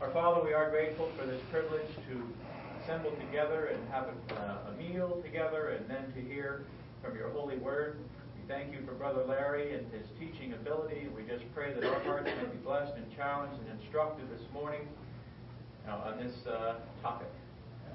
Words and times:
Our 0.00 0.10
Father, 0.12 0.44
we 0.44 0.52
are 0.52 0.70
grateful 0.70 1.10
for 1.18 1.26
this 1.26 1.40
privilege 1.50 1.88
to 2.08 2.22
assemble 2.80 3.10
together 3.16 3.74
and 3.74 3.88
have 3.90 4.06
a, 4.06 4.34
uh, 4.34 4.70
a 4.70 4.72
meal 4.78 5.20
together 5.24 5.70
and 5.70 5.90
then 5.90 6.12
to 6.14 6.20
hear 6.20 6.66
from 7.02 7.16
your 7.16 7.30
holy 7.30 7.56
word. 7.56 7.98
We 8.36 8.46
thank 8.46 8.72
you 8.72 8.78
for 8.86 8.92
Brother 8.92 9.24
Larry 9.26 9.74
and 9.74 9.90
his 9.92 10.06
teaching 10.20 10.52
ability. 10.52 11.08
We 11.16 11.24
just 11.24 11.42
pray 11.52 11.74
that 11.74 11.82
our 11.82 11.98
hearts 12.04 12.26
may 12.26 12.46
be 12.46 12.58
blessed 12.62 12.94
and 12.94 13.06
challenged 13.16 13.60
and 13.60 13.80
instructed 13.80 14.30
this 14.30 14.46
morning 14.54 14.86
uh, 15.88 16.12
on 16.12 16.18
this 16.24 16.46
uh, 16.46 16.76
topic. 17.02 17.32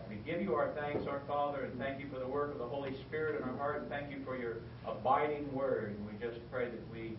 We 0.10 0.18
give 0.30 0.42
you 0.42 0.56
our 0.56 0.72
thanks, 0.76 1.08
our 1.08 1.22
Father, 1.26 1.62
and 1.64 1.80
thank 1.80 2.02
you 2.02 2.08
for 2.12 2.20
the 2.20 2.28
work 2.28 2.52
of 2.52 2.58
the 2.58 2.68
Holy 2.68 2.94
Spirit 3.08 3.42
in 3.42 3.48
our 3.48 3.56
heart, 3.56 3.82
and 3.82 3.90
thank 3.90 4.12
you 4.12 4.18
for 4.26 4.36
your 4.38 4.58
abiding 4.86 5.50
word. 5.54 5.96
And 5.96 6.06
we 6.06 6.20
just 6.20 6.40
pray 6.52 6.66
that 6.66 6.92
we 6.92 7.16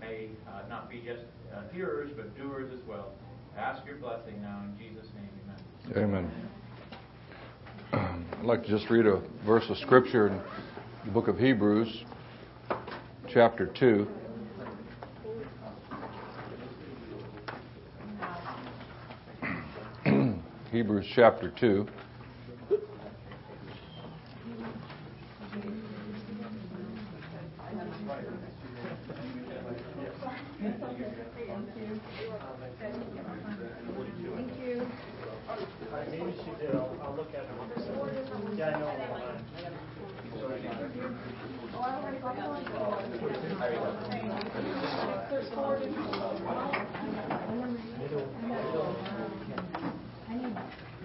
may 0.00 0.30
uh, 0.48 0.68
not 0.68 0.90
be 0.90 0.98
just 0.98 1.22
uh, 1.54 1.62
hearers, 1.72 2.10
but 2.16 2.36
doers 2.36 2.72
as 2.72 2.84
well. 2.88 3.12
Ask 3.58 3.86
your 3.86 3.96
blessing 3.96 4.42
now 4.42 4.62
in 4.64 4.76
Jesus' 4.78 5.08
name, 5.14 5.30
amen. 5.94 6.30
Amen. 7.92 8.20
I'd 8.38 8.44
like 8.44 8.62
to 8.64 8.68
just 8.68 8.90
read 8.90 9.06
a 9.06 9.22
verse 9.46 9.64
of 9.70 9.78
Scripture 9.78 10.26
in 10.28 10.38
the 11.06 11.10
book 11.10 11.26
of 11.26 11.38
Hebrews, 11.38 12.04
chapter 13.32 13.66
2. 13.66 14.06
Hebrews 20.70 21.06
chapter 21.14 21.50
2. 21.58 21.86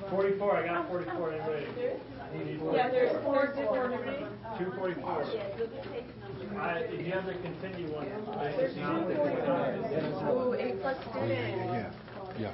Forty-four, 0.09 0.58
I 0.58 0.66
got 0.66 0.88
forty-four, 0.90 1.31
anybody? 1.31 1.66
Yeah, 2.73 2.90
there's 2.90 3.23
four 3.23 3.53
different 3.56 4.02
readings. 4.02 4.28
Two 4.59 4.72
forty-four. 4.78 5.23
I, 6.59 6.80
if 6.80 7.06
you 7.06 7.12
have 7.14 7.25
the 7.25 7.34
continue 7.34 7.88
one. 7.94 8.08
Ooh, 10.28 10.53
A 10.53 10.75
plus 10.81 10.97
student. 11.09 11.31
Yeah. 11.72 11.91
Yeah. 12.40 12.52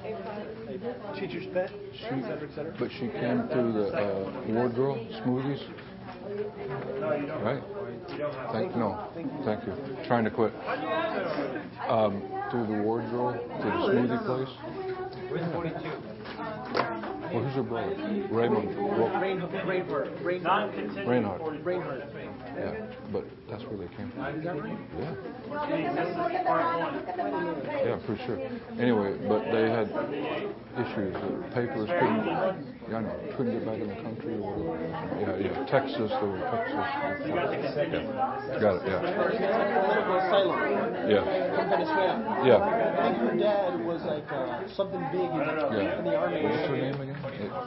Teacher's 1.19 1.36
pet, 1.53 1.71
et 1.71 2.21
cetera, 2.21 2.47
et 2.47 2.55
cetera. 2.55 2.73
But 2.79 2.91
she 2.91 3.07
came 3.07 3.47
through 3.49 3.71
the 3.73 3.87
uh, 3.93 4.31
ward 4.47 4.75
girl 4.75 4.95
smoothies, 5.23 5.61
No, 6.99 7.13
you 7.15 7.25
don't. 7.27 7.41
right? 7.43 7.61
You 8.11 8.17
don't 8.17 8.33
have. 8.33 8.51
Thank 8.51 8.75
no, 8.75 9.07
thank 9.45 9.63
you. 9.65 9.73
Trying 10.05 10.23
to 10.25 10.31
quit. 10.31 10.53
Um, 11.87 12.21
through 12.51 12.67
the 12.67 12.81
ward 12.83 13.09
girl 13.11 13.33
to 13.33 13.39
the 13.39 13.71
smoothie 13.71 14.25
place. 14.25 14.49
Where's 15.29 15.51
42? 15.53 15.77
Well, 17.33 17.43
who's 17.43 17.55
her 17.55 17.63
brother? 17.63 17.95
Raymond. 18.31 18.75
Ro- 18.77 19.19
Rain, 19.19 19.41
Rainheart, 19.41 20.23
Not 22.57 22.73
Rainheart, 22.73 22.77
continue 22.77 22.77
Reinhardt. 22.77 22.87
forty-four. 22.87 22.87
Rainheart. 22.87 22.89
Yeah, 22.89 23.11
but 23.13 23.23
that's 23.49 23.63
where 23.63 23.77
they 23.77 23.87
came 23.95 24.09
from. 24.11 24.25
Is 24.35 24.43
that 24.43 24.55
right? 24.59 24.77
Yeah, 24.97 25.13
This 25.95 26.09
is 26.09 26.15
part 26.47 26.65
one. 26.79 26.95
yeah, 27.85 27.97
for 28.05 28.15
sure. 28.25 28.39
Anyway, 28.79 29.17
but 29.27 29.41
they 29.51 29.69
had 29.69 29.87
issues. 30.77 31.13
The 31.13 31.29
papers 31.53 31.89
couldn't. 31.89 32.25
Yeah, 32.25 32.97
I 32.97 33.01
know. 33.01 33.19
Couldn't 33.35 33.53
get 33.53 33.65
back 33.67 33.79
in 33.83 33.87
the 33.89 33.99
country 34.01 34.35
or 34.39 34.55
whatever. 34.63 34.87
Yeah, 35.19 35.51
yeah. 35.51 35.65
Texas, 35.67 36.07
they 36.07 36.27
were 36.27 36.39
Texas. 36.39 36.87
You 37.27 37.33
got 37.35 37.49
the 37.51 37.57
continue. 37.59 38.07
Yeah. 38.07 38.59
Got 38.63 38.75
it. 38.79 38.87
Yeah. 38.87 39.03
Political 39.03 40.15
asylum 40.23 40.59
Yeah. 41.11 41.23
from 41.55 41.65
Venezuela. 41.67 42.15
Yeah. 42.47 42.63
I 42.63 43.11
think 43.11 43.17
her 43.27 43.35
dad 43.37 43.85
was 43.85 44.01
like 44.07 44.27
uh, 44.31 44.63
something 44.75 45.03
big 45.11 45.27
in, 45.27 45.35
Yeah. 45.35 45.99
in 45.99 46.05
the 46.05 46.15
army. 46.15 46.43
What's 46.47 46.63
her 46.67 46.77
name 46.79 46.95
again? 47.01 47.19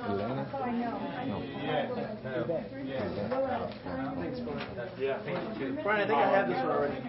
Elena? 0.08 0.44
No. 1.28 1.36
Yeah. 4.98 5.18
Brian, 5.82 6.02
I 6.02 6.06
think 6.06 6.18
I 6.18 6.30
have 6.30 6.48
this 6.48 6.56
one 6.58 6.66
already. 6.66 7.00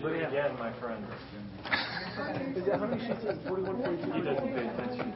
Do 0.00 0.06
it 0.08 0.28
again, 0.28 0.58
my 0.58 0.72
friend. 0.80 1.04
How 1.64 2.86
many 2.86 3.06
sheets 3.06 3.24
is 3.24 3.38
41, 3.48 3.82
42? 3.82 4.12
He 4.12 4.20
doesn't 4.20 4.48
pay 4.54 4.66
attention. 4.66 5.12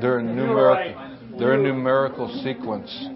They're 0.00 0.18
in 0.20 0.36
numerical. 0.36 1.18
They're 1.38 1.54
in 1.54 1.62
numerical 1.62 2.28
sequence. 2.42 3.08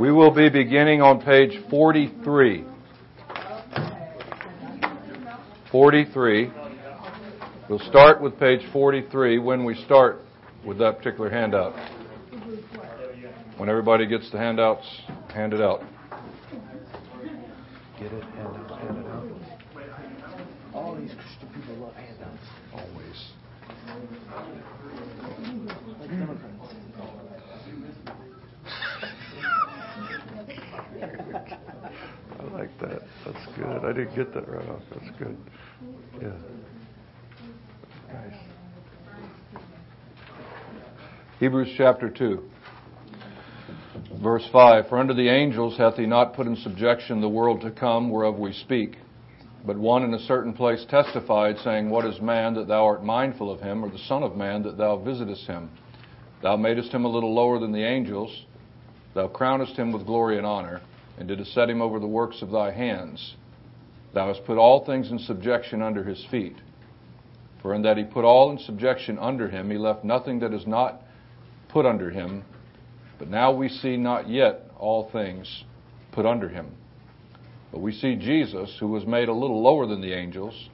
We 0.00 0.10
will 0.10 0.30
be 0.30 0.48
beginning 0.48 1.02
on 1.02 1.20
page 1.20 1.60
43. 1.70 2.64
43. 5.70 6.61
We'll 7.72 7.88
start 7.88 8.20
with 8.20 8.38
page 8.38 8.60
43 8.70 9.38
when 9.38 9.64
we 9.64 9.74
start 9.86 10.20
with 10.62 10.76
that 10.80 10.98
particular 10.98 11.30
handout. 11.30 11.72
When 13.56 13.70
everybody 13.70 14.06
gets 14.06 14.30
the 14.30 14.36
handouts 14.36 14.84
handed 15.32 15.62
out. 15.62 15.80
Get 17.98 18.12
it, 18.12 18.24
hand 18.24 18.56
it, 18.56 18.70
hand 18.72 18.98
it 18.98 19.06
out. 19.06 19.26
All 20.74 20.94
these 20.96 21.14
Christian 21.14 21.48
people 21.54 21.76
love 21.76 21.94
handouts. 21.94 22.46
Always. 22.74 23.30
Like 25.98 26.10
Democrats. 26.10 26.68
I 32.38 32.42
like 32.52 32.78
that. 32.80 33.00
That's 33.24 33.46
good. 33.56 33.82
I 33.82 33.94
didn't 33.94 34.14
get 34.14 34.34
that 34.34 34.46
right 34.46 34.68
off. 34.68 34.82
That's 34.90 35.10
good. 35.18 35.38
Yeah. 36.20 36.36
Nice. 38.12 38.34
Hebrews 41.42 41.74
chapter 41.76 42.08
2, 42.08 42.40
verse 44.22 44.48
5 44.52 44.88
For 44.88 44.98
unto 44.98 45.12
the 45.12 45.28
angels 45.28 45.76
hath 45.76 45.96
he 45.96 46.06
not 46.06 46.34
put 46.34 46.46
in 46.46 46.54
subjection 46.54 47.20
the 47.20 47.28
world 47.28 47.62
to 47.62 47.72
come 47.72 48.10
whereof 48.10 48.38
we 48.38 48.52
speak. 48.52 48.96
But 49.66 49.76
one 49.76 50.04
in 50.04 50.14
a 50.14 50.20
certain 50.20 50.52
place 50.52 50.86
testified, 50.88 51.56
saying, 51.64 51.90
What 51.90 52.06
is 52.06 52.20
man 52.20 52.54
that 52.54 52.68
thou 52.68 52.86
art 52.86 53.02
mindful 53.02 53.50
of 53.50 53.60
him, 53.60 53.84
or 53.84 53.90
the 53.90 53.98
Son 53.98 54.22
of 54.22 54.36
man 54.36 54.62
that 54.62 54.78
thou 54.78 54.98
visitest 54.98 55.48
him? 55.48 55.68
Thou 56.44 56.56
madest 56.56 56.92
him 56.92 57.04
a 57.04 57.10
little 57.10 57.34
lower 57.34 57.58
than 57.58 57.72
the 57.72 57.84
angels. 57.84 58.44
Thou 59.12 59.26
crownest 59.26 59.74
him 59.74 59.90
with 59.90 60.06
glory 60.06 60.38
and 60.38 60.46
honor, 60.46 60.80
and 61.18 61.26
didst 61.26 61.52
set 61.54 61.68
him 61.68 61.82
over 61.82 61.98
the 61.98 62.06
works 62.06 62.40
of 62.40 62.52
thy 62.52 62.70
hands. 62.70 63.34
Thou 64.14 64.28
hast 64.28 64.44
put 64.44 64.58
all 64.58 64.84
things 64.84 65.10
in 65.10 65.18
subjection 65.18 65.82
under 65.82 66.04
his 66.04 66.24
feet. 66.30 66.54
For 67.62 67.74
in 67.74 67.82
that 67.82 67.96
he 67.96 68.04
put 68.04 68.24
all 68.24 68.52
in 68.52 68.58
subjection 68.58 69.18
under 69.18 69.48
him, 69.48 69.72
he 69.72 69.76
left 69.76 70.04
nothing 70.04 70.38
that 70.38 70.54
is 70.54 70.68
not 70.68 71.01
put 71.72 71.86
under 71.86 72.10
him. 72.10 72.44
But 73.18 73.28
now 73.28 73.52
we 73.52 73.68
see 73.68 73.96
not 73.96 74.28
yet 74.28 74.70
all 74.78 75.10
things 75.10 75.64
put 76.12 76.26
under 76.26 76.48
him. 76.48 76.72
But 77.70 77.80
we 77.80 77.92
see 77.92 78.16
Jesus, 78.16 78.76
who 78.78 78.88
was 78.88 79.06
made 79.06 79.28
a 79.28 79.32
little 79.32 79.62
lower 79.62 79.86
than 79.86 80.00
the 80.00 80.12
angels, 80.12 80.68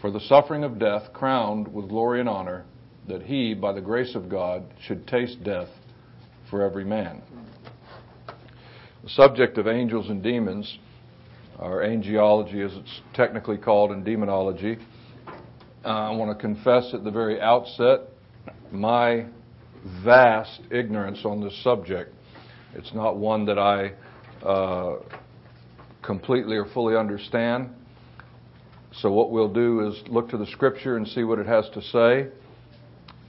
for 0.00 0.10
the 0.10 0.20
suffering 0.20 0.64
of 0.64 0.78
death, 0.78 1.12
crowned 1.12 1.68
with 1.68 1.88
glory 1.88 2.20
and 2.20 2.28
honor, 2.28 2.64
that 3.06 3.22
he, 3.22 3.52
by 3.52 3.72
the 3.72 3.80
grace 3.80 4.14
of 4.14 4.28
God, 4.30 4.64
should 4.86 5.06
taste 5.06 5.42
death 5.44 5.68
for 6.48 6.62
every 6.62 6.84
man. 6.84 7.20
The 9.02 9.10
subject 9.10 9.58
of 9.58 9.66
angels 9.66 10.08
and 10.08 10.22
demons, 10.22 10.78
or 11.58 11.82
angelology 11.82 12.64
as 12.64 12.74
it's 12.76 13.00
technically 13.12 13.58
called 13.58 13.92
in 13.92 14.02
demonology, 14.04 14.78
uh, 15.84 15.88
I 15.88 16.10
want 16.10 16.36
to 16.36 16.40
confess 16.40 16.92
at 16.94 17.04
the 17.04 17.10
very 17.10 17.40
outset 17.40 18.00
my 18.70 19.26
vast 20.04 20.60
ignorance 20.70 21.20
on 21.24 21.42
this 21.42 21.62
subject. 21.62 22.14
It's 22.74 22.92
not 22.94 23.16
one 23.16 23.46
that 23.46 23.58
I 23.58 23.92
uh, 24.46 24.96
completely 26.02 26.56
or 26.56 26.66
fully 26.66 26.96
understand. 26.96 27.70
So, 28.92 29.10
what 29.12 29.30
we'll 29.30 29.52
do 29.52 29.86
is 29.88 30.02
look 30.08 30.28
to 30.30 30.36
the 30.36 30.46
scripture 30.46 30.96
and 30.96 31.06
see 31.06 31.24
what 31.24 31.38
it 31.38 31.46
has 31.46 31.68
to 31.74 31.82
say, 31.82 32.28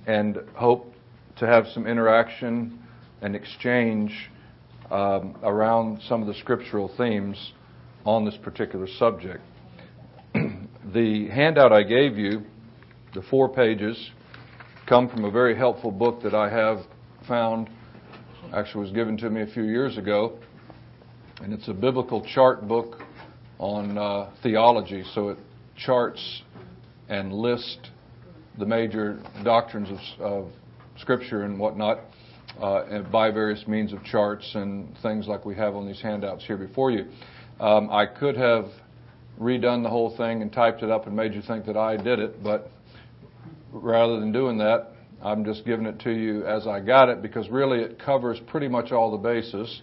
and 0.07 0.38
hope 0.56 0.94
to 1.38 1.45
have 1.45 1.68
some 1.68 1.86
interaction 1.86 2.80
and 3.21 3.36
exchange 3.36 4.30
um, 4.89 5.38
around 5.44 6.01
some 6.07 6.21
of 6.21 6.27
the 6.27 6.33
scriptural 6.33 6.92
themes 6.98 7.53
on 8.06 8.25
this 8.25 8.38
particular 8.38 8.88
subject. 8.98 9.42
the 10.33 11.27
handout 11.30 11.71
I 11.71 11.83
gave 11.83 12.18
you, 12.18 12.42
the 13.13 13.21
four 13.21 13.48
pages, 13.48 14.12
come 14.91 15.07
from 15.07 15.23
a 15.23 15.31
very 15.31 15.55
helpful 15.55 15.89
book 15.89 16.21
that 16.21 16.33
I 16.33 16.49
have 16.49 16.79
found, 17.25 17.69
actually 18.53 18.81
was 18.81 18.91
given 18.91 19.15
to 19.19 19.29
me 19.29 19.41
a 19.41 19.47
few 19.47 19.63
years 19.63 19.97
ago, 19.97 20.38
and 21.39 21.53
it's 21.53 21.69
a 21.69 21.73
biblical 21.73 22.21
chart 22.25 22.67
book 22.67 23.01
on 23.57 23.97
uh, 23.97 24.29
theology, 24.43 25.05
so 25.15 25.29
it 25.29 25.38
charts 25.77 26.41
and 27.07 27.31
lists 27.31 27.89
the 28.59 28.65
major 28.65 29.23
doctrines 29.45 29.88
of, 29.89 30.21
of 30.21 30.51
Scripture 30.97 31.43
and 31.43 31.57
whatnot 31.57 32.01
uh, 32.61 32.83
and 32.88 33.09
by 33.09 33.31
various 33.31 33.65
means 33.67 33.93
of 33.93 34.03
charts 34.03 34.55
and 34.55 34.93
things 35.01 35.25
like 35.25 35.45
we 35.45 35.55
have 35.55 35.73
on 35.73 35.88
these 35.88 36.01
handouts 36.01 36.43
here 36.43 36.57
before 36.57 36.91
you. 36.91 37.05
Um, 37.61 37.89
I 37.89 38.07
could 38.07 38.35
have 38.35 38.65
redone 39.39 39.83
the 39.83 39.89
whole 39.89 40.17
thing 40.17 40.41
and 40.41 40.51
typed 40.51 40.83
it 40.83 40.89
up 40.89 41.07
and 41.07 41.15
made 41.15 41.33
you 41.33 41.41
think 41.41 41.65
that 41.67 41.77
I 41.77 41.95
did 41.95 42.19
it, 42.19 42.43
but 42.43 42.69
rather 43.71 44.19
than 44.19 44.31
doing 44.31 44.57
that, 44.59 44.89
I'm 45.23 45.45
just 45.45 45.65
giving 45.65 45.85
it 45.85 46.00
to 46.01 46.12
you 46.12 46.45
as 46.45 46.65
I 46.65 46.79
got 46.79 47.09
it 47.09 47.21
because 47.21 47.50
really 47.50 47.79
it 47.79 48.00
covers 48.00 48.39
pretty 48.47 48.68
much 48.68 48.91
all 48.91 49.12
the 49.12 49.18
bases. 49.18 49.81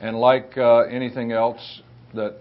And 0.00 0.18
like 0.18 0.56
uh, 0.56 0.80
anything 0.82 1.32
else 1.32 1.82
that 2.14 2.38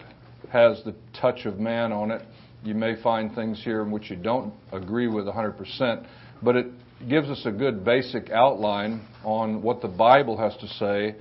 has 0.52 0.82
the 0.86 0.96
touch 1.20 1.46
of 1.46 1.60
man 1.60 1.92
on 1.92 2.12
it, 2.12 2.22
you 2.64 2.74
may 2.74 3.02
find 3.02 3.34
things 3.36 3.62
here 3.64 3.82
in 3.82 3.92
which 3.92 4.10
you 4.10 4.16
don't 4.16 4.54
agree 4.72 5.08
with 5.08 5.26
100%, 5.26 6.06
but 6.42 6.56
it 6.56 6.68
gives 7.10 7.30
us 7.30 7.42
a 7.46 7.52
good 7.52 7.84
basic 7.84 8.30
outline 8.30 9.06
on 9.24 9.62
what 9.62 9.82
the 9.82 9.88
Bible 9.88 10.38
has 10.38 10.56
to 10.58 10.68
say 10.68 11.16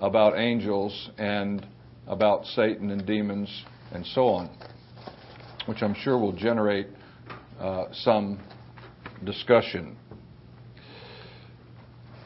about 0.00 0.38
angels 0.38 1.10
and 1.18 1.66
about 2.06 2.44
Satan 2.46 2.90
and 2.90 3.06
demons 3.06 3.64
and 3.92 4.04
so 4.06 4.28
on, 4.28 4.50
which 5.66 5.82
I'm 5.82 5.94
sure 5.94 6.18
will 6.18 6.32
generate 6.32 6.88
uh, 7.60 7.84
some 7.92 8.40
discussion. 9.24 9.96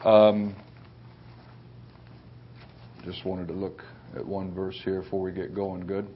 Um, 0.03 0.55
just 3.03 3.25
wanted 3.25 3.47
to 3.47 3.53
look 3.53 3.83
at 4.15 4.25
one 4.25 4.53
verse 4.53 4.79
here 4.83 5.01
before 5.01 5.21
we 5.21 5.31
get 5.31 5.53
going 5.53 5.85
good. 5.85 6.07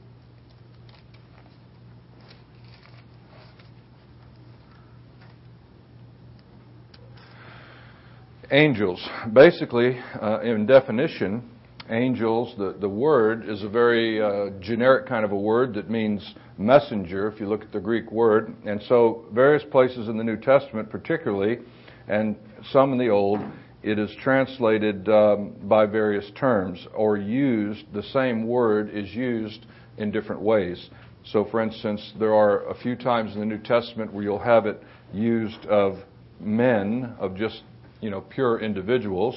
Angels. 8.52 9.08
Basically, 9.32 10.00
uh, 10.20 10.40
in 10.42 10.66
definition, 10.66 11.48
angels, 11.90 12.54
the, 12.58 12.76
the 12.80 12.90
word 12.90 13.48
is 13.48 13.64
a 13.64 13.70
very 13.70 14.22
uh, 14.22 14.52
generic 14.60 15.08
kind 15.08 15.26
of 15.26 15.32
a 15.32 15.38
word 15.38 15.74
that 15.74 15.90
means 15.90 16.36
messenger, 16.58 17.28
if 17.28 17.40
you 17.40 17.48
look 17.48 17.62
at 17.62 17.72
the 17.72 17.80
Greek 17.80 18.12
word. 18.12 18.56
And 18.66 18.82
so, 18.88 19.26
various 19.34 19.64
places 19.72 20.08
in 20.08 20.18
the 20.18 20.24
New 20.24 20.38
Testament, 20.38 20.90
particularly, 20.90 21.60
and 22.08 22.36
some 22.72 22.92
in 22.92 22.98
the 22.98 23.10
Old, 23.10 23.40
it 23.82 23.98
is 23.98 24.12
translated 24.22 25.08
um, 25.08 25.54
by 25.64 25.86
various 25.86 26.30
terms 26.36 26.86
or 26.94 27.18
used, 27.18 27.86
the 27.94 28.04
same 28.04 28.46
word 28.46 28.90
is 28.94 29.14
used 29.14 29.66
in 29.98 30.12
different 30.12 30.42
ways. 30.42 30.90
So, 31.26 31.46
for 31.46 31.62
instance, 31.62 32.14
there 32.20 32.34
are 32.34 32.68
a 32.70 32.76
few 32.76 32.96
times 32.96 33.34
in 33.34 33.40
the 33.40 33.46
New 33.46 33.60
Testament 33.60 34.12
where 34.14 34.24
you'll 34.24 34.40
have 34.40 34.66
it 34.66 34.82
used 35.14 35.66
of 35.68 36.00
men, 36.40 37.16
of 37.20 37.36
just 37.36 37.64
you 38.02 38.10
know, 38.10 38.22
pure 38.22 38.60
individuals. 38.60 39.36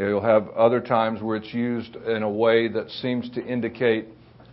You'll 0.00 0.22
have 0.22 0.48
other 0.56 0.80
times 0.80 1.20
where 1.20 1.36
it's 1.36 1.52
used 1.52 1.94
in 1.94 2.22
a 2.22 2.30
way 2.30 2.68
that 2.68 2.88
seems 2.88 3.28
to 3.32 3.44
indicate 3.44 4.08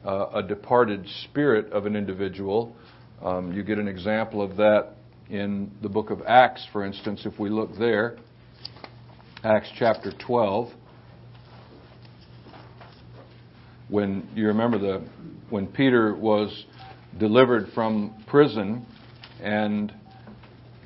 uh, 0.06 0.26
a 0.34 0.44
departed 0.44 1.08
spirit 1.24 1.72
of 1.72 1.86
an 1.86 1.96
individual. 1.96 2.76
Um, 3.24 3.54
you 3.54 3.64
get 3.64 3.78
an 3.78 3.88
example 3.88 4.42
of 4.42 4.58
that 4.58 4.96
in 5.30 5.72
the 5.82 5.88
book 5.88 6.10
of 6.10 6.22
Acts, 6.28 6.68
for 6.74 6.84
instance, 6.84 7.26
if 7.26 7.40
we 7.40 7.50
look 7.50 7.78
there. 7.80 8.18
Acts 9.46 9.70
chapter 9.80 10.12
12. 10.12 10.68
When 13.88 14.28
you 14.36 14.48
remember 14.48 14.78
the 14.78 15.08
when 15.50 15.68
Peter 15.68 16.14
was 16.14 16.66
delivered 17.18 17.70
from 17.74 18.22
prison 18.28 18.86
and 19.42 19.94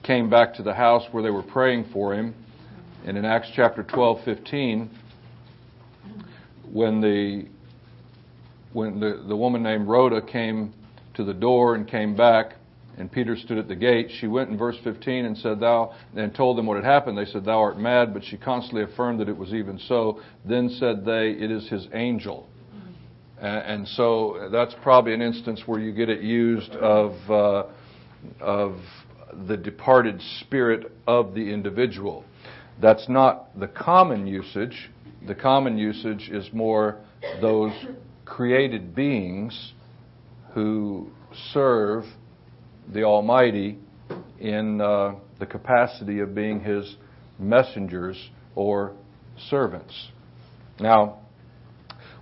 came 0.04 0.30
back 0.30 0.54
to 0.54 0.62
the 0.62 0.76
house 0.76 1.02
where 1.12 1.24
they 1.24 1.32
were 1.32 1.42
praying 1.42 1.90
for 1.92 2.14
him. 2.14 2.36
And 3.06 3.18
in 3.18 3.26
Acts 3.26 3.50
chapter 3.56 3.84
12, 3.84 4.24
15, 4.26 4.90
when 6.72 7.02
the 7.02 7.48
when 8.74 9.00
the, 9.00 9.26
the 9.28 9.36
woman 9.36 9.64
named 9.64 9.88
Rhoda 9.88 10.22
came 10.22 10.74
to 11.16 11.26
the 11.26 11.34
door 11.34 11.76
and 11.76 11.88
came 11.88 12.16
back, 12.16 12.54
and 12.98 13.12
Peter 13.12 13.36
stood 13.36 13.58
at 13.58 13.68
the 13.68 13.76
gate, 13.76 14.10
she 14.20 14.28
went 14.28 14.50
in 14.50 14.58
verse 14.58 14.78
15 14.84 15.26
and 15.26 15.38
said, 15.38 15.60
Thou, 15.60 15.94
and 16.16 16.34
told 16.34 16.58
them 16.58 16.68
what 16.68 16.76
had 16.76 16.86
happened. 16.86 17.18
They 17.18 17.26
said, 17.26 17.44
Thou 17.44 17.60
art 17.60 17.80
mad, 17.80 18.14
but 18.14 18.24
she 18.24 18.38
constantly 18.38 18.84
affirmed 18.84 19.20
that 19.20 19.28
it 19.28 19.36
was 19.36 19.54
even 19.54 19.80
so. 19.80 20.22
Then 20.46 20.70
said 20.70 21.04
they, 21.04 21.32
It 21.32 21.52
is 21.52 21.68
his 21.68 21.88
angel. 21.94 22.48
And 23.40 23.88
so 23.88 24.50
that's 24.52 24.76
probably 24.84 25.16
an 25.16 25.22
instance 25.22 25.64
where 25.66 25.80
you 25.80 25.92
get 25.92 26.10
it 26.10 26.22
used 26.22 26.72
of, 26.74 27.14
uh, 27.30 27.64
of 28.40 28.78
the 29.48 29.58
departed 29.58 30.22
spirit 30.40 30.92
of 31.08 31.34
the 31.34 31.52
individual. 31.52 32.24
That's 32.82 33.08
not 33.08 33.60
the 33.60 33.68
common 33.68 34.26
usage. 34.26 34.90
The 35.28 35.36
common 35.36 35.78
usage 35.78 36.30
is 36.32 36.50
more 36.52 36.98
those 37.40 37.74
created 38.26 38.96
beings 38.96 39.74
who 40.56 41.12
serve 41.54 42.06
the 42.92 43.04
Almighty 43.04 43.78
in 44.40 44.82
uh, 44.82 45.14
the 45.40 45.46
capacity 45.46 46.22
of 46.22 46.34
being 46.34 46.60
His 46.60 46.96
messengers 47.38 48.32
or 48.56 48.94
servants. 49.50 50.10
Now, 50.80 51.20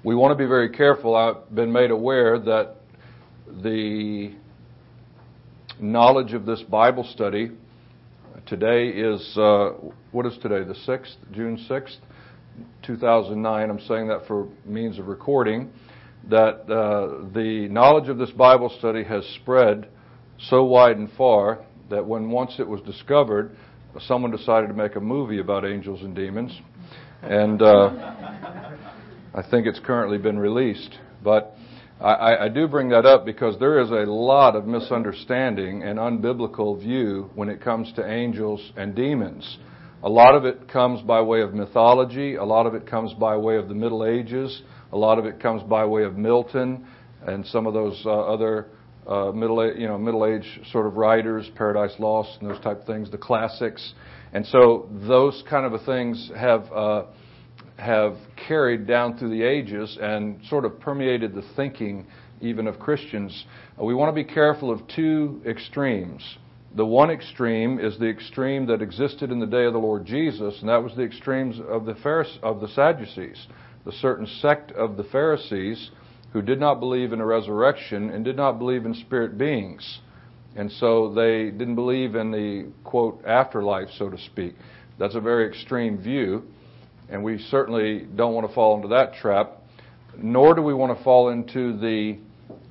we 0.03 0.13
want 0.13 0.38
to 0.38 0.44
be 0.44 0.47
very 0.47 0.69
careful. 0.69 1.15
I've 1.15 1.55
been 1.55 1.71
made 1.71 1.91
aware 1.91 2.38
that 2.38 2.75
the 3.63 4.33
knowledge 5.79 6.33
of 6.33 6.45
this 6.45 6.62
Bible 6.63 7.05
study. 7.05 7.51
Today 8.50 8.88
is, 8.88 9.38
uh, 9.38 9.74
what 10.12 10.25
is 10.25 10.36
today, 10.42 10.63
the 10.63 10.74
6th, 10.74 11.18
June 11.31 11.63
6th, 11.69 11.98
2009. 12.81 13.69
I'm 13.69 13.80
saying 13.81 14.07
that 14.07 14.25
for 14.25 14.48
means 14.66 14.98
of 14.98 15.06
recording. 15.06 15.69
That 16.31 16.62
uh, 16.62 17.30
the 17.31 17.68
knowledge 17.69 18.10
of 18.10 18.18
this 18.18 18.31
Bible 18.31 18.75
study 18.80 19.04
has 19.04 19.24
spread 19.36 19.88
so 20.40 20.63
wide 20.63 20.98
and 20.98 21.12
far 21.16 21.63
that 21.92 22.04
when 22.04 22.31
once 22.31 22.56
it 22.57 22.68
was 22.68 22.81
discovered, 22.81 23.56
someone 24.07 24.31
decided 24.31 24.66
to 24.66 24.74
make 24.74 24.96
a 24.96 25.00
movie 25.00 25.40
about 25.40 25.63
angels 25.63 26.01
and 26.01 26.16
demons. 26.16 26.51
And 27.22 27.62
uh, 27.62 27.90
I 29.36 29.44
think 29.51 29.68
it's 29.68 29.80
currently 29.80 30.18
been 30.18 30.40
released. 30.40 30.98
But 31.24 31.54
I, 32.01 32.46
I, 32.46 32.50
do 32.50 32.66
bring 32.69 32.90
that 32.90 33.06
up 33.06 33.25
because 33.25 33.60
there 33.60 33.81
is 33.81 33.92
a 33.92 34.10
lot 34.10 34.56
of 34.56 34.66
misunderstanding 34.66 35.84
and 35.84 36.00
unbiblical 36.00 36.79
view 36.79 37.29
when 37.36 37.50
it 37.50 37.62
comes 37.62 37.91
to 37.94 38.10
angels 38.10 38.72
and 38.77 38.96
demons. 38.96 39.58
A 40.03 40.10
lot 40.10 40.34
of 40.34 40.46
it 40.46 40.70
comes 40.70 41.01
by 41.01 41.20
way 41.20 41.41
of 41.41 41.53
mythology. 41.53 42.36
A 42.36 42.44
lot 42.44 42.65
of 42.65 42.74
it 42.74 42.88
comes 42.88 43.13
by 43.15 43.36
way 43.36 43.58
of 43.58 43.68
the 43.68 43.75
Middle 43.75 44.06
Ages. 44.06 44.62
A 44.94 44.98
lot 44.98 45.20
of 45.20 45.25
it 45.25 45.41
comes 45.41 45.62
by 45.63 45.84
way 45.84 46.03
of 46.03 46.15
Milton 46.15 46.88
and 47.27 47.46
some 47.48 47.68
of 47.68 47.74
those 47.74 48.01
uh, 48.06 48.12
other 48.12 48.68
uh, 49.06 49.34
middle, 49.34 49.75
you 49.75 49.88
know, 49.88 49.98
middle 49.98 50.25
age 50.25 50.62
sort 50.72 50.88
of 50.88 50.96
writers, 50.96 51.50
Paradise 51.56 51.96
Lost 52.00 52.38
and 52.39 52.50
those 52.50 52.62
type 52.62 52.79
of 52.79 52.88
things, 52.88 53.12
the 53.12 53.18
classics. 53.18 53.94
And 54.32 54.46
so 54.46 54.88
those 55.06 55.44
kind 55.50 55.65
of 55.65 55.84
things 55.84 56.32
have 56.34 56.72
uh, 56.72 57.03
have 57.79 58.17
carried 58.36 58.86
down 58.86 59.17
through 59.17 59.29
the 59.29 59.43
ages 59.43 59.98
and 60.01 60.39
sort 60.48 60.65
of 60.65 60.79
permeated 60.79 61.33
the 61.33 61.43
thinking 61.55 62.05
even 62.41 62.67
of 62.67 62.79
Christians. 62.79 63.45
Uh, 63.79 63.86
we 63.86 63.93
want 63.93 64.09
to 64.09 64.24
be 64.24 64.24
careful 64.24 64.71
of 64.71 64.86
two 64.88 65.41
extremes. 65.45 66.38
The 66.75 66.86
one 66.86 67.09
extreme 67.09 67.79
is 67.79 67.98
the 67.98 68.09
extreme 68.09 68.67
that 68.67 68.81
existed 68.81 69.31
in 69.31 69.39
the 69.39 69.48
day 69.48 69.65
of 69.65 69.74
the 69.74 69.79
Lord 69.79 70.05
Jesus, 70.05 70.59
and 70.59 70.69
that 70.69 70.83
was 70.83 70.95
the 70.95 71.03
extremes 71.03 71.59
of 71.67 71.86
the 71.86 71.93
Pharise- 71.93 72.39
of 72.43 72.62
the 72.62 72.67
Sadducees, 72.67 73.48
the 73.86 73.91
certain 73.91 74.27
sect 74.27 74.71
of 74.74 74.98
the 74.98 75.03
Pharisees 75.05 75.89
who 76.31 76.41
did 76.41 76.59
not 76.59 76.79
believe 76.79 77.12
in 77.12 77.21
a 77.21 77.25
resurrection 77.25 78.12
and 78.12 78.24
did 78.24 78.38
not 78.38 78.59
believe 78.59 78.86
in 78.86 78.93
spirit 78.93 79.38
beings. 79.38 80.00
And 80.55 80.71
so 80.71 81.12
they 81.13 81.50
didn't 81.50 81.75
believe 81.75 82.15
in 82.15 82.31
the 82.31 82.67
quote 82.83 83.24
afterlife, 83.25 83.89
so 83.98 84.09
to 84.09 84.17
speak. 84.17 84.55
That's 85.00 85.15
a 85.15 85.21
very 85.21 85.48
extreme 85.48 85.98
view 85.98 86.43
and 87.10 87.24
we 87.24 87.38
certainly 87.50 88.08
don't 88.16 88.34
want 88.34 88.48
to 88.48 88.54
fall 88.54 88.75
into 88.75 88.88
that 88.89 89.13
trap, 89.16 89.58
nor 90.18 90.54
do 90.54 90.62
we 90.62 90.74
want 90.74 90.96
to 90.98 91.04
fall 91.04 91.30
into 91.30 91.78
the, 91.78 92.18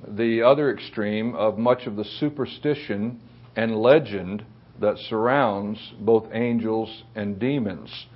the 0.07 0.41
other 0.41 0.71
extreme 0.73 1.35
of 1.35 1.57
much 1.57 1.85
of 1.85 1.95
the 1.95 2.05
superstition 2.19 3.19
and 3.55 3.75
legend 3.75 4.45
that 4.79 4.97
surrounds 5.09 5.93
both 5.99 6.27
angels 6.31 7.03
and 7.15 7.39
demons. 7.39 8.07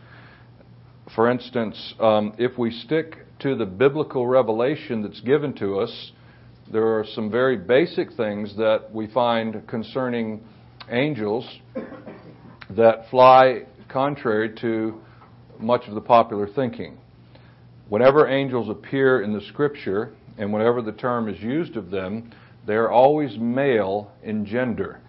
For 1.16 1.30
instance, 1.30 1.94
um, 2.00 2.34
if 2.38 2.58
we 2.58 2.72
stick 2.72 3.18
to 3.40 3.56
the 3.56 3.66
biblical 3.66 4.26
revelation 4.26 5.02
that's 5.02 5.20
given 5.22 5.54
to 5.56 5.80
us, 5.80 6.12
there 6.72 6.98
are 6.98 7.06
some 7.14 7.30
very 7.30 7.58
basic 7.58 8.14
things 8.14 8.56
that 8.56 8.90
we 8.94 9.08
find 9.08 9.68
concerning 9.68 10.42
angels 10.90 11.48
that 12.70 13.10
fly 13.10 13.64
contrary 13.90 14.56
to 14.62 15.02
much 15.60 15.88
of 15.88 15.96
the 15.96 16.02
popular 16.02 16.48
thinking. 16.48 16.98
Whenever 17.90 18.28
angels 18.28 18.70
appear 18.70 19.22
in 19.22 19.34
the 19.34 19.42
scripture, 19.42 20.14
and 20.38 20.52
whenever 20.52 20.82
the 20.82 20.92
term 20.92 21.30
is 21.30 21.42
used 21.42 21.76
of 21.76 21.92
them, 21.92 22.32
they 22.66 22.74
are 22.74 22.90
always 22.90 23.38
male 23.38 24.12
in 24.24 24.46
gender. 24.46 25.00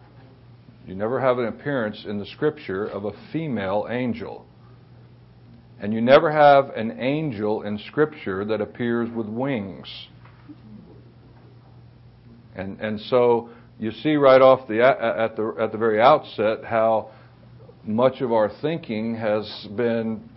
You 0.86 0.94
never 0.94 1.20
have 1.20 1.38
an 1.38 1.46
appearance 1.46 2.04
in 2.06 2.18
the 2.18 2.26
scripture 2.26 2.86
of 2.86 3.04
a 3.04 3.12
female 3.32 3.86
angel. 3.88 4.44
And 5.80 5.92
you 5.94 6.00
never 6.00 6.30
have 6.30 6.70
an 6.70 7.00
angel 7.00 7.62
in 7.62 7.78
scripture 7.78 8.44
that 8.44 8.60
appears 8.60 9.10
with 9.10 9.26
wings. 9.26 9.88
And 12.54 12.78
and 12.80 13.00
so 13.00 13.48
you 13.78 13.90
see 13.90 14.14
right 14.14 14.40
off 14.40 14.68
the 14.68 14.82
at 14.82 15.36
the 15.36 15.54
at 15.58 15.72
the 15.72 15.78
very 15.78 16.00
outset 16.00 16.64
how 16.64 17.10
much 17.84 18.20
of 18.20 18.32
our 18.32 18.50
thinking 18.62 19.16
has 19.16 19.66
been 19.76 20.28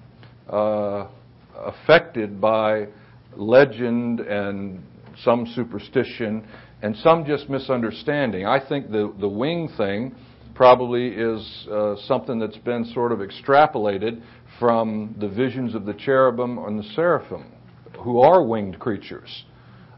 uh, 0.49 1.07
affected 1.55 2.39
by 2.39 2.87
legend 3.35 4.19
and 4.19 4.83
some 5.23 5.45
superstition 5.55 6.47
and 6.81 6.95
some 6.97 7.25
just 7.25 7.49
misunderstanding. 7.49 8.45
I 8.45 8.59
think 8.67 8.91
the 8.91 9.13
the 9.19 9.27
wing 9.27 9.69
thing 9.77 10.15
probably 10.53 11.09
is 11.09 11.67
uh, 11.71 11.95
something 12.07 12.39
that's 12.39 12.57
been 12.57 12.83
sort 12.85 13.11
of 13.11 13.19
extrapolated 13.19 14.21
from 14.59 15.15
the 15.19 15.29
visions 15.29 15.75
of 15.75 15.85
the 15.85 15.93
cherubim 15.93 16.57
and 16.57 16.79
the 16.79 16.89
seraphim, 16.95 17.51
who 17.99 18.19
are 18.19 18.43
winged 18.43 18.79
creatures. 18.79 19.45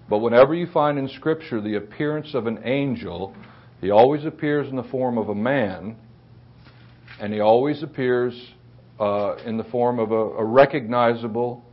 But 0.10 0.20
whenever 0.20 0.54
you 0.54 0.68
find 0.68 1.00
in 1.00 1.08
Scripture 1.08 1.62
the 1.62 1.76
appearance 1.76 2.34
of 2.34 2.46
an 2.46 2.60
angel, 2.66 3.36
he 3.80 3.92
always 3.92 4.26
appears 4.26 4.68
in 4.68 4.76
the 4.76 4.84
form 4.84 5.18
of 5.18 5.30
a 5.30 5.36
man, 5.36 5.96
and 7.22 7.34
he 7.34 7.40
always 7.40 7.82
appears 7.82 8.34
uh, 9.00 9.36
in 9.46 9.58
the 9.58 9.64
form 9.66 10.00
of 10.00 10.12
a, 10.12 10.16
a 10.16 10.44
recognizable, 10.44 11.64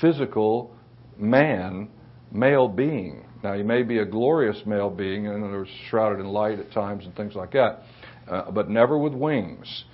physical 0.00 0.74
man, 1.16 1.88
male 2.30 2.68
being. 2.68 3.24
Now, 3.42 3.54
he 3.54 3.62
may 3.62 3.82
be 3.82 3.98
a 3.98 4.06
glorious 4.06 4.60
male 4.66 4.90
being, 4.90 5.26
and 5.26 5.44
other 5.44 5.66
shrouded 5.88 6.20
in 6.20 6.26
light 6.26 6.58
at 6.58 6.72
times 6.72 7.04
and 7.04 7.14
things 7.14 7.34
like 7.34 7.52
that, 7.52 7.82
uh, 8.28 8.50
but 8.50 8.70
never 8.70 8.98
with 8.98 9.12
wings. 9.12 9.84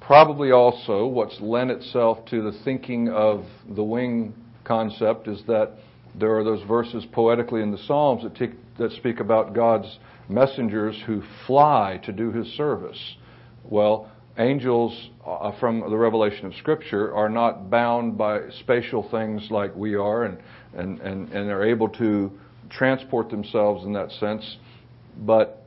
Probably 0.00 0.50
also 0.50 1.06
what's 1.06 1.40
lent 1.40 1.70
itself 1.70 2.24
to 2.26 2.42
the 2.42 2.58
thinking 2.64 3.08
of 3.08 3.44
the 3.68 3.82
wing 3.82 4.34
concept 4.64 5.28
is 5.28 5.42
that 5.46 5.72
there 6.18 6.36
are 6.36 6.44
those 6.44 6.62
verses 6.66 7.04
poetically 7.12 7.62
in 7.62 7.70
the 7.70 7.78
Psalms 7.78 8.22
that, 8.22 8.52
that 8.78 8.92
speak 8.92 9.20
about 9.20 9.54
God's 9.54 9.98
messengers 10.28 10.98
who 11.06 11.22
fly 11.46 12.00
to 12.04 12.12
do 12.12 12.32
his 12.32 12.46
service. 12.56 13.16
Well, 13.64 14.10
angels 14.38 15.10
uh, 15.26 15.52
from 15.58 15.80
the 15.80 15.96
revelation 15.96 16.46
of 16.46 16.54
Scripture 16.56 17.14
are 17.14 17.28
not 17.28 17.70
bound 17.70 18.18
by 18.18 18.40
spatial 18.60 19.08
things 19.10 19.48
like 19.50 19.74
we 19.76 19.94
are, 19.94 20.24
and, 20.24 20.38
and, 20.74 21.00
and, 21.00 21.32
and 21.32 21.50
are 21.50 21.64
able 21.64 21.88
to 21.88 22.30
transport 22.70 23.30
themselves 23.30 23.84
in 23.84 23.92
that 23.92 24.10
sense, 24.12 24.56
but 25.18 25.66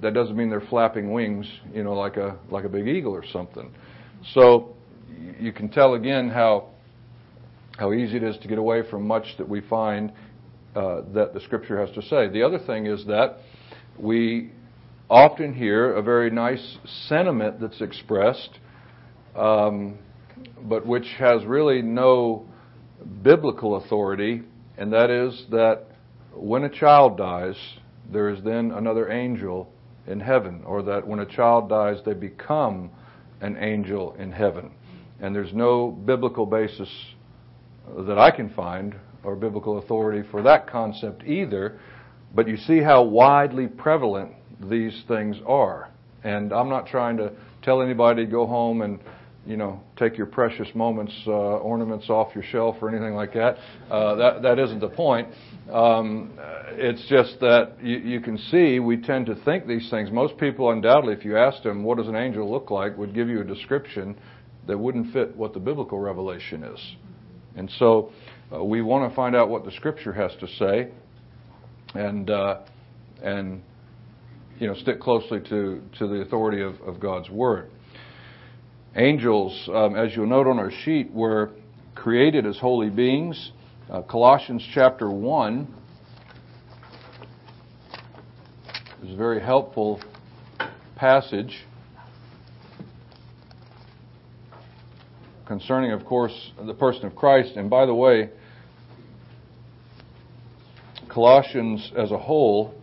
that 0.00 0.14
doesn't 0.14 0.36
mean 0.36 0.48
they're 0.48 0.60
flapping 0.60 1.12
wings, 1.12 1.46
you 1.74 1.84
know, 1.84 1.92
like 1.92 2.16
a, 2.16 2.36
like 2.50 2.64
a 2.64 2.68
big 2.68 2.88
eagle 2.88 3.12
or 3.12 3.24
something. 3.32 3.70
So 4.32 4.74
you 5.38 5.52
can 5.52 5.68
tell 5.68 5.94
again 5.94 6.28
how 6.28 6.70
how 7.78 7.92
easy 7.92 8.16
it 8.16 8.22
is 8.22 8.38
to 8.38 8.48
get 8.48 8.56
away 8.56 8.82
from 8.88 9.06
much 9.06 9.36
that 9.36 9.46
we 9.46 9.60
find 9.60 10.10
uh, 10.74 11.02
that 11.12 11.34
the 11.34 11.40
Scripture 11.40 11.78
has 11.84 11.94
to 11.94 12.02
say. 12.02 12.28
The 12.28 12.42
other 12.42 12.58
thing 12.58 12.86
is 12.86 13.04
that 13.06 13.38
we 13.98 14.50
often 15.08 15.54
hear 15.54 15.94
a 15.94 16.02
very 16.02 16.30
nice 16.30 16.78
sentiment 17.08 17.60
that's 17.60 17.80
expressed, 17.80 18.58
um, 19.34 19.98
but 20.62 20.86
which 20.86 21.06
has 21.18 21.44
really 21.44 21.82
no 21.82 22.46
biblical 23.22 23.76
authority, 23.76 24.42
and 24.76 24.92
that 24.92 25.10
is 25.10 25.46
that 25.50 25.86
when 26.34 26.64
a 26.64 26.68
child 26.68 27.16
dies, 27.16 27.56
there 28.12 28.28
is 28.28 28.42
then 28.44 28.72
another 28.72 29.10
angel 29.10 29.70
in 30.06 30.20
heaven, 30.20 30.62
or 30.64 30.82
that 30.82 31.06
when 31.06 31.20
a 31.20 31.26
child 31.26 31.68
dies, 31.68 31.98
they 32.04 32.14
become 32.14 32.90
an 33.40 33.56
angel 33.58 34.14
in 34.18 34.32
heaven. 34.32 34.70
And 35.20 35.34
there's 35.34 35.52
no 35.52 35.90
biblical 35.90 36.46
basis 36.46 36.88
that 37.98 38.18
I 38.18 38.30
can 38.30 38.50
find 38.50 38.94
or 39.24 39.34
biblical 39.34 39.78
authority 39.78 40.26
for 40.30 40.42
that 40.42 40.68
concept 40.68 41.24
either. 41.24 41.78
But 42.34 42.48
you 42.48 42.56
see 42.56 42.80
how 42.80 43.02
widely 43.02 43.66
prevalent 43.66 44.32
these 44.60 45.02
things 45.08 45.36
are. 45.46 45.90
And 46.24 46.52
I'm 46.52 46.68
not 46.68 46.86
trying 46.86 47.16
to 47.18 47.32
tell 47.62 47.82
anybody 47.82 48.24
to 48.24 48.30
go 48.30 48.46
home 48.46 48.82
and 48.82 49.00
you 49.44 49.56
know 49.56 49.80
take 49.96 50.18
your 50.18 50.26
precious 50.26 50.66
moments 50.74 51.12
uh, 51.26 51.30
ornaments 51.30 52.10
off 52.10 52.34
your 52.34 52.42
shelf 52.44 52.76
or 52.80 52.88
anything 52.88 53.14
like 53.14 53.32
that. 53.34 53.56
Uh, 53.90 54.14
that 54.16 54.42
that 54.42 54.58
isn't 54.58 54.80
the 54.80 54.88
point. 54.88 55.28
Um, 55.72 56.32
it's 56.70 57.06
just 57.08 57.38
that 57.40 57.74
you, 57.80 57.98
you 57.98 58.20
can 58.20 58.38
see 58.38 58.80
we 58.80 58.96
tend 58.96 59.26
to 59.26 59.36
think 59.44 59.66
these 59.66 59.88
things. 59.90 60.10
Most 60.10 60.36
people, 60.38 60.70
undoubtedly, 60.70 61.14
if 61.14 61.24
you 61.24 61.36
asked 61.36 61.62
them 61.62 61.84
what 61.84 61.98
does 61.98 62.08
an 62.08 62.16
angel 62.16 62.50
look 62.50 62.70
like, 62.70 62.96
would 62.98 63.14
give 63.14 63.28
you 63.28 63.40
a 63.40 63.44
description 63.44 64.16
that 64.66 64.76
wouldn't 64.76 65.12
fit 65.12 65.36
what 65.36 65.54
the 65.54 65.60
biblical 65.60 65.98
revelation 66.00 66.64
is. 66.64 66.80
And 67.56 67.70
so 67.78 68.12
uh, 68.52 68.62
we 68.62 68.82
want 68.82 69.08
to 69.10 69.14
find 69.14 69.34
out 69.34 69.48
what 69.48 69.64
the 69.64 69.72
Scripture 69.72 70.12
has 70.12 70.32
to 70.40 70.46
say, 70.58 70.88
and 71.94 72.30
uh, 72.30 72.60
and 73.22 73.62
you 74.58 74.66
know 74.66 74.74
stick 74.74 75.00
closely 75.00 75.40
to 75.40 75.82
to 75.98 76.06
the 76.06 76.22
authority 76.22 76.62
of, 76.62 76.80
of 76.80 77.00
God's 77.00 77.30
Word. 77.30 77.70
Angels, 78.94 79.68
um, 79.72 79.94
as 79.94 80.16
you'll 80.16 80.26
note 80.26 80.46
on 80.46 80.58
our 80.58 80.70
sheet, 80.70 81.10
were 81.10 81.50
created 81.94 82.46
as 82.46 82.58
holy 82.58 82.88
beings. 82.88 83.52
Uh, 83.90 84.02
Colossians 84.02 84.66
chapter 84.72 85.10
one 85.10 85.72
is 89.02 89.12
a 89.12 89.16
very 89.16 89.40
helpful 89.40 90.00
passage. 90.96 91.64
concerning, 95.46 95.92
of 95.92 96.04
course, 96.04 96.52
the 96.66 96.74
person 96.74 97.06
of 97.06 97.14
Christ. 97.14 97.56
And 97.56 97.70
by 97.70 97.86
the 97.86 97.94
way, 97.94 98.30
Colossians 101.08 101.92
as 101.96 102.10
a 102.10 102.18
whole 102.18 102.74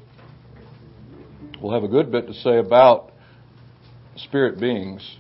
will 1.64 1.74
have 1.74 1.84
a 1.84 1.88
good 1.88 2.12
bit 2.12 2.28
to 2.28 2.34
say 2.34 2.60
about 2.60 3.12
spirit 4.18 4.60
beings 4.60 5.18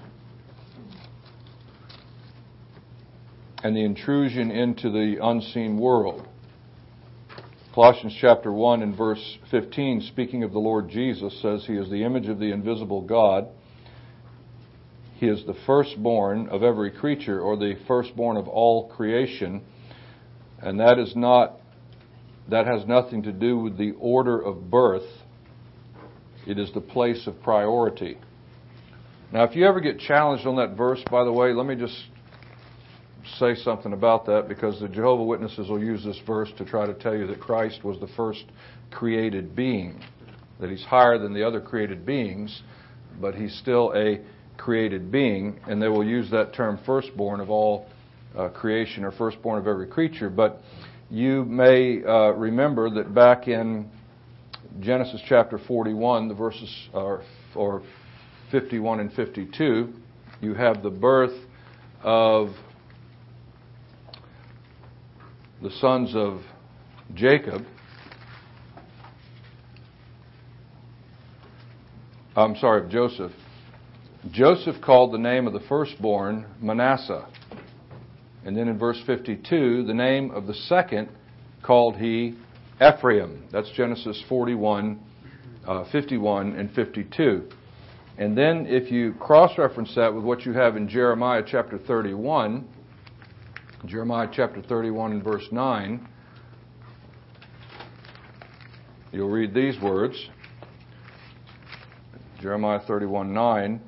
and 3.64 3.76
the 3.76 3.84
intrusion 3.84 4.52
into 4.52 4.92
the 4.92 5.18
unseen 5.20 5.80
world. 5.80 6.28
Colossians 7.74 8.16
chapter 8.22 8.52
1 8.52 8.84
and 8.84 8.96
verse 8.96 9.40
15, 9.50 10.02
speaking 10.02 10.44
of 10.44 10.52
the 10.52 10.60
Lord 10.60 10.90
Jesus, 10.90 11.42
says, 11.42 11.64
He 11.66 11.74
is 11.74 11.90
the 11.90 12.04
image 12.04 12.28
of 12.28 12.38
the 12.38 12.52
invisible 12.52 13.02
God 13.02 13.48
he 15.24 15.30
is 15.30 15.46
the 15.46 15.56
firstborn 15.66 16.50
of 16.50 16.64
every 16.64 16.92
creature, 16.92 17.40
or 17.40 17.56
the 17.56 17.76
firstborn 17.88 18.36
of 18.36 18.50
all 18.50 18.90
creation. 18.90 19.62
And 20.60 20.82
that 20.82 21.00
is 21.00 21.16
not, 21.16 21.62
that 22.50 22.68
has 22.68 22.86
nothing 22.86 23.24
to 23.24 23.32
do 23.32 23.58
with 23.58 23.78
the 23.78 23.92
order 24.00 24.38
of 24.38 24.70
birth. 24.70 25.08
It 26.46 26.60
is 26.60 26.72
the 26.74 26.82
place 26.82 27.26
of 27.28 27.42
priority. 27.42 28.18
Now, 29.32 29.44
if 29.44 29.56
you 29.56 29.66
ever 29.66 29.80
get 29.80 30.00
challenged 30.00 30.46
on 30.46 30.58
that 30.58 30.76
verse, 30.76 31.02
by 31.10 31.24
the 31.24 31.32
way, 31.32 31.54
let 31.54 31.66
me 31.66 31.76
just 31.76 31.98
say 33.40 33.56
something 33.56 33.94
about 33.94 34.26
that 34.26 34.48
because 34.48 34.80
the 34.80 34.90
Jehovah 34.90 35.24
Witnesses 35.24 35.70
will 35.70 35.82
use 35.82 36.04
this 36.04 36.20
verse 36.28 36.52
to 36.58 36.66
try 36.66 36.86
to 36.86 36.94
tell 36.94 37.16
you 37.16 37.26
that 37.28 37.40
Christ 37.40 37.84
was 37.84 38.00
the 38.00 38.10
first 38.16 38.44
created 38.92 39.56
being, 39.56 40.02
that 40.60 40.70
he's 40.70 40.84
higher 40.84 41.18
than 41.18 41.34
the 41.34 41.48
other 41.48 41.62
created 41.62 42.06
beings, 42.06 42.62
but 43.22 43.34
he's 43.36 43.58
still 43.58 43.94
a 43.96 44.20
created 44.58 45.12
being, 45.12 45.60
and 45.68 45.82
they 45.82 45.88
will 45.88 46.06
use 46.06 46.30
that 46.32 46.54
term 46.54 46.80
firstborn 46.86 47.40
of 47.40 47.50
all 47.50 47.88
uh, 48.38 48.50
creation 48.50 49.04
or 49.04 49.12
firstborn 49.12 49.60
of 49.60 49.68
every 49.68 49.88
creature. 49.88 50.30
But 50.30 50.62
you 51.10 51.46
may 51.46 52.04
uh, 52.04 52.32
remember 52.32 52.90
that 52.92 53.14
back 53.14 53.48
in 53.48 53.90
Genesis 54.80 55.22
chapter 55.28 55.60
41, 55.60 56.28
the 56.28 56.34
verses 56.34 56.90
are 56.96 57.22
or 57.56 57.84
51 58.52 59.02
and 59.02 59.14
52, 59.14 59.94
you 60.42 60.54
have 60.56 60.82
the 60.82 60.90
birth 60.90 61.34
of 62.02 62.50
the 65.62 65.70
sons 65.80 66.16
of 66.16 66.42
Jacob. 67.14 67.66
I'm 72.36 72.56
sorry, 72.56 72.84
of 72.84 72.90
Joseph. 72.90 73.32
Joseph 74.32 74.82
called 74.82 75.14
the 75.14 75.20
name 75.20 75.46
of 75.46 75.54
the 75.54 75.62
firstborn 75.70 76.48
Manasseh. 76.60 77.28
And 78.44 78.58
then 78.58 78.68
in 78.68 78.80
verse 78.80 79.00
52, 79.06 79.84
the 79.86 79.94
name 79.94 80.32
of 80.32 80.48
the 80.48 80.56
second 80.56 81.10
called 81.62 81.98
he 81.98 82.36
Ephraim. 82.82 83.48
That's 83.52 83.70
Genesis 83.72 84.22
41, 84.28 85.00
uh, 85.68 85.86
51, 85.92 86.56
and 86.56 86.72
52. 86.74 87.50
And 88.18 88.38
then 88.38 88.66
if 88.68 88.92
you 88.92 89.14
cross 89.14 89.58
reference 89.58 89.94
that 89.96 90.14
with 90.14 90.24
what 90.24 90.46
you 90.46 90.54
have 90.54 90.76
in 90.76 90.88
Jeremiah 90.88 91.44
chapter 91.46 91.78
31, 91.78 92.68
Jeremiah 93.86 94.30
chapter 94.32 94.62
31 94.62 95.12
and 95.12 95.24
verse 95.24 95.48
9, 95.52 96.08
you'll 99.12 99.30
read 99.30 99.54
these 99.54 99.80
words 99.82 100.30
Jeremiah 102.40 102.82
31 102.86 103.34
9. 103.34 103.82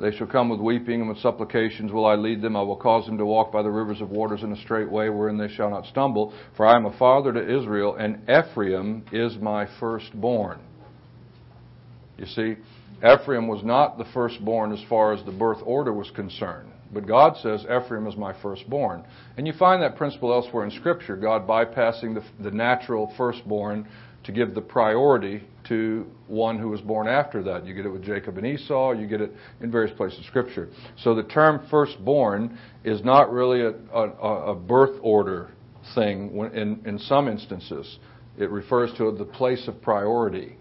They 0.00 0.16
shall 0.16 0.26
come 0.26 0.48
with 0.48 0.60
weeping 0.60 1.00
and 1.00 1.08
with 1.08 1.18
supplications 1.18 1.92
will 1.92 2.06
I 2.06 2.14
lead 2.14 2.40
them. 2.40 2.56
I 2.56 2.62
will 2.62 2.76
cause 2.76 3.04
them 3.04 3.18
to 3.18 3.26
walk 3.26 3.52
by 3.52 3.62
the 3.62 3.70
rivers 3.70 4.00
of 4.00 4.10
waters 4.10 4.42
in 4.42 4.52
a 4.52 4.56
straight 4.56 4.90
way 4.90 5.10
wherein 5.10 5.36
they 5.36 5.48
shall 5.48 5.68
not 5.68 5.84
stumble. 5.84 6.32
For 6.56 6.66
I 6.66 6.76
am 6.76 6.86
a 6.86 6.96
father 6.98 7.32
to 7.34 7.58
Israel, 7.58 7.96
and 7.96 8.22
Ephraim 8.28 9.04
is 9.12 9.36
my 9.36 9.68
firstborn. 9.78 10.60
You 12.16 12.26
see, 12.26 12.56
Ephraim 12.98 13.46
was 13.46 13.62
not 13.62 13.98
the 13.98 14.06
firstborn 14.12 14.72
as 14.72 14.82
far 14.88 15.12
as 15.12 15.22
the 15.24 15.32
birth 15.32 15.60
order 15.64 15.92
was 15.92 16.10
concerned. 16.10 16.70
But 16.92 17.06
God 17.06 17.36
says, 17.36 17.64
Ephraim 17.64 18.06
is 18.06 18.16
my 18.16 18.32
firstborn. 18.40 19.04
And 19.36 19.46
you 19.46 19.52
find 19.52 19.82
that 19.82 19.96
principle 19.96 20.32
elsewhere 20.32 20.64
in 20.64 20.70
Scripture, 20.70 21.16
God 21.16 21.46
bypassing 21.46 22.14
the, 22.14 22.24
the 22.42 22.50
natural 22.50 23.12
firstborn 23.16 23.86
to 24.24 24.32
give 24.32 24.54
the 24.54 24.60
priority 24.60 25.42
to 25.68 26.06
one 26.26 26.58
who 26.58 26.68
was 26.68 26.80
born 26.80 27.08
after 27.08 27.42
that. 27.42 27.64
You 27.64 27.74
get 27.74 27.86
it 27.86 27.90
with 27.90 28.04
Jacob 28.04 28.36
and 28.38 28.46
Esau, 28.46 28.92
you 28.92 29.06
get 29.06 29.20
it 29.20 29.32
in 29.60 29.70
various 29.70 29.96
places 29.96 30.18
in 30.18 30.24
Scripture. 30.24 30.68
So 30.98 31.14
the 31.14 31.22
term 31.22 31.66
firstborn 31.70 32.58
is 32.84 33.04
not 33.04 33.32
really 33.32 33.62
a, 33.62 33.74
a, 33.92 34.52
a 34.52 34.54
birth 34.54 34.98
order 35.02 35.50
thing 35.94 36.36
in, 36.54 36.80
in 36.84 36.98
some 36.98 37.28
instances. 37.28 37.98
It 38.38 38.50
refers 38.50 38.92
to 38.98 39.12
the 39.12 39.24
place 39.24 39.68
of 39.68 39.80
priority, 39.82 40.56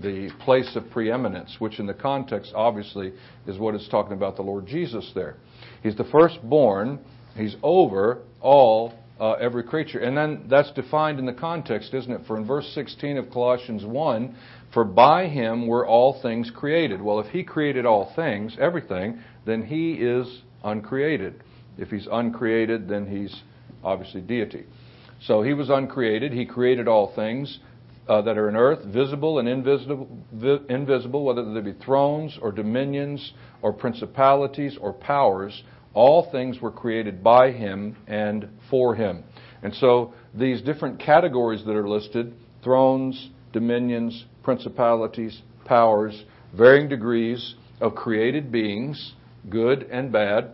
the 0.00 0.30
place 0.40 0.76
of 0.76 0.90
preeminence, 0.90 1.56
which 1.58 1.78
in 1.78 1.86
the 1.86 1.94
context 1.94 2.52
obviously 2.54 3.12
is 3.46 3.58
what 3.58 3.74
it's 3.74 3.88
talking 3.88 4.12
about 4.12 4.36
the 4.36 4.42
Lord 4.42 4.66
Jesus 4.66 5.10
there. 5.14 5.36
He's 5.82 5.96
the 5.96 6.04
firstborn, 6.04 6.98
he's 7.36 7.56
over 7.62 8.22
all 8.40 8.94
uh, 9.20 9.32
every 9.32 9.62
creature. 9.62 10.00
And 10.00 10.16
then 10.16 10.44
that's 10.48 10.72
defined 10.72 11.18
in 11.18 11.26
the 11.26 11.32
context, 11.32 11.94
isn't 11.94 12.10
it? 12.10 12.22
For 12.26 12.36
in 12.36 12.46
verse 12.46 12.70
16 12.74 13.16
of 13.16 13.30
Colossians 13.30 13.84
1, 13.84 14.36
for 14.72 14.84
by 14.84 15.28
him 15.28 15.66
were 15.66 15.86
all 15.86 16.20
things 16.20 16.50
created. 16.54 17.00
Well, 17.00 17.20
if 17.20 17.26
he 17.28 17.44
created 17.44 17.86
all 17.86 18.12
things, 18.16 18.56
everything, 18.58 19.20
then 19.46 19.64
he 19.64 19.92
is 19.92 20.42
uncreated. 20.64 21.42
If 21.78 21.90
he's 21.90 22.08
uncreated, 22.10 22.88
then 22.88 23.06
he's 23.06 23.42
obviously 23.84 24.20
deity. 24.20 24.64
So 25.22 25.42
he 25.42 25.54
was 25.54 25.70
uncreated. 25.70 26.32
He 26.32 26.44
created 26.44 26.88
all 26.88 27.14
things 27.14 27.60
uh, 28.08 28.20
that 28.22 28.36
are 28.36 28.48
in 28.48 28.56
earth, 28.56 28.84
visible 28.84 29.38
and 29.38 29.48
invisible, 29.48 30.08
vi- 30.32 30.60
invisible, 30.68 31.24
whether 31.24 31.54
they 31.54 31.60
be 31.60 31.72
thrones 31.72 32.38
or 32.42 32.52
dominions 32.52 33.32
or 33.62 33.72
principalities 33.72 34.76
or 34.80 34.92
powers 34.92 35.62
all 35.94 36.30
things 36.30 36.60
were 36.60 36.70
created 36.70 37.22
by 37.22 37.52
him 37.52 37.96
and 38.06 38.48
for 38.68 38.94
him. 38.94 39.24
And 39.62 39.74
so 39.74 40.12
these 40.34 40.60
different 40.60 41.00
categories 41.00 41.64
that 41.64 41.74
are 41.74 41.88
listed 41.88 42.34
thrones, 42.62 43.30
dominions, 43.52 44.24
principalities, 44.42 45.40
powers, 45.64 46.24
varying 46.56 46.88
degrees 46.88 47.54
of 47.80 47.94
created 47.94 48.50
beings, 48.52 49.14
good 49.48 49.84
and 49.84 50.12
bad, 50.12 50.50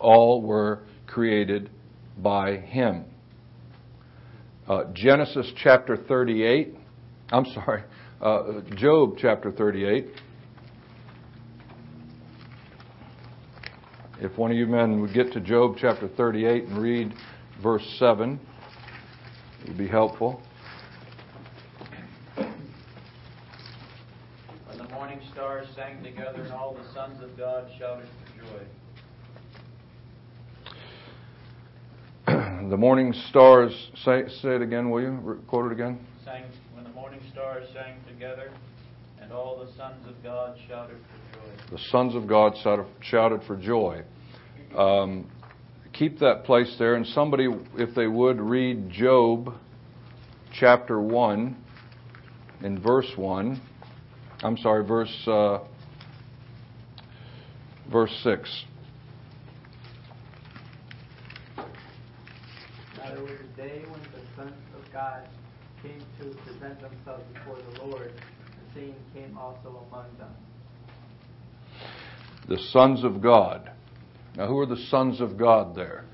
all 0.00 0.42
were 0.42 0.80
created 1.06 1.70
by 2.16 2.56
him. 2.56 3.04
Uh, 4.68 4.84
Genesis 4.92 5.50
chapter 5.62 5.96
38, 5.96 6.74
I'm 7.30 7.46
sorry, 7.54 7.84
uh, 8.20 8.60
Job 8.76 9.14
chapter 9.18 9.50
38. 9.50 10.08
If 14.20 14.36
one 14.36 14.50
of 14.50 14.56
you 14.56 14.66
men 14.66 15.00
would 15.00 15.14
get 15.14 15.32
to 15.34 15.40
Job 15.40 15.76
chapter 15.78 16.08
38 16.08 16.64
and 16.64 16.78
read 16.78 17.14
verse 17.62 17.86
7, 18.00 18.40
it 19.62 19.68
would 19.68 19.78
be 19.78 19.86
helpful. 19.86 20.42
When 22.34 22.48
the 24.76 24.88
morning 24.92 25.20
stars 25.32 25.68
sang 25.76 26.02
together 26.02 26.42
and 26.42 26.52
all 26.52 26.74
the 26.74 26.92
sons 26.92 27.22
of 27.22 27.36
God 27.38 27.70
shouted 27.78 28.08
for 28.08 28.44
joy. 32.26 32.66
the 32.68 32.76
morning 32.76 33.12
stars, 33.28 33.92
say, 34.04 34.24
say 34.42 34.56
it 34.56 34.62
again, 34.62 34.90
will 34.90 35.00
you? 35.00 35.40
Quote 35.46 35.66
it 35.66 35.72
again. 35.72 36.04
Sang, 36.24 36.42
when 36.74 36.82
the 36.82 36.90
morning 36.90 37.20
stars 37.30 37.68
sang 37.72 37.94
together 38.08 38.50
and 39.20 39.32
all 39.32 39.64
the 39.64 39.72
sons 39.76 40.04
of 40.08 40.20
God 40.24 40.58
shouted 40.66 40.96
for 40.96 41.18
joy. 41.18 41.27
The 41.70 41.78
sons 41.90 42.14
of 42.14 42.26
God 42.26 42.54
shouted 43.00 43.42
for 43.46 43.56
joy. 43.56 44.02
Um, 44.76 45.30
keep 45.92 46.18
that 46.20 46.44
place 46.44 46.74
there, 46.78 46.94
and 46.94 47.06
somebody, 47.06 47.48
if 47.76 47.94
they 47.94 48.06
would, 48.06 48.40
read 48.40 48.90
Job 48.90 49.54
chapter 50.52 51.00
1 51.00 51.56
in 52.62 52.80
verse 52.80 53.10
1. 53.16 53.60
I'm 54.42 54.56
sorry, 54.58 54.84
verse, 54.86 55.14
uh, 55.26 55.58
verse 57.90 58.16
6. 58.22 58.64
Now 61.56 61.64
there 63.14 63.22
was 63.22 63.32
a 63.32 63.56
day 63.56 63.82
when 63.88 64.00
the 64.00 64.20
sons 64.36 64.52
of 64.76 64.92
God 64.92 65.28
came 65.82 66.02
to 66.20 66.36
present 66.44 66.80
themselves 66.80 67.24
before 67.34 67.58
the 67.72 67.84
Lord, 67.84 68.12
and 68.12 68.74
Satan 68.74 68.94
came 69.14 69.36
also 69.36 69.84
among 69.90 70.06
them. 70.18 70.34
The 72.48 72.58
sons 72.70 73.04
of 73.04 73.20
God. 73.20 73.70
Now, 74.36 74.46
who 74.46 74.58
are 74.58 74.66
the 74.66 74.84
sons 74.88 75.20
of 75.20 75.36
God 75.36 75.74
there? 75.74 76.04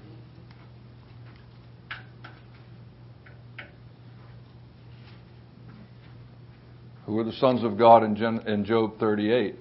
Who 7.07 7.18
are 7.18 7.24
the 7.24 7.33
sons 7.33 7.62
of 7.62 7.77
God 7.77 8.03
in, 8.03 8.16
Gen- 8.16 8.42
in 8.46 8.64
Job 8.64 8.98
38 8.98 9.57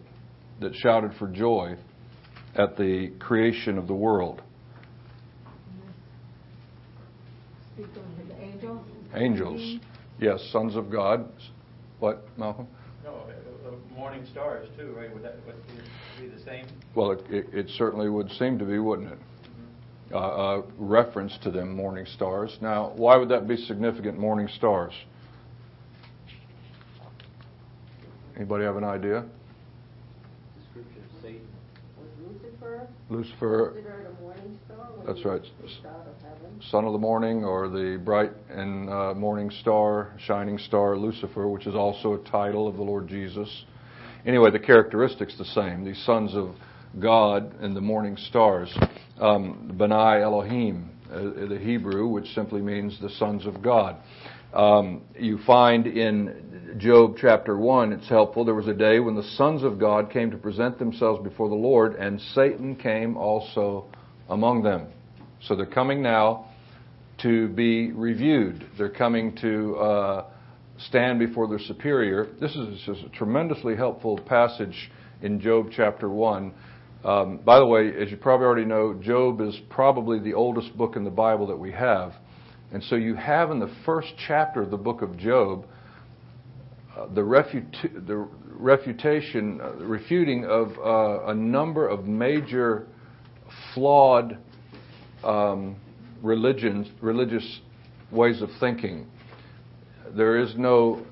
that 0.61 0.73
shouted 0.75 1.11
for 1.19 1.27
joy 1.27 1.75
at 2.55 2.77
the 2.77 3.11
creation 3.19 3.77
of 3.77 3.87
the 3.87 3.93
world? 3.93 4.41
Angels. 8.39 8.85
Angels. 9.13 9.79
Yes, 10.19 10.39
sons 10.51 10.75
of 10.75 10.89
God. 10.89 11.29
What, 11.99 12.25
Malcolm? 12.37 12.67
No, 14.03 14.09
morning 14.09 14.27
stars 14.31 14.67
too, 14.77 14.93
right? 14.97 15.13
Would 15.13 15.23
that 15.23 15.37
would 15.45 15.55
be 16.19 16.27
the 16.27 16.43
same? 16.43 16.67
Well, 16.93 17.11
it, 17.11 17.21
it, 17.29 17.53
it 17.53 17.69
certainly 17.77 18.09
would 18.09 18.29
seem 18.31 18.59
to 18.59 18.65
be, 18.65 18.77
wouldn't 18.77 19.13
it? 19.13 19.19
Uh, 20.11 20.17
uh, 20.17 20.61
reference 20.77 21.37
to 21.43 21.49
them, 21.49 21.73
morning 21.73 22.05
stars. 22.05 22.57
Now, 22.61 22.91
why 22.97 23.15
would 23.15 23.29
that 23.29 23.47
be 23.47 23.55
significant, 23.55 24.19
morning 24.19 24.49
stars? 24.57 24.91
Anybody 28.35 28.65
have 28.65 28.75
an 28.75 28.83
idea? 28.83 29.23
Description 30.59 31.01
of 31.03 31.21
Satan. 31.21 31.47
Was 31.97 32.09
Lucifer 32.27 32.87
Lucifer, 33.09 33.71
considered 33.73 34.07
a 34.07 34.21
morning 34.21 34.59
star? 34.65 34.89
that's 35.07 35.25
right. 35.25 35.41
was 35.61 35.79
of? 35.85 36.63
Son 36.71 36.85
of 36.85 36.91
the 36.91 36.99
morning, 36.99 37.45
or 37.45 37.69
the 37.69 38.01
bright 38.03 38.31
and 38.49 38.89
uh, 38.89 39.13
morning 39.13 39.49
star, 39.49 40.13
shining 40.19 40.57
star, 40.57 40.97
Lucifer, 40.97 41.47
which 41.47 41.67
is 41.67 41.75
also 41.75 42.13
a 42.13 42.29
title 42.29 42.67
of 42.67 42.75
the 42.75 42.83
Lord 42.83 43.07
Jesus. 43.07 43.65
Anyway, 44.25 44.51
the 44.51 44.59
characteristics 44.59 45.37
the 45.37 45.45
same. 45.45 45.83
These 45.83 46.01
sons 46.05 46.33
of 46.33 46.55
God 46.99 47.55
and 47.59 47.75
the 47.75 47.81
morning 47.81 48.15
stars. 48.15 48.73
Um, 49.19 49.73
Benai 49.77 50.21
Elohim, 50.21 50.89
uh, 51.11 51.47
the 51.47 51.59
Hebrew, 51.61 52.07
which 52.07 52.27
simply 52.27 52.61
means 52.61 52.99
the 53.01 53.09
sons 53.09 53.45
of 53.45 53.61
God. 53.61 53.97
Um, 54.53 55.01
you 55.19 55.39
find 55.45 55.87
in 55.87 56.77
Job 56.77 57.15
chapter 57.19 57.57
1, 57.57 57.91
it's 57.91 58.07
helpful. 58.07 58.45
There 58.45 58.55
was 58.55 58.67
a 58.67 58.73
day 58.73 58.99
when 58.99 59.15
the 59.15 59.27
sons 59.35 59.63
of 59.63 59.77
God 59.77 60.09
came 60.09 60.31
to 60.31 60.37
present 60.37 60.79
themselves 60.79 61.21
before 61.23 61.49
the 61.49 61.55
Lord, 61.55 61.95
and 61.95 62.21
Satan 62.33 62.75
came 62.75 63.17
also 63.17 63.85
among 64.29 64.63
them. 64.63 64.87
So 65.41 65.55
they're 65.55 65.65
coming 65.65 66.01
now 66.01 66.45
to 67.23 67.49
be 67.49 67.91
reviewed. 67.91 68.65
They're 68.77 68.89
coming 68.89 69.35
to 69.37 69.75
uh, 69.75 70.25
stand 70.77 71.19
before 71.19 71.47
their 71.47 71.59
superior. 71.59 72.27
This 72.39 72.55
is 72.55 72.87
a 73.05 73.09
tremendously 73.09 73.75
helpful 73.75 74.17
passage 74.17 74.91
in 75.21 75.39
Job 75.39 75.67
chapter 75.71 76.09
1. 76.09 76.53
Um, 77.03 77.37
by 77.43 77.59
the 77.59 77.65
way, 77.65 77.91
as 78.01 78.09
you 78.09 78.17
probably 78.17 78.45
already 78.45 78.65
know, 78.65 78.93
Job 78.93 79.41
is 79.41 79.59
probably 79.69 80.19
the 80.19 80.33
oldest 80.33 80.75
book 80.77 80.95
in 80.95 81.03
the 81.03 81.09
Bible 81.09 81.47
that 81.47 81.57
we 81.57 81.71
have. 81.71 82.13
And 82.71 82.83
so 82.83 82.95
you 82.95 83.15
have 83.15 83.51
in 83.51 83.59
the 83.59 83.73
first 83.85 84.07
chapter 84.27 84.61
of 84.61 84.71
the 84.71 84.77
book 84.77 85.01
of 85.01 85.17
Job 85.17 85.65
uh, 86.97 87.07
the, 87.07 87.23
the 88.05 88.27
refutation, 88.47 89.59
uh, 89.61 89.73
refuting 89.83 90.45
of 90.45 90.69
uh, 90.77 91.31
a 91.31 91.33
number 91.33 91.87
of 91.87 92.05
major 92.05 92.87
flawed 93.73 94.37
um, 95.23 95.75
religions, 96.21 96.87
religious 97.01 97.61
ways 98.11 98.41
of 98.41 98.49
thinking. 98.59 99.07
There 100.15 100.37
is 100.37 100.55
no 100.55 101.05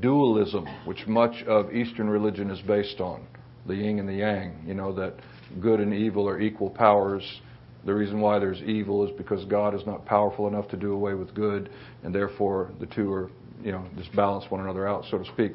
dualism, 0.00 0.66
which 0.84 1.06
much 1.06 1.42
of 1.44 1.72
Eastern 1.72 2.08
religion 2.08 2.50
is 2.50 2.60
based 2.62 3.00
on 3.00 3.26
the 3.66 3.74
yin 3.74 3.98
and 3.98 4.08
the 4.08 4.14
yang, 4.14 4.64
you 4.66 4.74
know, 4.74 4.92
that 4.94 5.14
good 5.60 5.80
and 5.80 5.94
evil 5.94 6.28
are 6.28 6.40
equal 6.40 6.70
powers 6.70 7.40
The 7.84 7.94
reason 7.94 8.20
why 8.20 8.38
there's 8.38 8.62
evil 8.62 9.04
is 9.06 9.10
because 9.16 9.44
God 9.46 9.74
is 9.74 9.84
not 9.86 10.06
powerful 10.06 10.46
enough 10.46 10.68
to 10.68 10.76
do 10.76 10.92
away 10.92 11.14
with 11.14 11.34
good, 11.34 11.68
and 12.04 12.14
therefore 12.14 12.70
the 12.78 12.86
two 12.86 13.12
are, 13.12 13.30
you 13.62 13.72
know, 13.72 13.84
just 13.96 14.14
balance 14.14 14.44
one 14.50 14.60
another 14.60 14.86
out, 14.86 15.04
so 15.10 15.18
to 15.18 15.24
speak. 15.24 15.52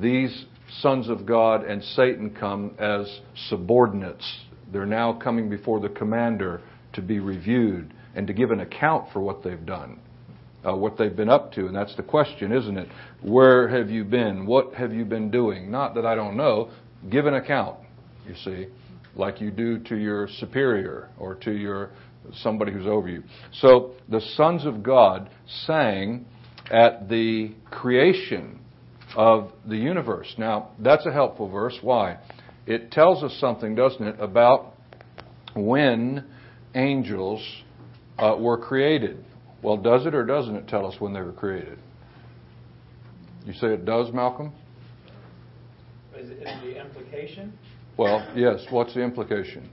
These 0.00 0.46
sons 0.80 1.08
of 1.08 1.24
God 1.24 1.64
and 1.64 1.82
Satan 1.82 2.34
come 2.34 2.74
as 2.78 3.20
subordinates. 3.48 4.24
They're 4.72 4.86
now 4.86 5.12
coming 5.12 5.48
before 5.48 5.80
the 5.80 5.88
commander 5.88 6.60
to 6.94 7.02
be 7.02 7.20
reviewed 7.20 7.94
and 8.16 8.26
to 8.26 8.32
give 8.32 8.50
an 8.50 8.60
account 8.60 9.12
for 9.12 9.20
what 9.20 9.44
they've 9.44 9.64
done, 9.64 10.00
uh, 10.66 10.74
what 10.74 10.98
they've 10.98 11.14
been 11.14 11.28
up 11.28 11.52
to. 11.52 11.66
And 11.66 11.74
that's 11.74 11.94
the 11.96 12.02
question, 12.02 12.52
isn't 12.52 12.76
it? 12.76 12.88
Where 13.22 13.68
have 13.68 13.90
you 13.90 14.04
been? 14.04 14.46
What 14.46 14.74
have 14.74 14.92
you 14.92 15.04
been 15.04 15.30
doing? 15.30 15.70
Not 15.70 15.94
that 15.94 16.06
I 16.06 16.14
don't 16.14 16.36
know. 16.36 16.70
Give 17.10 17.26
an 17.26 17.34
account, 17.34 17.78
you 18.26 18.34
see 18.44 18.66
like 19.18 19.40
you 19.40 19.50
do 19.50 19.78
to 19.80 19.96
your 19.96 20.28
superior 20.38 21.10
or 21.18 21.34
to 21.34 21.52
your 21.52 21.90
somebody 22.34 22.72
who's 22.72 22.86
over 22.86 23.08
you. 23.08 23.22
So 23.52 23.94
the 24.08 24.20
sons 24.36 24.64
of 24.64 24.82
God 24.82 25.28
sang 25.66 26.26
at 26.70 27.08
the 27.08 27.54
creation 27.70 28.60
of 29.16 29.52
the 29.66 29.76
universe. 29.76 30.32
Now, 30.38 30.70
that's 30.78 31.06
a 31.06 31.12
helpful 31.12 31.48
verse. 31.48 31.76
Why? 31.80 32.18
It 32.66 32.90
tells 32.92 33.22
us 33.24 33.36
something, 33.40 33.74
doesn't 33.74 34.06
it, 34.06 34.20
about 34.20 34.74
when 35.54 36.24
angels 36.74 37.42
uh, 38.18 38.36
were 38.38 38.58
created. 38.58 39.24
Well, 39.62 39.76
does 39.76 40.06
it 40.06 40.14
or 40.14 40.24
doesn't 40.24 40.54
it 40.54 40.68
tell 40.68 40.86
us 40.86 41.00
when 41.00 41.12
they 41.12 41.20
were 41.20 41.32
created? 41.32 41.78
You 43.44 43.52
say 43.54 43.68
it 43.68 43.84
does, 43.84 44.12
Malcolm? 44.12 44.52
Is 46.16 46.30
it 46.30 46.38
is 46.38 46.62
the 46.62 46.80
implication 46.80 47.52
Well, 47.96 48.26
yes. 48.36 48.66
What's 48.70 48.94
the 48.94 49.02
implication? 49.02 49.68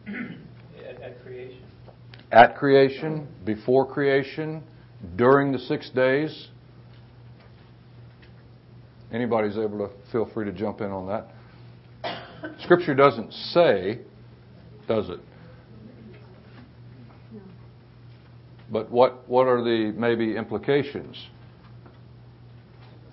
at, 0.78 1.02
at 1.02 1.22
creation? 1.24 1.60
At 2.32 2.56
creation, 2.56 3.28
before 3.46 3.86
creation, 3.86 4.64
during 5.16 5.52
the 5.52 5.60
six 5.60 5.90
days. 5.90 6.48
Anybody's 9.12 9.58
able 9.58 9.78
to 9.88 9.90
feel 10.12 10.30
free 10.34 10.46
to 10.46 10.52
jump 10.52 10.82
in 10.82 10.92
on 10.92 11.08
that. 11.08 11.28
Scripture 12.60 12.94
doesn't 12.94 13.32
say, 13.32 14.00
does 14.88 15.10
it? 15.10 15.20
But 18.72 18.92
what, 18.92 19.28
what 19.30 19.48
are 19.48 19.64
the 19.64 19.94
maybe 19.96 20.36
implications? 20.36 21.28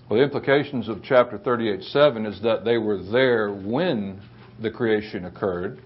Well, 0.08 0.18
the 0.18 0.24
implications 0.24 0.88
of 0.88 1.02
chapter 1.02 1.38
38 1.38 1.82
7 1.82 2.26
is 2.26 2.40
that 2.42 2.64
they 2.64 2.78
were 2.78 3.02
there 3.02 3.50
when 3.52 4.20
the 4.60 4.70
creation 4.70 5.24
occurred. 5.24 5.80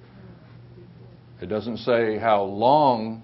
It 1.41 1.47
doesn't 1.47 1.79
say 1.79 2.19
how 2.19 2.43
long, 2.43 3.23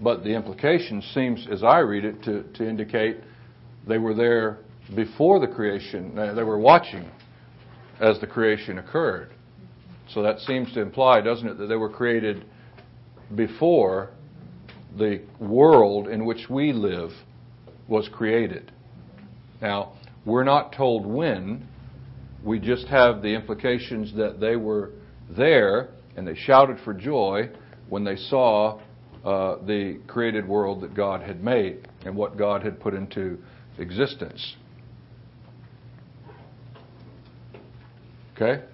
but 0.00 0.24
the 0.24 0.34
implication 0.34 1.02
seems, 1.14 1.46
as 1.50 1.62
I 1.62 1.78
read 1.78 2.04
it, 2.04 2.22
to, 2.24 2.42
to 2.54 2.68
indicate 2.68 3.18
they 3.86 3.98
were 3.98 4.14
there 4.14 4.58
before 4.94 5.40
the 5.40 5.46
creation. 5.46 6.18
Uh, 6.18 6.34
they 6.34 6.42
were 6.42 6.58
watching 6.58 7.08
as 8.00 8.20
the 8.20 8.26
creation 8.26 8.78
occurred. 8.78 9.30
So 10.12 10.22
that 10.22 10.38
seems 10.40 10.72
to 10.74 10.80
imply, 10.80 11.20
doesn't 11.20 11.46
it, 11.46 11.58
that 11.58 11.66
they 11.66 11.76
were 11.76 11.90
created 11.90 12.44
before 13.34 14.10
the 14.98 15.22
world 15.40 16.08
in 16.08 16.24
which 16.24 16.48
we 16.50 16.72
live 16.72 17.10
was 17.88 18.08
created. 18.12 18.72
Now, 19.60 19.94
we're 20.24 20.44
not 20.44 20.72
told 20.72 21.06
when, 21.06 21.66
we 22.44 22.58
just 22.58 22.86
have 22.86 23.22
the 23.22 23.34
implications 23.34 24.14
that 24.16 24.40
they 24.40 24.56
were 24.56 24.92
there 25.30 25.88
and 26.16 26.26
they 26.26 26.34
shouted 26.34 26.78
for 26.84 26.94
joy 26.94 27.48
when 27.88 28.04
they 28.04 28.16
saw 28.16 28.80
uh, 29.24 29.56
the 29.66 29.98
created 30.06 30.46
world 30.46 30.82
that 30.82 30.94
God 30.94 31.22
had 31.22 31.42
made 31.42 31.88
and 32.04 32.14
what 32.14 32.36
God 32.36 32.62
had 32.62 32.78
put 32.78 32.94
into 32.94 33.38
existence. 33.78 34.56
Okay? 38.34 38.64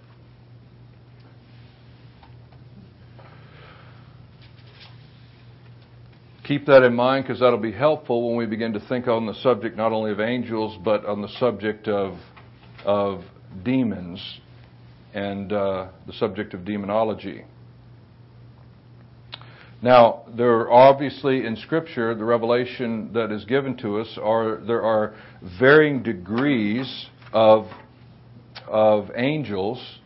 Keep 6.45 6.67
that 6.67 6.83
in 6.83 6.95
mind 6.95 7.25
because 7.25 7.41
that'll 7.41 7.59
be 7.59 7.73
helpful 7.73 8.29
when 8.29 8.37
we 8.37 8.45
begin 8.45 8.75
to 8.75 8.81
think 8.81 9.09
on 9.09 9.25
the 9.25 9.33
subject 9.33 9.79
not 9.79 9.93
only 9.93 10.13
of 10.13 10.21
angels 10.21 10.79
but 10.85 11.07
on 11.07 11.23
the 11.23 11.29
subject 11.41 11.89
of, 11.89 12.19
of 12.85 13.25
demons 13.63 14.41
and 15.15 15.55
uh, 15.55 15.89
the 16.07 16.13
subject 16.13 16.53
of 16.53 16.67
demonology. 16.67 17.45
Now, 19.81 20.25
there 20.37 20.51
are 20.51 20.71
obviously 20.71 21.47
in 21.47 21.57
Scripture, 21.57 22.15
the 22.15 22.25
revelation 22.25 23.15
that 23.15 23.33
is 23.33 23.47
given 23.47 23.77
to 23.79 24.01
us 24.01 24.19
are 24.23 24.57
there 24.67 24.83
are 24.83 25.15
varying 25.59 26.03
degrees 26.03 27.07
of 27.33 27.69
of 28.69 29.11
angels. 29.17 29.99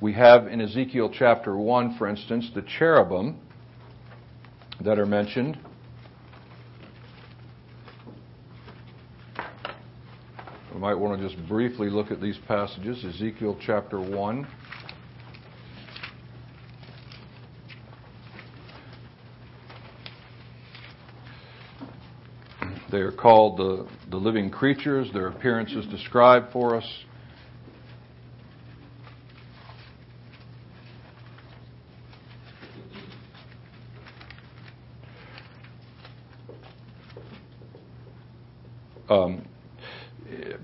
We 0.00 0.14
have 0.14 0.46
in 0.46 0.62
Ezekiel 0.62 1.10
chapter 1.12 1.54
1, 1.54 1.98
for 1.98 2.08
instance, 2.08 2.50
the 2.54 2.62
cherubim 2.62 3.40
that 4.80 4.98
are 4.98 5.06
mentioned. 5.06 5.58
We 10.72 10.80
might 10.80 10.94
want 10.94 11.20
to 11.20 11.28
just 11.28 11.48
briefly 11.48 11.88
look 11.88 12.10
at 12.10 12.20
these 12.20 12.38
passages 12.48 13.04
Ezekiel 13.04 13.56
chapter 13.60 14.00
1. 14.00 14.46
They 22.90 23.00
are 23.00 23.12
called 23.12 23.56
the, 23.56 23.88
the 24.10 24.16
living 24.16 24.50
creatures. 24.50 25.08
Their 25.12 25.28
appearance 25.28 25.72
is 25.72 25.86
described 25.86 26.52
for 26.52 26.76
us. 26.76 26.86
Um, 39.14 39.46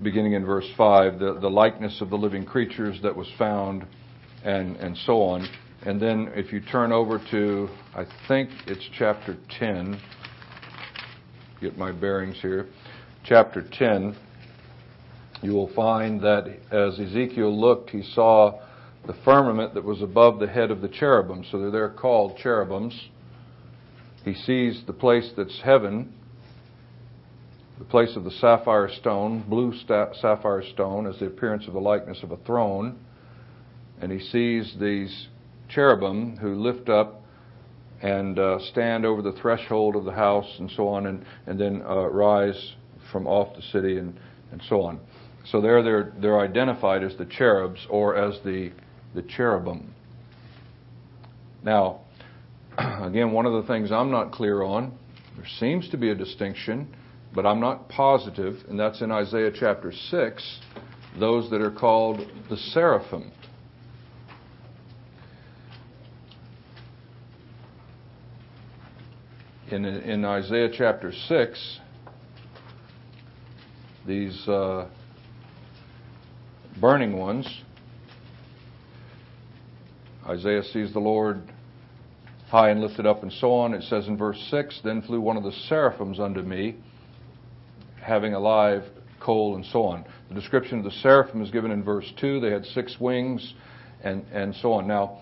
beginning 0.03 0.33
in 0.33 0.45
verse 0.45 0.67
5, 0.75 1.19
the, 1.19 1.39
the 1.39 1.49
likeness 1.49 2.01
of 2.01 2.09
the 2.09 2.17
living 2.17 2.45
creatures 2.45 2.99
that 3.03 3.15
was 3.15 3.27
found, 3.37 3.85
and, 4.43 4.75
and 4.77 4.97
so 5.05 5.21
on. 5.21 5.47
And 5.85 6.01
then 6.01 6.31
if 6.35 6.51
you 6.51 6.59
turn 6.59 6.91
over 6.91 7.21
to, 7.31 7.69
I 7.95 8.05
think 8.27 8.49
it's 8.67 8.87
chapter 8.97 9.37
10, 9.59 9.99
get 11.61 11.77
my 11.77 11.91
bearings 11.91 12.37
here, 12.41 12.67
chapter 13.23 13.63
10, 13.71 14.17
you 15.41 15.53
will 15.53 15.73
find 15.73 16.19
that 16.21 16.47
as 16.71 16.99
Ezekiel 16.99 17.57
looked, 17.57 17.89
he 17.91 18.03
saw 18.03 18.59
the 19.07 19.15
firmament 19.23 19.73
that 19.75 19.83
was 19.83 20.01
above 20.01 20.39
the 20.39 20.47
head 20.47 20.71
of 20.71 20.81
the 20.81 20.89
cherubim. 20.89 21.45
So 21.51 21.71
they're, 21.71 21.89
called 21.89 22.37
cherubims. 22.37 22.99
He 24.25 24.33
sees 24.33 24.83
the 24.85 24.93
place 24.93 25.31
that's 25.37 25.61
heaven, 25.63 26.13
the 27.81 27.87
place 27.87 28.15
of 28.15 28.23
the 28.23 28.31
sapphire 28.31 28.87
stone, 28.87 29.43
blue 29.49 29.73
sapphire 29.87 30.63
stone, 30.71 31.07
is 31.07 31.19
the 31.19 31.25
appearance 31.25 31.65
of 31.65 31.73
the 31.73 31.79
likeness 31.79 32.21
of 32.21 32.31
a 32.31 32.37
throne. 32.37 32.95
And 33.99 34.11
he 34.11 34.19
sees 34.19 34.75
these 34.79 35.29
cherubim 35.67 36.37
who 36.37 36.53
lift 36.53 36.89
up 36.89 37.23
and 38.03 38.37
uh, 38.37 38.59
stand 38.71 39.03
over 39.03 39.23
the 39.23 39.31
threshold 39.31 39.95
of 39.95 40.05
the 40.05 40.11
house 40.11 40.45
and 40.59 40.69
so 40.77 40.89
on, 40.89 41.07
and, 41.07 41.25
and 41.47 41.59
then 41.59 41.81
uh, 41.81 42.07
rise 42.07 42.73
from 43.11 43.25
off 43.25 43.55
the 43.55 43.63
city 43.63 43.97
and, 43.97 44.19
and 44.51 44.61
so 44.69 44.83
on. 44.83 44.99
So 45.45 45.59
there 45.59 45.81
they're, 45.81 46.13
they're 46.21 46.39
identified 46.39 47.03
as 47.03 47.17
the 47.17 47.25
cherubs 47.25 47.79
or 47.89 48.15
as 48.15 48.37
the, 48.43 48.71
the 49.15 49.23
cherubim. 49.23 49.91
Now, 51.63 52.01
again, 52.77 53.31
one 53.31 53.47
of 53.47 53.53
the 53.53 53.67
things 53.67 53.91
I'm 53.91 54.11
not 54.11 54.31
clear 54.31 54.61
on, 54.61 54.95
there 55.35 55.47
seems 55.59 55.89
to 55.89 55.97
be 55.97 56.11
a 56.11 56.15
distinction 56.15 56.93
but 57.33 57.45
I'm 57.45 57.59
not 57.59 57.87
positive, 57.87 58.57
and 58.67 58.79
that's 58.79 59.01
in 59.01 59.11
Isaiah 59.11 59.51
chapter 59.53 59.91
6, 59.91 60.59
those 61.19 61.49
that 61.49 61.61
are 61.61 61.71
called 61.71 62.19
the 62.49 62.57
seraphim. 62.57 63.31
In, 69.69 69.85
in 69.85 70.25
Isaiah 70.25 70.69
chapter 70.73 71.13
6, 71.13 71.79
these 74.05 74.47
uh, 74.49 74.89
burning 76.81 77.17
ones, 77.17 77.47
Isaiah 80.27 80.63
sees 80.63 80.91
the 80.91 80.99
Lord 80.99 81.41
high 82.49 82.71
and 82.71 82.81
lifted 82.81 83.05
up 83.05 83.23
and 83.23 83.31
so 83.31 83.53
on. 83.53 83.73
It 83.73 83.83
says 83.83 84.09
in 84.09 84.17
verse 84.17 84.45
6 84.51 84.81
Then 84.83 85.01
flew 85.01 85.21
one 85.21 85.37
of 85.37 85.43
the 85.43 85.53
seraphims 85.69 86.19
unto 86.19 86.41
me 86.41 86.75
having 88.01 88.33
a 88.33 88.39
live 88.39 88.83
coal 89.19 89.55
and 89.55 89.65
so 89.65 89.83
on. 89.83 90.05
The 90.29 90.35
description 90.35 90.79
of 90.79 90.83
the 90.83 90.91
seraphim 90.91 91.41
is 91.41 91.51
given 91.51 91.71
in 91.71 91.83
verse 91.83 92.11
2. 92.19 92.39
They 92.39 92.51
had 92.51 92.65
six 92.65 92.97
wings 92.99 93.53
and, 94.03 94.25
and 94.31 94.55
so 94.55 94.73
on. 94.73 94.87
Now, 94.87 95.19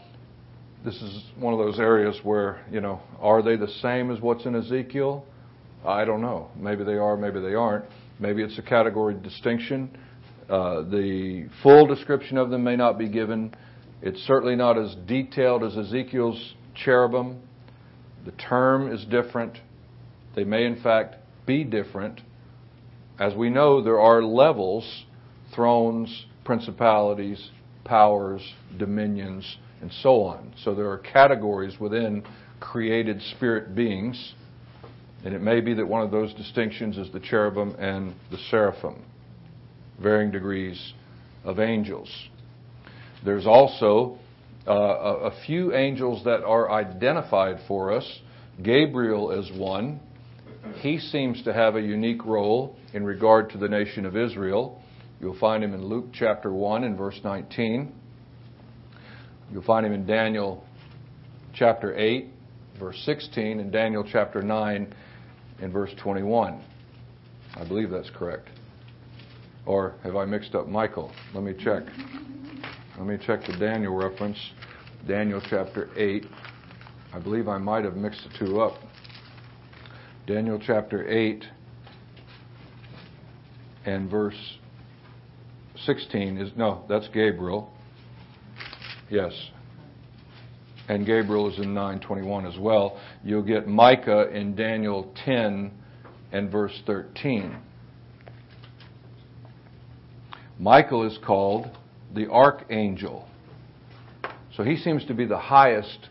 this 0.84 0.96
is 0.96 1.24
one 1.38 1.54
of 1.54 1.60
those 1.60 1.80
areas 1.80 2.18
where, 2.24 2.65
you 2.72 2.80
know, 2.80 3.02
are 3.20 3.42
they 3.42 3.58
the 3.58 3.68
same 3.82 4.12
as 4.12 4.22
what's 4.22 4.46
in 4.46 4.56
Ezekiel? 4.56 5.26
I 5.86 6.06
don't 6.06 6.22
know. 6.22 6.50
Maybe 6.56 6.84
they 6.84 6.94
are, 6.94 7.18
maybe 7.18 7.42
they 7.42 7.54
aren't. 7.54 7.86
Maybe 8.20 8.44
it's 8.44 8.58
a 8.58 8.62
category 8.62 9.15
distinction. 9.15 9.98
Uh, 10.50 10.82
the 10.84 11.48
full 11.62 11.86
description 11.86 12.38
of 12.38 12.50
them 12.50 12.63
may 12.63 12.76
not 12.76 12.98
be 12.98 13.08
given. 13.08 13.54
It's 14.02 14.20
certainly 14.22 14.56
not 14.56 14.78
as 14.78 14.96
detailed 15.06 15.63
as 15.63 15.78
Ezekiel's 15.78 16.56
cherubim. 16.76 17.42
The 18.26 18.32
term 18.32 18.92
is 18.92 19.06
different. 19.06 19.58
They 20.36 20.44
may, 20.44 20.65
in 20.65 20.82
fact, 20.82 21.15
be 21.46 21.63
different. 21.63 22.22
As 23.19 23.36
we 23.36 23.49
know, 23.49 23.82
there 23.84 23.99
are 23.99 24.23
levels 24.23 25.05
thrones, 25.53 26.25
principalities, 26.45 27.49
powers, 27.84 28.41
dominions, 28.77 29.58
and 29.82 29.91
so 30.01 30.21
on. 30.23 30.53
So 30.63 30.75
there 30.75 30.89
are 30.89 30.97
categories 30.97 31.79
within 31.79 32.23
created 32.60 33.21
spirit 33.36 33.75
beings. 33.75 34.34
And 35.25 35.34
it 35.34 35.41
may 35.41 35.60
be 35.60 35.73
that 35.73 35.88
one 35.88 36.01
of 36.01 36.12
those 36.12 36.34
distinctions 36.34 36.97
is 36.97 37.12
the 37.12 37.19
cherubim 37.19 37.75
and 37.77 38.13
the 38.32 38.38
seraphim, 38.49 39.03
varying 40.01 40.32
degrees 40.32 40.93
of 41.43 41.60
angels. 41.60 42.10
There's 43.25 43.45
also 43.45 44.17
uh, 44.65 44.71
a, 44.71 45.13
a 45.25 45.32
few 45.45 45.73
angels 45.73 46.23
that 46.23 46.43
are 46.43 46.71
identified 46.71 47.58
for 47.67 47.91
us. 47.91 48.19
Gabriel 48.63 49.32
is 49.32 49.51
one. 49.58 49.99
He 50.76 51.00
seems 51.00 51.43
to 51.43 51.54
have 51.54 51.76
a 51.76 51.82
unique 51.82 52.26
role 52.26 52.76
in 52.93 53.04
regard 53.04 53.50
to 53.52 53.58
the 53.58 53.67
nation 53.67 54.06
of 54.06 54.15
Israel. 54.15 54.82
You'll 55.22 55.38
find 55.39 55.63
him 55.63 55.74
in 55.74 55.86
Luke 55.86 56.08
chapter 56.13 56.54
1 56.54 56.84
and 56.84 56.98
verse 56.98 57.19
19. 57.24 57.93
You'll 59.52 59.63
find 59.63 59.86
him 59.86 59.93
in 59.93 60.06
Daniel 60.06 60.63
chapter 61.54 61.98
8, 61.98 62.28
verse 62.80 63.02
16, 63.06 63.60
and 63.60 63.72
Daniel 63.72 64.08
chapter 64.10 64.41
9 64.41 64.93
in 65.62 65.72
verse 65.72 65.91
21. 66.02 66.62
I 67.56 67.67
believe 67.67 67.89
that's 67.89 68.10
correct. 68.12 68.48
Or 69.65 69.95
have 70.04 70.15
I 70.15 70.26
mixed 70.26 70.56
up 70.56 70.67
Michael? 70.67 71.12
Let 71.34 71.43
me 71.43 71.54
check. 71.54 71.84
Let 72.98 73.08
me 73.08 73.17
check 73.26 73.41
the 73.45 73.58
Daniel 73.58 73.95
reference. 73.95 74.38
Daniel 75.08 75.41
chapter 75.50 75.89
8. 75.95 76.26
I 77.13 77.19
believe 77.19 77.48
I 77.48 77.58
might 77.58 77.84
have 77.84 77.95
mixed 77.95 78.22
the 78.24 78.45
two 78.45 78.62
up. 78.62 78.78
Daniel 80.30 80.62
chapter 80.63 81.10
8 81.10 81.44
and 83.88 84.12
verse 84.12 84.36
16 85.88 86.38
is 86.38 86.52
no, 86.56 86.84
that's 86.88 87.08
Gabriel. 87.08 87.74
Yes. 89.10 89.34
And 90.88 91.04
Gabriel 91.04 91.52
is 91.52 91.58
in 91.58 91.74
921 91.74 92.46
as 92.46 92.60
well. 92.60 93.02
You'll 93.24 93.42
get 93.42 93.68
Micah 93.68 94.30
in 94.30 94.56
Daniel 94.56 95.12
10 95.26 95.72
and 96.32 96.52
verse 96.52 96.80
13. 96.86 97.58
Michael 100.60 101.08
is 101.08 101.18
called 101.26 101.76
the 102.13 102.30
archangel. 102.30 103.28
So 104.56 104.62
he 104.62 104.78
seems 104.78 105.04
to 105.06 105.15
be 105.15 105.26
the 105.26 105.39
highest 105.39 106.10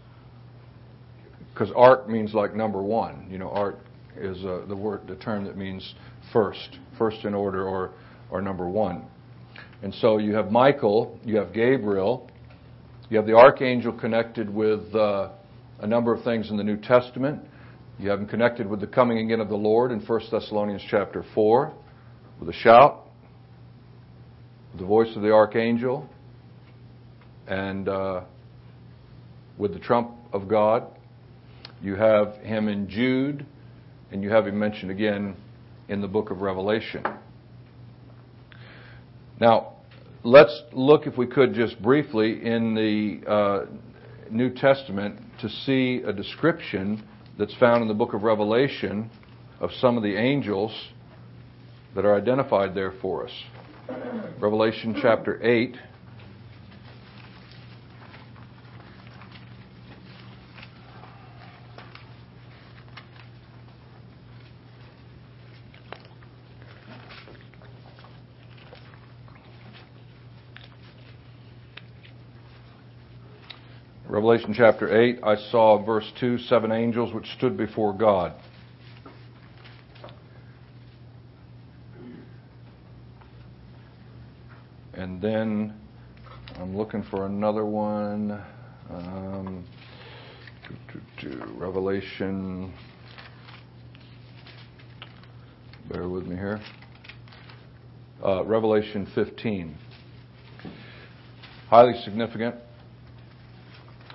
because 1.54 1.70
ark 1.76 2.08
means 2.08 2.34
like 2.34 2.56
number 2.56 2.82
one. 2.82 3.28
You 3.30 3.38
know, 3.38 3.50
ark 3.50 3.78
is 4.20 4.44
uh, 4.44 4.64
the 4.68 4.76
word, 4.76 5.02
the 5.06 5.16
term 5.16 5.44
that 5.44 5.56
means 5.56 5.94
first, 6.32 6.78
first 6.98 7.24
in 7.24 7.34
order 7.34 7.66
or, 7.66 7.92
or 8.30 8.42
number 8.42 8.68
one. 8.68 9.04
And 9.82 9.94
so 9.94 10.18
you 10.18 10.34
have 10.34 10.50
Michael, 10.50 11.18
you 11.24 11.36
have 11.36 11.52
Gabriel, 11.52 12.30
you 13.10 13.16
have 13.16 13.26
the 13.26 13.34
archangel 13.34 13.92
connected 13.92 14.52
with 14.52 14.94
uh, 14.94 15.30
a 15.80 15.86
number 15.86 16.12
of 16.12 16.22
things 16.24 16.50
in 16.50 16.56
the 16.56 16.64
New 16.64 16.76
Testament. 16.76 17.42
You 17.98 18.10
have 18.10 18.20
him 18.20 18.26
connected 18.26 18.68
with 18.68 18.80
the 18.80 18.86
coming 18.86 19.18
again 19.18 19.40
of 19.40 19.48
the 19.48 19.56
Lord 19.56 19.92
in 19.92 20.00
1 20.00 20.20
Thessalonians 20.30 20.82
chapter 20.90 21.24
4, 21.34 21.72
with 22.40 22.48
a 22.48 22.52
shout, 22.52 23.06
with 24.72 24.80
the 24.80 24.86
voice 24.86 25.08
of 25.16 25.22
the 25.22 25.32
archangel, 25.32 26.08
and 27.46 27.88
uh, 27.88 28.20
with 29.56 29.72
the 29.72 29.80
trump 29.80 30.12
of 30.32 30.48
God. 30.48 30.86
You 31.80 31.94
have 31.94 32.34
him 32.36 32.68
in 32.68 32.88
Jude, 32.88 33.46
and 34.10 34.22
you 34.22 34.30
have 34.30 34.46
him 34.46 34.58
mentioned 34.58 34.90
again 34.90 35.36
in 35.88 36.00
the 36.00 36.08
book 36.08 36.30
of 36.30 36.40
Revelation. 36.40 37.04
Now, 39.40 39.74
let's 40.24 40.62
look, 40.72 41.06
if 41.06 41.16
we 41.16 41.26
could, 41.26 41.54
just 41.54 41.80
briefly 41.82 42.44
in 42.44 42.74
the 42.74 43.30
uh, 43.30 43.66
New 44.30 44.50
Testament 44.50 45.20
to 45.40 45.48
see 45.48 46.02
a 46.04 46.12
description 46.12 47.06
that's 47.38 47.54
found 47.56 47.82
in 47.82 47.88
the 47.88 47.94
book 47.94 48.14
of 48.14 48.22
Revelation 48.22 49.10
of 49.60 49.70
some 49.80 49.96
of 49.96 50.02
the 50.02 50.16
angels 50.16 50.72
that 51.94 52.04
are 52.04 52.16
identified 52.16 52.74
there 52.74 52.92
for 53.00 53.26
us. 53.26 53.32
Revelation 54.38 54.96
chapter 55.00 55.42
8. 55.42 55.76
Revelation 74.18 74.52
chapter 74.52 75.00
8, 75.00 75.20
I 75.22 75.36
saw, 75.52 75.80
verse 75.80 76.10
2, 76.18 76.38
seven 76.38 76.72
angels 76.72 77.14
which 77.14 77.26
stood 77.36 77.56
before 77.56 77.96
God. 77.96 78.34
And 84.92 85.22
then 85.22 85.72
I'm 86.56 86.76
looking 86.76 87.04
for 87.04 87.26
another 87.26 87.64
one. 87.64 88.42
Um, 88.90 89.64
Revelation. 91.56 92.74
Bear 95.92 96.08
with 96.08 96.26
me 96.26 96.34
here. 96.34 96.60
Uh, 98.20 98.44
Revelation 98.44 99.06
15. 99.14 99.78
Highly 101.68 101.92
significant 102.02 102.56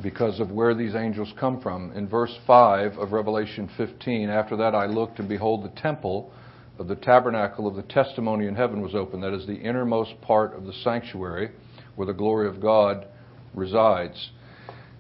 because 0.04 0.42
of 0.42 0.52
where 0.52 0.76
these 0.76 0.94
angels 0.94 1.34
come 1.40 1.62
from. 1.62 1.92
In 1.94 2.08
verse 2.08 2.38
5 2.46 2.98
of 2.98 3.14
Revelation 3.14 3.70
15, 3.78 4.30
after 4.30 4.58
that 4.58 4.76
I 4.76 4.86
looked, 4.86 5.20
and 5.20 5.30
behold, 5.30 5.64
the 5.64 5.82
temple 5.82 6.32
of 6.78 6.88
the 6.88 6.96
tabernacle 6.96 7.66
of 7.68 7.76
the 7.76 7.84
testimony 7.84 8.48
in 8.48 8.56
heaven 8.56 8.82
was 8.82 8.94
open. 8.94 9.22
That 9.22 9.34
is 9.34 9.48
the 9.48 9.56
innermost 9.56 10.20
part 10.22 10.54
of 10.54 10.66
the 10.66 10.74
sanctuary 10.74 11.52
where 11.96 12.06
the 12.06 12.14
glory 12.14 12.48
of 12.48 12.62
God 12.62 13.08
resides. 13.54 14.32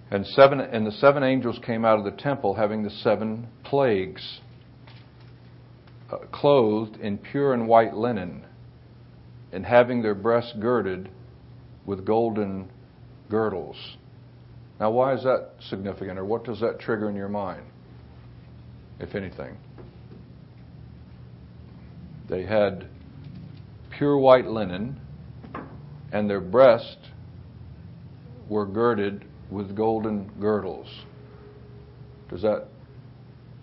And, 0.09 0.25
seven, 0.27 0.61
and 0.61 0.85
the 0.85 0.91
seven 0.91 1.23
angels 1.23 1.59
came 1.65 1.83
out 1.83 1.99
of 1.99 2.05
the 2.05 2.21
temple 2.21 2.53
having 2.53 2.83
the 2.83 2.89
seven 2.89 3.47
plagues, 3.63 4.39
uh, 6.11 6.17
clothed 6.31 6.97
in 6.97 7.17
pure 7.17 7.53
and 7.53 7.67
white 7.67 7.95
linen, 7.95 8.45
and 9.51 9.65
having 9.65 10.01
their 10.01 10.15
breasts 10.15 10.53
girded 10.59 11.09
with 11.85 12.05
golden 12.05 12.69
girdles. 13.29 13.97
Now, 14.79 14.91
why 14.91 15.13
is 15.13 15.23
that 15.23 15.51
significant, 15.69 16.17
or 16.17 16.25
what 16.25 16.43
does 16.43 16.59
that 16.59 16.79
trigger 16.79 17.09
in 17.09 17.15
your 17.15 17.29
mind, 17.29 17.63
if 18.99 19.15
anything? 19.15 19.55
They 22.29 22.43
had 22.43 22.87
pure 23.97 24.17
white 24.17 24.47
linen, 24.47 24.99
and 26.11 26.29
their 26.29 26.41
breasts 26.41 26.97
were 28.49 28.65
girded 28.65 29.25
with 29.51 29.75
golden 29.75 30.31
girdles. 30.39 30.87
Does 32.29 32.41
that 32.41 32.67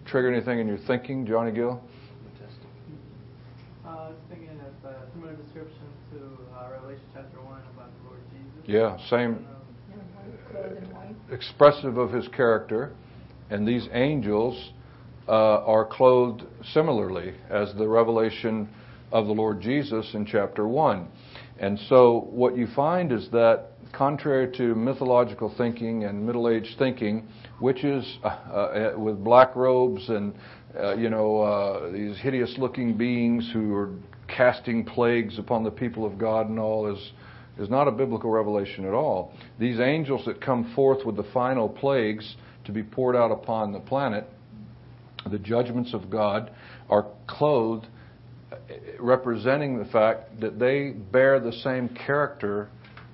trigger 0.07 0.33
anything 0.33 0.61
in 0.61 0.69
your 0.69 0.79
thinking, 0.79 1.27
Johnny 1.27 1.51
Gill? 1.53 1.83
Uh, 3.85 3.89
I 3.89 3.93
was 4.09 4.17
thinking 4.29 4.51
of 4.51 4.91
a 4.91 5.11
similar 5.13 5.35
description 5.35 5.83
to 6.13 6.39
uh, 6.57 6.71
Revelation 6.71 7.03
chapter 7.13 7.41
1 7.41 7.61
about 7.75 7.91
the 7.99 8.09
Lord 8.09 8.21
Jesus. 8.31 8.69
Yeah, 8.69 8.97
same. 9.09 9.35
Um, 9.35 9.47
Clothed 10.51 10.79
in 10.79 10.95
white. 10.95 11.15
Expressive 11.33 11.97
of 11.97 12.13
his 12.13 12.29
character, 12.29 12.93
and 13.51 13.67
these 13.67 13.89
angels 13.93 14.73
uh, 15.29 15.65
are 15.65 15.85
clothed 15.85 16.43
similarly 16.73 17.35
as 17.49 17.73
the 17.75 17.87
revelation 17.87 18.69
of 19.13 19.27
the 19.27 19.33
Lord 19.33 19.61
Jesus 19.61 20.11
in 20.15 20.27
chapter 20.27 20.67
1. 20.67 21.09
And 21.59 21.79
so, 21.89 22.29
what 22.31 22.57
you 22.57 22.67
find 22.75 23.13
is 23.13 23.29
that, 23.33 23.73
contrary 23.93 24.51
to 24.57 24.75
mythological 24.75 25.53
thinking 25.59 26.05
and 26.05 26.25
Middle 26.25 26.49
Age 26.49 26.75
thinking, 26.79 27.29
witches 27.61 28.19
uh, 28.25 28.29
uh, 28.29 28.95
with 28.97 29.23
black 29.23 29.55
robes 29.55 30.09
and 30.09 30.35
uh, 30.79 30.95
you 30.95 31.11
know 31.11 31.41
uh, 31.41 31.93
these 31.93 32.17
hideous-looking 32.19 32.97
beings 32.97 33.51
who 33.53 33.75
are 33.75 33.91
casting 34.29 34.85
plagues 34.85 35.39
upon 35.39 35.65
the 35.65 35.71
people 35.71 36.07
of 36.07 36.19
God 36.19 36.49
and 36.49 36.59
all 36.59 36.93
is 36.93 37.13
is 37.61 37.69
not 37.69 37.87
a 37.87 37.93
biblical 37.93 38.31
revelation 38.31 38.85
at 38.87 38.95
all. 38.95 39.33
These 39.59 39.79
angels 39.79 40.25
that 40.25 40.41
come 40.41 40.73
forth 40.75 41.05
with 41.05 41.17
the 41.17 41.27
final 41.35 41.69
plagues 41.69 42.37
to 42.65 42.73
be 42.73 42.83
poured 42.83 43.15
out 43.15 43.31
upon 43.31 43.73
the 43.73 43.81
planet, 43.81 44.27
the 45.31 45.39
judgments 45.39 45.93
of 45.93 46.11
God, 46.11 46.51
are 46.89 47.07
clothed 47.29 47.87
representing 48.99 49.79
the 49.79 49.85
fact 49.85 50.41
that 50.41 50.59
they 50.59 50.91
bear 51.13 51.39
the 51.39 51.53
same 51.53 51.89
character 51.89 52.69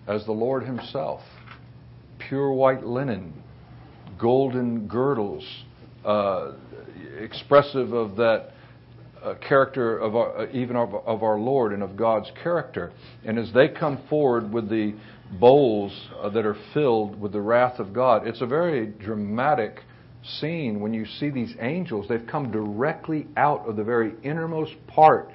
as 0.07 0.25
the 0.25 0.33
Lord 0.33 0.63
Himself 0.65 1.21
pure 2.29 2.53
white 2.53 2.85
linen, 2.85 3.33
golden 4.19 4.87
girdles, 4.89 5.45
uh, 6.05 6.53
expressive 7.19 7.93
of 7.93 8.17
that 8.17 8.53
character 9.35 9.99
of 9.99 10.15
our, 10.15 10.39
uh, 10.39 10.47
even 10.53 10.77
of, 10.77 10.95
of, 10.95 11.23
our 11.23 11.39
Lord 11.39 11.73
and 11.73 11.83
of 11.83 11.97
God's 11.97 12.31
character. 12.43 12.93
And 13.25 13.39
as 13.39 13.53
they 13.53 13.69
come 13.69 13.99
forward 14.09 14.53
with 14.53 14.69
the 14.69 14.95
bowls 15.41 15.93
uh, 16.21 16.31
that 16.31 16.47
are 16.47 16.57
filled 16.73 17.21
with 17.21 17.33
the 17.33 17.41
wrath 17.41 17.79
of 17.79 17.93
God, 17.93 18.27
it's 18.27 18.41
a 18.41 18.47
very 18.47 18.87
dramatic 18.87 19.81
scene 20.41 20.81
when 20.81 20.95
you 20.95 21.05
see 21.05 21.31
these 21.31 21.55
angels. 21.61 22.07
They've 22.09 22.27
come 22.27 22.51
directly 22.51 23.27
out 23.37 23.69
of 23.69 23.77
the 23.77 23.85
very 23.85 24.15
innermost 24.23 24.73
part 24.87 25.31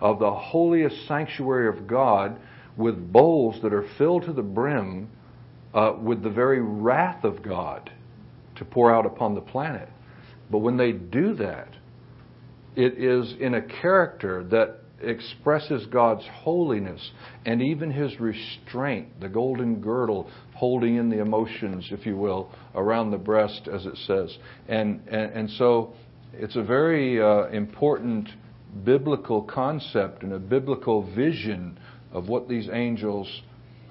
of 0.00 0.18
the 0.18 0.32
holiest 0.32 1.06
sanctuary 1.06 1.68
of 1.68 1.86
God 1.86 2.36
with 2.76 3.12
bowls 3.12 3.60
that 3.62 3.72
are 3.72 3.86
filled 3.98 4.24
to 4.24 4.32
the 4.32 4.42
brim 4.42 5.08
uh, 5.74 5.94
with 6.00 6.22
the 6.22 6.30
very 6.30 6.60
wrath 6.60 7.24
of 7.24 7.42
God 7.42 7.90
to 8.56 8.64
pour 8.64 8.92
out 8.94 9.06
upon 9.06 9.34
the 9.34 9.40
planet. 9.40 9.88
But 10.50 10.58
when 10.58 10.76
they 10.76 10.92
do 10.92 11.34
that, 11.34 11.68
it 12.76 12.98
is 12.98 13.34
in 13.40 13.54
a 13.54 13.62
character 13.62 14.44
that 14.44 14.76
expresses 15.02 15.86
God's 15.86 16.24
holiness 16.30 17.10
and 17.46 17.62
even 17.62 17.90
his 17.90 18.20
restraint, 18.20 19.20
the 19.20 19.28
golden 19.28 19.80
girdle 19.80 20.30
holding 20.54 20.96
in 20.96 21.08
the 21.08 21.20
emotions, 21.20 21.88
if 21.90 22.04
you 22.04 22.16
will, 22.16 22.52
around 22.74 23.10
the 23.10 23.18
breast, 23.18 23.68
as 23.72 23.86
it 23.86 23.96
says. 24.06 24.36
And, 24.68 25.00
and, 25.08 25.32
and 25.32 25.50
so 25.50 25.94
it's 26.34 26.56
a 26.56 26.62
very 26.62 27.20
uh, 27.20 27.46
important 27.48 28.28
biblical 28.84 29.42
concept 29.42 30.22
and 30.22 30.32
a 30.32 30.38
biblical 30.38 31.02
vision 31.14 31.78
of 32.12 32.28
what 32.28 32.48
these 32.48 32.68
angels 32.72 33.42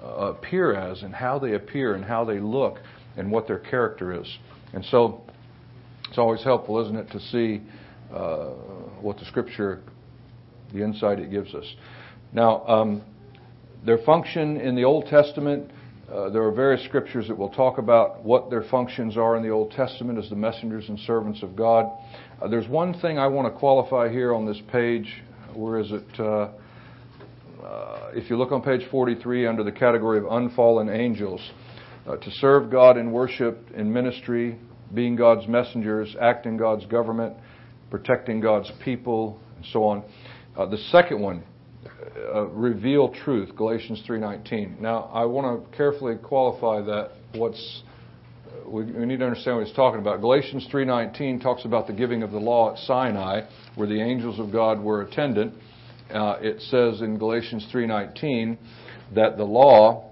uh, 0.02 0.06
appear 0.06 0.74
as 0.74 1.02
and 1.02 1.14
how 1.14 1.38
they 1.38 1.54
appear 1.54 1.94
and 1.94 2.04
how 2.04 2.24
they 2.24 2.38
look 2.38 2.78
and 3.16 3.30
what 3.30 3.46
their 3.46 3.58
character 3.58 4.18
is. 4.18 4.38
And 4.72 4.84
so 4.86 5.22
it's 6.08 6.18
always 6.18 6.42
helpful, 6.42 6.80
isn't 6.84 6.96
it, 6.96 7.10
to 7.10 7.20
see 7.20 7.62
uh, 8.12 8.50
what 9.00 9.18
the 9.18 9.24
Scripture, 9.24 9.82
the 10.72 10.82
insight 10.82 11.18
it 11.18 11.30
gives 11.30 11.54
us. 11.54 11.64
Now, 12.32 12.66
um, 12.66 13.02
their 13.84 13.98
function 13.98 14.60
in 14.60 14.74
the 14.74 14.84
Old 14.84 15.06
Testament, 15.06 15.70
uh, 16.12 16.28
there 16.30 16.42
are 16.42 16.52
various 16.52 16.84
scriptures 16.84 17.28
that 17.28 17.36
will 17.36 17.50
talk 17.50 17.78
about 17.78 18.24
what 18.24 18.50
their 18.50 18.62
functions 18.64 19.16
are 19.16 19.36
in 19.36 19.42
the 19.42 19.48
Old 19.48 19.70
Testament 19.70 20.18
as 20.18 20.28
the 20.28 20.36
messengers 20.36 20.88
and 20.88 20.98
servants 21.00 21.42
of 21.42 21.56
God. 21.56 21.90
Uh, 22.42 22.48
there's 22.48 22.68
one 22.68 22.98
thing 23.00 23.18
I 23.18 23.26
want 23.28 23.52
to 23.52 23.58
qualify 23.58 24.10
here 24.10 24.34
on 24.34 24.44
this 24.44 24.60
page. 24.72 25.22
Where 25.54 25.78
is 25.78 25.92
it? 25.92 26.04
Uh, 26.18 26.50
uh 27.62 28.10
if 28.12 28.28
you 28.28 28.36
look 28.36 28.50
on 28.50 28.60
page 28.60 28.82
43 28.90 29.46
under 29.46 29.62
the 29.62 29.72
category 29.72 30.18
of 30.18 30.24
unfallen 30.24 30.88
angels, 30.88 31.40
uh, 32.06 32.16
to 32.16 32.30
serve 32.32 32.70
God 32.70 32.96
in 32.96 33.12
worship, 33.12 33.70
in 33.76 33.92
ministry, 33.92 34.58
being 34.92 35.14
God's 35.14 35.46
messengers, 35.46 36.16
acting 36.20 36.56
God's 36.56 36.86
government, 36.86 37.36
protecting 37.90 38.40
God's 38.40 38.70
people, 38.84 39.38
and 39.56 39.66
so 39.72 39.84
on. 39.84 40.04
Uh, 40.56 40.66
the 40.66 40.78
second 40.90 41.20
one, 41.20 41.42
uh, 42.34 42.46
reveal 42.46 43.08
truth, 43.08 43.54
Galatians 43.56 44.02
3:19. 44.06 44.80
Now, 44.80 45.10
I 45.12 45.24
want 45.24 45.70
to 45.70 45.76
carefully 45.76 46.16
qualify 46.16 46.80
that. 46.82 47.10
What's 47.34 47.82
we, 48.66 48.84
we 48.84 49.06
need 49.06 49.18
to 49.18 49.26
understand 49.26 49.56
what 49.56 49.66
he's 49.66 49.76
talking 49.76 50.00
about. 50.00 50.20
Galatians 50.20 50.66
3:19 50.72 51.42
talks 51.42 51.64
about 51.64 51.86
the 51.86 51.92
giving 51.92 52.22
of 52.22 52.30
the 52.30 52.38
law 52.38 52.72
at 52.72 52.78
Sinai, 52.78 53.42
where 53.74 53.88
the 53.88 54.00
angels 54.00 54.38
of 54.38 54.52
God 54.52 54.80
were 54.80 55.02
attendant. 55.02 55.54
Uh, 56.12 56.38
it 56.40 56.60
says 56.62 57.02
in 57.02 57.18
Galatians 57.18 57.66
3:19 57.72 58.58
that 59.14 59.36
the 59.36 59.44
law 59.44 60.10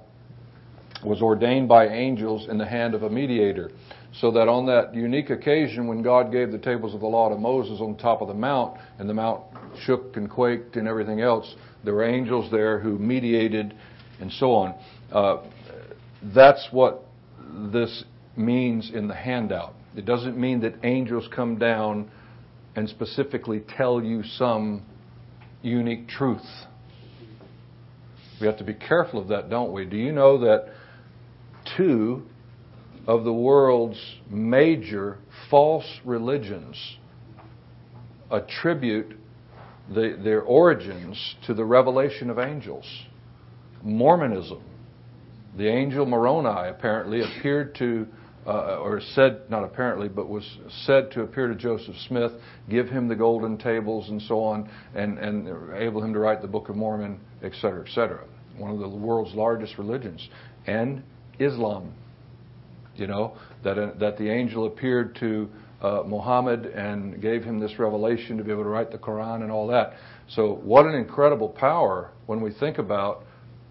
was 1.04 1.22
ordained 1.22 1.68
by 1.68 1.88
angels 1.88 2.48
in 2.48 2.58
the 2.58 2.66
hand 2.66 2.94
of 2.94 3.04
a 3.04 3.10
mediator. 3.10 3.70
So 4.20 4.32
that 4.32 4.48
on 4.48 4.66
that 4.66 4.94
unique 4.94 5.30
occasion 5.30 5.86
when 5.86 6.02
God 6.02 6.32
gave 6.32 6.50
the 6.50 6.58
tables 6.58 6.92
of 6.92 7.00
the 7.00 7.06
law 7.06 7.28
to 7.28 7.36
Moses 7.36 7.80
on 7.80 7.96
top 7.96 8.20
of 8.20 8.28
the 8.28 8.34
mount, 8.34 8.78
and 8.98 9.08
the 9.08 9.14
mount 9.14 9.42
shook 9.84 10.16
and 10.16 10.28
quaked 10.28 10.76
and 10.76 10.88
everything 10.88 11.20
else, 11.20 11.54
there 11.84 11.94
were 11.94 12.04
angels 12.04 12.50
there 12.50 12.80
who 12.80 12.98
mediated 12.98 13.74
and 14.20 14.32
so 14.32 14.52
on. 14.52 14.74
Uh, 15.12 15.44
that's 16.34 16.68
what 16.72 17.04
this 17.72 18.04
means 18.36 18.90
in 18.92 19.06
the 19.06 19.14
handout. 19.14 19.74
It 19.96 20.04
doesn't 20.04 20.36
mean 20.36 20.60
that 20.60 20.74
angels 20.82 21.28
come 21.34 21.56
down 21.58 22.10
and 22.74 22.88
specifically 22.88 23.62
tell 23.76 24.02
you 24.02 24.22
some 24.24 24.82
unique 25.62 26.08
truth. 26.08 26.46
We 28.40 28.46
have 28.46 28.58
to 28.58 28.64
be 28.64 28.74
careful 28.74 29.20
of 29.20 29.28
that, 29.28 29.48
don't 29.48 29.72
we? 29.72 29.84
Do 29.84 29.96
you 29.96 30.12
know 30.12 30.38
that 30.38 30.72
two 31.76 32.24
of 33.08 33.24
the 33.24 33.32
world's 33.32 33.98
major 34.28 35.18
false 35.50 36.00
religions 36.04 36.98
attribute 38.30 39.16
the, 39.88 40.20
their 40.22 40.42
origins 40.42 41.36
to 41.46 41.54
the 41.54 41.64
revelation 41.64 42.28
of 42.28 42.38
angels? 42.38 42.86
Mormonism. 43.82 44.62
The 45.56 45.66
angel 45.66 46.04
Moroni 46.04 46.68
apparently 46.68 47.22
appeared 47.22 47.74
to 47.76 48.06
uh, 48.46 48.78
or 48.78 49.00
said, 49.14 49.42
not 49.50 49.62
apparently, 49.62 50.08
but 50.08 50.26
was 50.28 50.58
said 50.86 51.10
to 51.10 51.20
appear 51.20 51.48
to 51.48 51.54
Joseph 51.54 51.96
Smith, 52.06 52.32
give 52.70 52.88
him 52.88 53.06
the 53.06 53.14
golden 53.14 53.58
tables 53.58 54.08
and 54.08 54.22
so 54.22 54.40
on, 54.40 54.70
and, 54.94 55.18
and 55.18 55.46
enable 55.46 56.02
him 56.02 56.14
to 56.14 56.18
write 56.18 56.40
the 56.40 56.48
Book 56.48 56.70
of 56.70 56.76
Mormon, 56.76 57.20
etc., 57.42 57.82
etc. 57.82 58.24
One 58.56 58.70
of 58.70 58.78
the 58.78 58.88
world's 58.88 59.34
largest 59.34 59.76
religions. 59.76 60.26
And 60.66 61.02
Islam, 61.38 61.92
you 62.98 63.06
know, 63.06 63.36
that, 63.64 63.78
uh, 63.78 63.92
that 63.98 64.18
the 64.18 64.28
angel 64.28 64.66
appeared 64.66 65.16
to 65.20 65.48
uh, 65.80 66.02
Muhammad 66.06 66.66
and 66.66 67.22
gave 67.22 67.44
him 67.44 67.60
this 67.60 67.78
revelation 67.78 68.36
to 68.36 68.44
be 68.44 68.50
able 68.50 68.64
to 68.64 68.68
write 68.68 68.90
the 68.90 68.98
Quran 68.98 69.42
and 69.42 69.52
all 69.52 69.68
that. 69.68 69.94
So, 70.28 70.54
what 70.56 70.86
an 70.86 70.94
incredible 70.94 71.48
power 71.48 72.10
when 72.26 72.40
we 72.40 72.52
think 72.52 72.78
about 72.78 73.22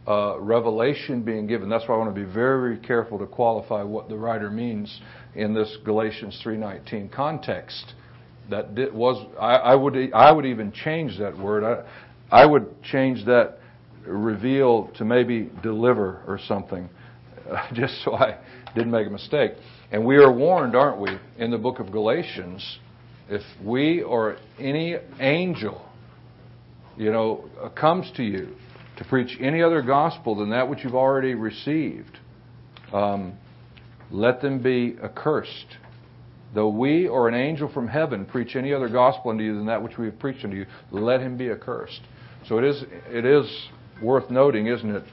uh, 0.07 0.39
revelation 0.39 1.21
being 1.21 1.47
given. 1.47 1.69
That's 1.69 1.87
why 1.87 1.95
I 1.95 1.97
want 1.97 2.15
to 2.15 2.25
be 2.25 2.31
very, 2.31 2.77
careful 2.77 3.19
to 3.19 3.25
qualify 3.25 3.83
what 3.83 4.07
the 4.07 4.15
writer 4.15 4.49
means 4.49 5.01
in 5.35 5.53
this 5.53 5.77
Galatians 5.83 6.41
3:19 6.45 7.11
context. 7.11 7.93
That 8.49 8.73
did, 8.73 8.93
was 8.93 9.27
I, 9.37 9.55
I, 9.55 9.75
would 9.75 10.13
I 10.13 10.31
would 10.31 10.45
even 10.45 10.71
change 10.71 11.19
that 11.19 11.37
word. 11.37 11.65
I, 11.65 11.83
I 12.31 12.45
would 12.45 12.81
change 12.83 13.25
that 13.25 13.57
reveal 14.05 14.89
to 14.97 15.03
maybe 15.03 15.49
deliver 15.61 16.23
or 16.25 16.39
something, 16.47 16.89
uh, 17.51 17.67
just 17.73 18.01
so 18.05 18.15
I 18.15 18.37
didn't 18.77 18.91
make 18.91 19.07
a 19.07 19.11
mistake. 19.11 19.51
And 19.91 20.05
we 20.05 20.17
are 20.17 20.31
warned, 20.31 20.75
aren't 20.75 20.99
we, 20.99 21.17
in 21.37 21.51
the 21.51 21.57
book 21.57 21.79
of 21.79 21.91
Galatians, 21.91 22.79
if 23.29 23.41
we 23.63 24.01
or 24.01 24.37
any 24.59 24.95
angel, 25.19 25.85
you 26.97 27.11
know, 27.11 27.49
comes 27.75 28.11
to 28.15 28.23
you 28.23 28.55
to 28.97 29.03
preach 29.05 29.37
any 29.39 29.61
other 29.61 29.81
gospel 29.81 30.35
than 30.35 30.49
that 30.51 30.69
which 30.69 30.83
you've 30.83 30.95
already 30.95 31.33
received, 31.33 32.19
um, 32.93 33.33
let 34.11 34.41
them 34.41 34.61
be 34.61 34.95
accursed. 35.03 35.77
Though 36.55 36.69
we 36.69 37.07
or 37.07 37.27
an 37.27 37.35
angel 37.35 37.69
from 37.71 37.87
heaven 37.87 38.25
preach 38.25 38.55
any 38.55 38.73
other 38.73 38.87
gospel 38.87 39.31
unto 39.31 39.43
you 39.43 39.53
than 39.55 39.65
that 39.65 39.83
which 39.83 39.97
we 39.97 40.05
have 40.05 40.17
preached 40.17 40.45
unto 40.45 40.55
you, 40.55 40.65
let 40.91 41.19
him 41.19 41.37
be 41.37 41.51
accursed. 41.51 42.01
So 42.47 42.57
it 42.57 42.63
is, 42.63 42.83
it 43.09 43.25
is 43.25 43.45
worth 44.01 44.29
noting, 44.29 44.67
isn't 44.67 44.89
it, 44.89 45.03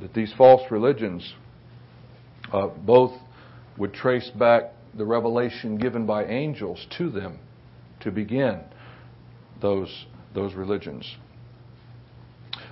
that 0.00 0.14
these 0.14 0.32
false 0.38 0.62
religions 0.70 1.34
uh, 2.52 2.68
both 2.68 3.12
would 3.78 3.92
trace 3.94 4.30
back 4.30 4.72
the 4.96 5.04
revelation 5.04 5.76
given 5.78 6.06
by 6.06 6.24
angels 6.24 6.86
to 6.98 7.10
them 7.10 7.38
to 8.00 8.10
begin 8.10 8.60
those, 9.60 10.06
those 10.34 10.54
religions. 10.54 11.16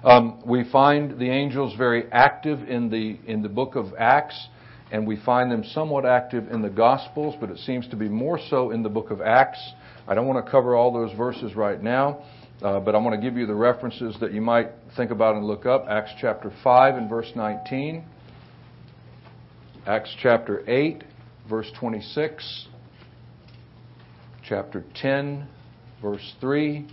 Um, 0.04 0.42
we 0.46 0.64
find 0.70 1.18
the 1.18 1.28
angels 1.28 1.74
very 1.76 2.10
active 2.12 2.68
in 2.68 2.88
the, 2.88 3.18
in 3.30 3.42
the 3.42 3.48
book 3.48 3.74
of 3.74 3.86
Acts, 3.98 4.48
and 4.92 5.06
we 5.06 5.16
find 5.16 5.50
them 5.50 5.64
somewhat 5.64 6.06
active 6.06 6.50
in 6.50 6.62
the 6.62 6.70
Gospels, 6.70 7.34
but 7.40 7.50
it 7.50 7.58
seems 7.58 7.88
to 7.88 7.96
be 7.96 8.08
more 8.08 8.38
so 8.48 8.70
in 8.70 8.82
the 8.82 8.88
book 8.88 9.10
of 9.10 9.20
Acts. 9.20 9.58
I 10.06 10.14
don't 10.14 10.26
want 10.26 10.44
to 10.44 10.50
cover 10.50 10.76
all 10.76 10.92
those 10.92 11.16
verses 11.16 11.54
right 11.56 11.82
now, 11.82 12.24
uh, 12.62 12.80
but 12.80 12.94
I 12.94 12.98
want 12.98 13.14
to 13.14 13.20
give 13.20 13.36
you 13.36 13.46
the 13.46 13.54
references 13.54 14.16
that 14.20 14.32
you 14.32 14.40
might 14.40 14.70
think 14.96 15.10
about 15.10 15.34
and 15.34 15.44
look 15.44 15.66
up. 15.66 15.86
Acts 15.88 16.12
chapter 16.20 16.52
5 16.62 16.94
and 16.94 17.10
verse 17.10 17.30
19, 17.34 18.04
Acts 19.88 20.14
chapter 20.20 20.62
8, 20.68 21.02
verse 21.48 21.72
26, 21.80 22.66
chapter 24.46 24.84
10, 24.94 25.48
verse 26.02 26.34
3 26.42 26.86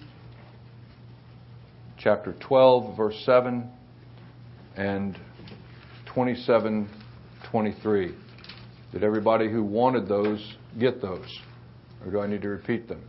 chapter 2.00 2.34
12, 2.40 2.96
verse 2.96 3.22
7, 3.26 3.70
and 4.78 5.20
27 6.06 6.90
23. 7.52 8.16
Did 8.94 9.04
everybody 9.04 9.52
who 9.52 9.62
wanted 9.62 10.08
those 10.08 10.56
get 10.80 11.02
those? 11.02 11.28
Or 12.06 12.12
do 12.12 12.22
I 12.22 12.28
need 12.28 12.44
to 12.44 12.48
repeat 12.48 12.88
them? 12.88 13.04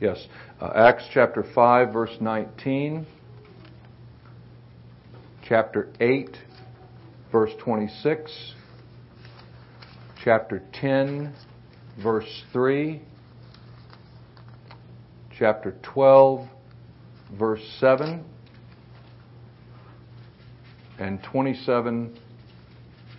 Yes. 0.00 0.26
Uh, 0.60 0.72
Acts 0.74 1.04
chapter 1.14 1.44
5, 1.54 1.92
verse 1.92 2.16
19. 2.20 3.06
Chapter 5.46 5.88
8, 6.00 6.36
verse 7.32 7.50
26. 7.58 8.54
Chapter 10.22 10.62
10, 10.74 11.34
verse 12.02 12.42
3. 12.52 13.00
Chapter 15.36 15.74
12, 15.82 16.46
verse 17.36 17.62
7. 17.80 18.22
And 20.98 21.20
27, 21.24 22.16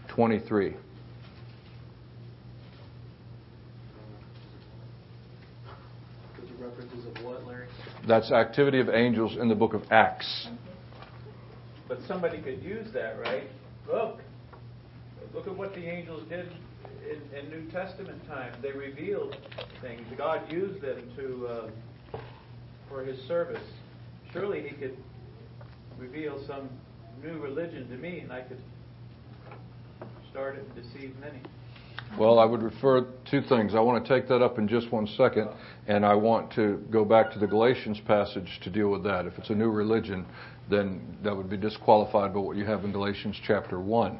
23. 0.07 0.75
Those 6.37 6.49
references 6.59 7.05
of 7.05 7.25
what, 7.25 7.45
Larry? 7.45 7.67
That's 8.07 8.31
activity 8.31 8.79
of 8.79 8.89
angels 8.89 9.35
in 9.37 9.49
the 9.49 9.55
book 9.55 9.73
of 9.73 9.81
Acts. 9.91 10.47
But 11.89 11.97
somebody 12.07 12.41
could 12.41 12.63
use 12.63 12.87
that, 12.93 13.19
right? 13.19 13.43
Look, 13.87 14.21
look 15.33 15.47
at 15.47 15.55
what 15.55 15.73
the 15.73 15.85
angels 15.85 16.23
did 16.29 16.51
in, 17.09 17.37
in 17.37 17.49
New 17.49 17.69
Testament 17.71 18.25
times. 18.27 18.55
They 18.61 18.71
revealed 18.71 19.35
things. 19.81 20.01
God 20.17 20.51
used 20.51 20.81
them 20.81 21.11
to 21.17 21.47
uh, 21.47 22.17
for 22.89 23.03
His 23.03 23.19
service. 23.27 23.63
Surely 24.31 24.61
He 24.61 24.75
could 24.75 24.97
reveal 25.97 26.43
some 26.47 26.69
new 27.23 27.39
religion 27.39 27.87
to 27.89 27.97
me, 27.97 28.19
and 28.19 28.31
I 28.31 28.41
could 28.41 28.59
start 30.31 30.55
it 30.55 30.65
and 30.65 30.83
deceive 30.83 31.13
many. 31.19 31.39
Well, 32.17 32.37
I 32.37 32.45
would 32.45 32.61
refer 32.61 33.07
two 33.29 33.41
things. 33.41 33.73
I 33.73 33.79
want 33.79 34.05
to 34.05 34.13
take 34.13 34.27
that 34.27 34.41
up 34.41 34.59
in 34.59 34.67
just 34.67 34.91
one 34.91 35.07
second, 35.07 35.49
and 35.87 36.05
I 36.05 36.13
want 36.13 36.51
to 36.53 36.83
go 36.91 37.03
back 37.03 37.31
to 37.33 37.39
the 37.39 37.47
Galatians 37.47 37.99
passage 38.05 38.59
to 38.63 38.69
deal 38.69 38.89
with 38.89 39.03
that. 39.03 39.25
If 39.25 39.37
it's 39.39 39.49
a 39.49 39.55
new 39.55 39.71
religion, 39.71 40.25
then 40.69 41.17
that 41.23 41.35
would 41.35 41.49
be 41.49 41.57
disqualified 41.57 42.33
by 42.33 42.39
what 42.39 42.57
you 42.57 42.65
have 42.65 42.83
in 42.83 42.91
Galatians 42.91 43.39
chapter 43.45 43.79
1. 43.79 44.17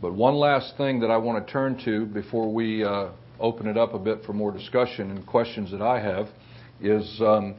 But 0.00 0.12
one 0.12 0.34
last 0.34 0.76
thing 0.76 1.00
that 1.00 1.10
I 1.10 1.16
want 1.16 1.46
to 1.46 1.52
turn 1.52 1.80
to 1.84 2.06
before 2.06 2.52
we 2.52 2.84
uh, 2.84 3.08
open 3.40 3.66
it 3.66 3.76
up 3.76 3.94
a 3.94 3.98
bit 3.98 4.24
for 4.24 4.32
more 4.32 4.52
discussion 4.52 5.10
and 5.10 5.26
questions 5.26 5.70
that 5.70 5.82
I 5.82 6.00
have 6.00 6.28
is 6.80 7.20
um, 7.20 7.54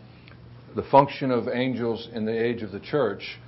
the 0.76 0.84
function 0.84 1.32
of 1.32 1.47
angels 1.47 2.10
in 2.14 2.26
the 2.26 2.32
age 2.32 2.62
of 2.62 2.72
the 2.72 2.80
church. 2.80 3.39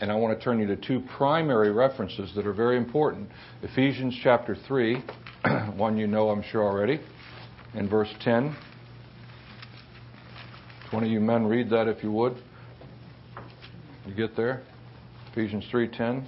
And 0.00 0.10
I 0.10 0.14
want 0.14 0.38
to 0.38 0.44
turn 0.44 0.60
you 0.60 0.66
to 0.68 0.76
two 0.76 1.02
primary 1.16 1.72
references 1.72 2.32
that 2.34 2.46
are 2.46 2.52
very 2.52 2.76
important. 2.76 3.28
Ephesians 3.62 4.18
chapter 4.22 4.54
3, 4.54 5.02
one 5.76 5.96
you 5.96 6.06
know 6.06 6.28
I'm 6.28 6.42
sure 6.42 6.62
already, 6.62 7.00
in 7.74 7.88
verse 7.88 8.12
10. 8.20 8.54
One 10.90 11.02
of 11.02 11.10
you 11.10 11.20
men 11.20 11.46
read 11.46 11.70
that 11.70 11.88
if 11.88 12.02
you 12.02 12.12
would. 12.12 12.36
You 14.06 14.14
get 14.14 14.36
there? 14.36 14.62
Ephesians 15.32 15.64
3:10. 15.72 16.24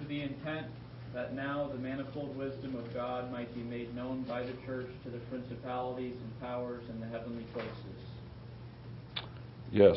to 0.00 0.04
the 0.08 0.22
intent 0.22 0.66
that 1.14 1.32
now 1.32 1.68
the 1.72 1.78
manifold 1.78 2.36
wisdom 2.36 2.74
of 2.76 2.92
God 2.92 3.30
might 3.30 3.52
be 3.54 3.62
made 3.62 3.94
known 3.94 4.22
by 4.22 4.42
the 4.42 4.52
church 4.66 4.88
to 5.04 5.10
the 5.10 5.18
principalities 5.30 6.16
and 6.16 6.40
powers 6.40 6.82
in 6.88 7.00
the 7.00 7.06
heavenly 7.06 7.44
places. 7.52 7.72
Yes. 9.70 9.96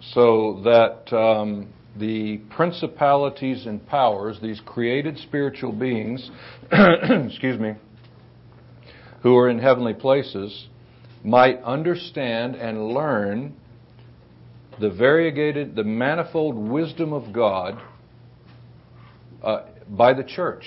So 0.00 0.60
that 0.64 1.12
um, 1.14 1.72
the 1.96 2.38
principalities 2.50 3.66
and 3.66 3.84
powers, 3.86 4.38
these 4.40 4.60
created 4.64 5.18
spiritual 5.18 5.72
beings, 5.72 6.30
excuse 6.72 7.58
me, 7.58 7.74
who 9.22 9.36
are 9.36 9.48
in 9.48 9.58
heavenly 9.58 9.94
places, 9.94 10.68
might 11.22 11.60
understand 11.62 12.54
and 12.54 12.88
learn 12.88 13.54
the 14.80 14.90
variegated, 14.90 15.76
the 15.76 15.84
manifold 15.84 16.56
wisdom 16.56 17.12
of 17.12 17.32
God 17.32 17.80
uh, 19.42 19.62
by 19.88 20.14
the 20.14 20.24
church. 20.24 20.64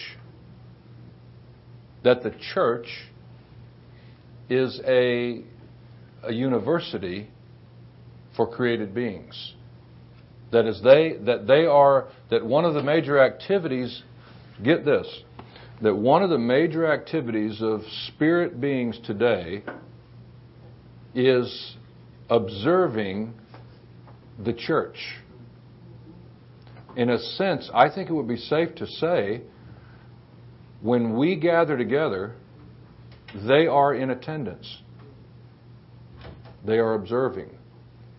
That 2.03 2.21
the 2.21 2.33
church 2.53 2.87
is 4.49 4.79
a, 4.85 5.43
a 6.23 6.31
university 6.31 7.29
for 8.35 8.47
created 8.47 8.93
beings. 8.93 9.53
That 10.51 10.67
is 10.67 10.81
they 10.83 11.17
that 11.25 11.47
they 11.47 11.65
are 11.65 12.09
that 12.29 12.45
one 12.45 12.65
of 12.65 12.75
the 12.75 12.83
major 12.83 13.17
activities 13.19 14.03
get 14.63 14.85
this 14.85 15.07
that 15.81 15.95
one 15.95 16.23
of 16.23 16.29
the 16.29 16.37
major 16.37 16.91
activities 16.91 17.61
of 17.61 17.81
spirit 18.07 18.61
beings 18.61 18.99
today 19.03 19.63
is 21.15 21.75
observing 22.29 23.33
the 24.39 24.53
church. 24.53 24.97
In 26.95 27.09
a 27.09 27.19
sense, 27.19 27.69
I 27.73 27.89
think 27.89 28.09
it 28.09 28.13
would 28.13 28.27
be 28.27 28.37
safe 28.37 28.75
to 28.75 28.87
say 28.87 29.41
when 30.81 31.17
we 31.17 31.35
gather 31.35 31.77
together, 31.77 32.35
they 33.47 33.67
are 33.67 33.95
in 33.95 34.11
attendance. 34.11 34.81
They 36.65 36.77
are 36.77 36.93
observing. 36.93 37.49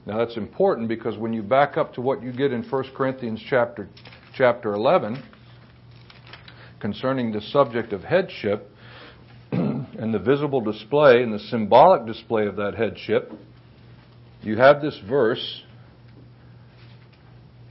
Now 0.07 0.19
that's 0.19 0.37
important 0.37 0.89
because 0.89 1.17
when 1.17 1.33
you 1.33 1.43
back 1.43 1.77
up 1.77 1.95
to 1.95 2.01
what 2.01 2.23
you 2.23 2.33
get 2.33 2.53
in 2.53 2.62
1 2.62 2.85
Corinthians 2.95 3.43
chapter 3.49 3.89
chapter 4.35 4.75
11 4.75 5.23
concerning 6.81 7.33
the 7.33 7.41
subject 7.41 7.93
of 7.93 8.03
headship 8.03 8.71
and 9.53 10.12
the 10.12 10.19
visible 10.19 10.61
display 10.61 11.23
and 11.23 11.33
the 11.33 11.39
symbolic 11.39 12.05
display 12.05 12.47
of 12.47 12.57
that 12.57 12.75
headship, 12.75 13.33
you 14.43 14.57
have 14.57 14.83
this 14.83 14.99
verse 15.09 15.62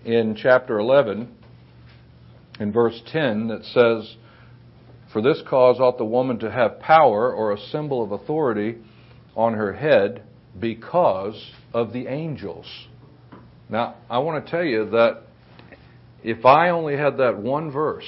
in 0.06 0.36
chapter 0.36 0.80
11 0.80 1.34
in 2.60 2.72
verse 2.72 3.01
10 3.12 3.47
that 3.47 3.64
says, 3.66 4.16
For 5.12 5.22
this 5.22 5.41
cause 5.47 5.80
ought 5.80 5.97
the 5.97 6.06
woman 6.06 6.39
to 6.39 6.51
have 6.51 6.80
power 6.80 7.34
or 7.34 7.51
a 7.54 7.60
symbol 7.60 8.04
of 8.04 8.12
authority 8.12 8.78
on 9.36 9.54
her 9.54 9.74
head 9.74 10.24
because 10.60 11.51
of 11.74 11.93
the 11.93 12.08
angels. 12.08 12.68
Now, 13.70 13.95
I 14.10 14.20
want 14.20 14.45
to 14.45 14.51
tell 14.51 14.64
you 14.64 14.89
that 14.91 15.24
if 16.24 16.45
I 16.45 16.70
only 16.70 16.95
had 16.95 17.18
that 17.18 17.38
one 17.38 17.72
verse, 17.72 18.08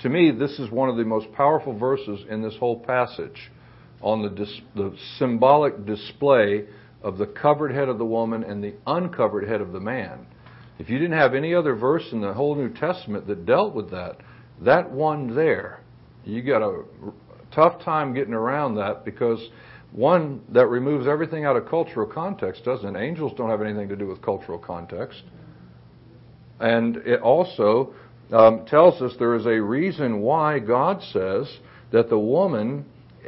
to 0.00 0.08
me, 0.08 0.30
this 0.30 0.58
is 0.58 0.70
one 0.70 0.88
of 0.88 0.96
the 0.96 1.04
most 1.04 1.32
powerful 1.32 1.76
verses 1.78 2.20
in 2.28 2.42
this 2.42 2.56
whole 2.56 2.78
passage 2.78 3.50
on 4.00 4.22
the, 4.22 4.30
dis- 4.30 4.60
the 4.74 4.96
symbolic 5.18 5.84
display 5.86 6.64
of 7.02 7.18
the 7.18 7.26
covered 7.26 7.72
head 7.72 7.88
of 7.88 7.98
the 7.98 8.04
woman 8.04 8.42
and 8.42 8.62
the 8.62 8.74
uncovered 8.86 9.48
head 9.48 9.60
of 9.60 9.72
the 9.72 9.80
man. 9.80 10.26
If 10.78 10.90
you 10.90 10.98
didn't 10.98 11.18
have 11.18 11.34
any 11.34 11.54
other 11.54 11.74
verse 11.74 12.04
in 12.12 12.20
the 12.20 12.34
whole 12.34 12.54
New 12.54 12.70
Testament 12.70 13.26
that 13.26 13.46
dealt 13.46 13.74
with 13.74 13.90
that, 13.90 14.18
that 14.60 14.90
one 14.90 15.34
there, 15.34 15.80
you 16.24 16.42
got 16.42 16.62
a 16.62 16.82
tough 17.54 17.82
time 17.82 18.12
getting 18.14 18.34
around 18.34 18.74
that 18.76 19.04
because 19.04 19.40
one 19.92 20.42
that 20.50 20.66
removes 20.66 21.06
everything 21.06 21.44
out 21.44 21.56
of 21.56 21.68
cultural 21.68 22.06
context, 22.06 22.64
doesn't? 22.64 22.96
Angels 22.96 23.32
don't 23.36 23.48
have 23.48 23.62
anything 23.62 23.88
to 23.88 23.96
do 23.96 24.06
with 24.06 24.20
cultural 24.20 24.58
context. 24.58 25.22
And 26.60 26.98
it 26.98 27.20
also 27.20 27.94
um, 28.32 28.66
tells 28.66 29.00
us 29.00 29.12
there 29.18 29.36
is 29.36 29.46
a 29.46 29.60
reason 29.60 30.20
why 30.20 30.58
God 30.58 31.02
says 31.12 31.58
that 31.92 32.10
the 32.10 32.18
woman 32.18 32.84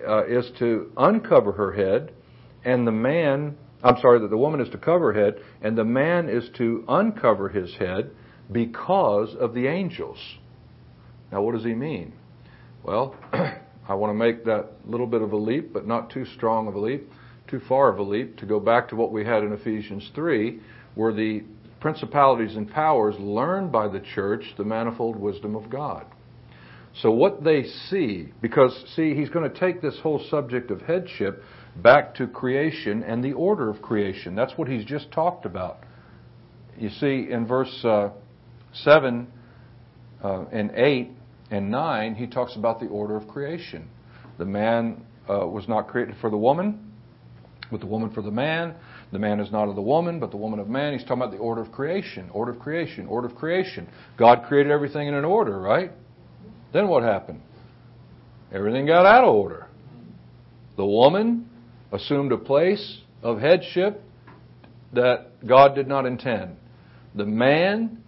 uh, 0.06 0.26
is 0.26 0.50
to 0.58 0.92
uncover 0.96 1.52
her 1.52 1.72
head 1.72 2.12
and 2.64 2.86
the 2.86 2.92
man 2.92 3.56
I'm 3.82 3.96
sorry, 4.00 4.20
that 4.20 4.30
the 4.30 4.36
woman 4.36 4.60
is 4.60 4.68
to 4.70 4.78
cover 4.78 5.12
her 5.12 5.24
head, 5.24 5.42
and 5.62 5.76
the 5.76 5.84
man 5.84 6.28
is 6.28 6.48
to 6.58 6.84
uncover 6.88 7.48
his 7.48 7.74
head 7.76 8.10
because 8.50 9.34
of 9.38 9.54
the 9.54 9.66
angels. 9.66 10.18
Now, 11.30 11.42
what 11.42 11.54
does 11.54 11.64
he 11.64 11.74
mean? 11.74 12.12
Well, 12.82 13.14
I 13.32 13.94
want 13.94 14.10
to 14.10 14.14
make 14.14 14.44
that 14.44 14.70
little 14.84 15.06
bit 15.06 15.22
of 15.22 15.32
a 15.32 15.36
leap, 15.36 15.72
but 15.72 15.86
not 15.86 16.10
too 16.10 16.24
strong 16.24 16.66
of 16.66 16.74
a 16.74 16.80
leap, 16.80 17.10
too 17.46 17.60
far 17.68 17.88
of 17.88 17.98
a 17.98 18.02
leap, 18.02 18.36
to 18.38 18.46
go 18.46 18.58
back 18.58 18.88
to 18.88 18.96
what 18.96 19.12
we 19.12 19.24
had 19.24 19.42
in 19.44 19.52
Ephesians 19.52 20.10
3, 20.14 20.60
where 20.94 21.12
the 21.12 21.44
principalities 21.80 22.56
and 22.56 22.70
powers 22.70 23.14
learn 23.18 23.70
by 23.70 23.86
the 23.86 24.00
church 24.00 24.42
the 24.56 24.64
manifold 24.64 25.16
wisdom 25.16 25.54
of 25.54 25.70
God. 25.70 26.04
So, 27.00 27.12
what 27.12 27.44
they 27.44 27.62
see, 27.62 28.32
because, 28.42 28.72
see, 28.96 29.14
he's 29.14 29.28
going 29.28 29.48
to 29.48 29.60
take 29.60 29.80
this 29.80 29.98
whole 30.02 30.24
subject 30.30 30.70
of 30.70 30.80
headship 30.82 31.42
back 31.82 32.14
to 32.16 32.26
creation 32.26 33.02
and 33.02 33.22
the 33.22 33.32
order 33.32 33.68
of 33.68 33.80
creation. 33.82 34.34
That's 34.34 34.52
what 34.56 34.68
he's 34.68 34.84
just 34.84 35.10
talked 35.12 35.46
about. 35.46 35.78
You 36.76 36.90
see, 36.90 37.28
in 37.30 37.46
verse 37.46 37.84
uh, 37.84 38.10
7 38.72 39.26
uh, 40.22 40.44
and 40.52 40.70
8 40.74 41.10
and 41.50 41.70
9, 41.70 42.14
he 42.14 42.26
talks 42.26 42.56
about 42.56 42.80
the 42.80 42.86
order 42.86 43.16
of 43.16 43.26
creation. 43.28 43.88
The 44.38 44.44
man 44.44 45.04
uh, 45.28 45.46
was 45.46 45.66
not 45.68 45.88
created 45.88 46.16
for 46.20 46.30
the 46.30 46.36
woman, 46.36 46.92
but 47.70 47.80
the 47.80 47.86
woman 47.86 48.10
for 48.10 48.22
the 48.22 48.30
man. 48.30 48.74
The 49.10 49.18
man 49.18 49.40
is 49.40 49.50
not 49.50 49.68
of 49.68 49.74
the 49.74 49.82
woman, 49.82 50.20
but 50.20 50.30
the 50.30 50.36
woman 50.36 50.60
of 50.60 50.68
man. 50.68 50.92
He's 50.92 51.02
talking 51.02 51.22
about 51.22 51.32
the 51.32 51.38
order 51.38 51.62
of 51.62 51.72
creation, 51.72 52.28
order 52.32 52.52
of 52.52 52.58
creation, 52.58 53.06
order 53.06 53.28
of 53.28 53.34
creation. 53.34 53.88
God 54.18 54.44
created 54.46 54.70
everything 54.70 55.08
in 55.08 55.14
an 55.14 55.24
order, 55.24 55.58
right? 55.58 55.90
Then 56.72 56.88
what 56.88 57.02
happened? 57.02 57.40
Everything 58.52 58.86
got 58.86 59.06
out 59.06 59.24
of 59.24 59.34
order. 59.34 59.66
The 60.76 60.86
woman 60.86 61.47
assumed 61.92 62.32
a 62.32 62.38
place 62.38 62.98
of 63.22 63.40
headship 63.40 64.02
that 64.92 65.46
God 65.46 65.74
did 65.74 65.86
not 65.86 66.06
intend. 66.06 66.56
The 67.14 67.26
man 67.26 68.02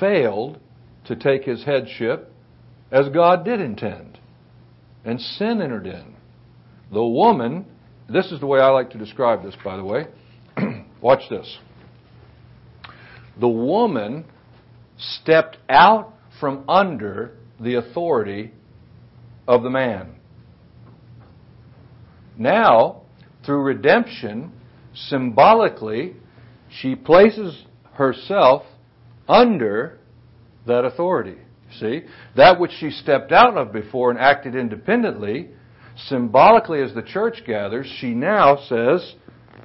failed 0.00 0.58
to 1.06 1.16
take 1.16 1.44
his 1.44 1.64
headship 1.64 2.32
as 2.90 3.08
God 3.08 3.44
did 3.44 3.60
intend. 3.60 4.18
And 5.04 5.20
sin 5.20 5.60
entered 5.62 5.86
in. 5.86 6.16
The 6.92 7.04
woman, 7.04 7.64
this 8.08 8.32
is 8.32 8.40
the 8.40 8.46
way 8.46 8.60
I 8.60 8.68
like 8.70 8.90
to 8.90 8.98
describe 8.98 9.42
this, 9.42 9.54
by 9.64 9.76
the 9.76 9.84
way. 9.84 10.06
Watch 11.00 11.22
this. 11.30 11.58
The 13.38 13.48
woman 13.48 14.24
stepped 14.98 15.58
out 15.68 16.14
from 16.40 16.64
under 16.68 17.36
the 17.60 17.74
authority 17.74 18.52
of 19.46 19.62
the 19.62 19.70
man. 19.70 20.16
Now, 22.38 23.02
through 23.46 23.62
redemption, 23.62 24.52
symbolically, 24.94 26.16
she 26.68 26.94
places 26.94 27.64
herself 27.94 28.64
under 29.28 29.98
that 30.66 30.84
authority. 30.84 31.36
See? 31.78 32.02
That 32.36 32.60
which 32.60 32.72
she 32.78 32.90
stepped 32.90 33.32
out 33.32 33.56
of 33.56 33.72
before 33.72 34.10
and 34.10 34.18
acted 34.18 34.54
independently, 34.54 35.50
symbolically 36.08 36.82
as 36.82 36.92
the 36.94 37.02
church 37.02 37.42
gathers, 37.46 37.86
she 38.00 38.10
now 38.10 38.58
says, 38.68 39.14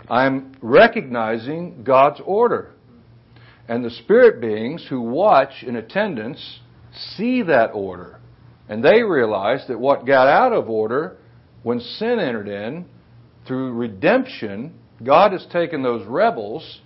I'm 0.10 0.54
recognizing 0.62 1.84
God's 1.84 2.22
order. 2.26 2.72
And 3.68 3.84
the 3.84 3.90
spirit 3.90 4.42
beings 4.42 4.86
who 4.90 5.02
watch 5.02 5.64
in 5.66 5.76
attendance 5.76 6.60
see 7.16 7.44
that 7.44 7.72
order. 7.74 8.20
And 8.68 8.84
they 8.84 9.04
realize 9.04 9.66
that 9.68 9.80
what 9.80 10.06
got 10.06 10.28
out 10.28 10.54
of 10.54 10.70
order 10.70 11.18
when 11.64 11.80
sin 11.80 12.20
entered 12.20 12.48
in, 12.48 12.86
through 13.52 13.74
redemption, 13.74 14.74
God 15.04 15.34
has 15.34 15.46
taken 15.52 15.84
those 15.84 16.08
rebels 16.08 16.80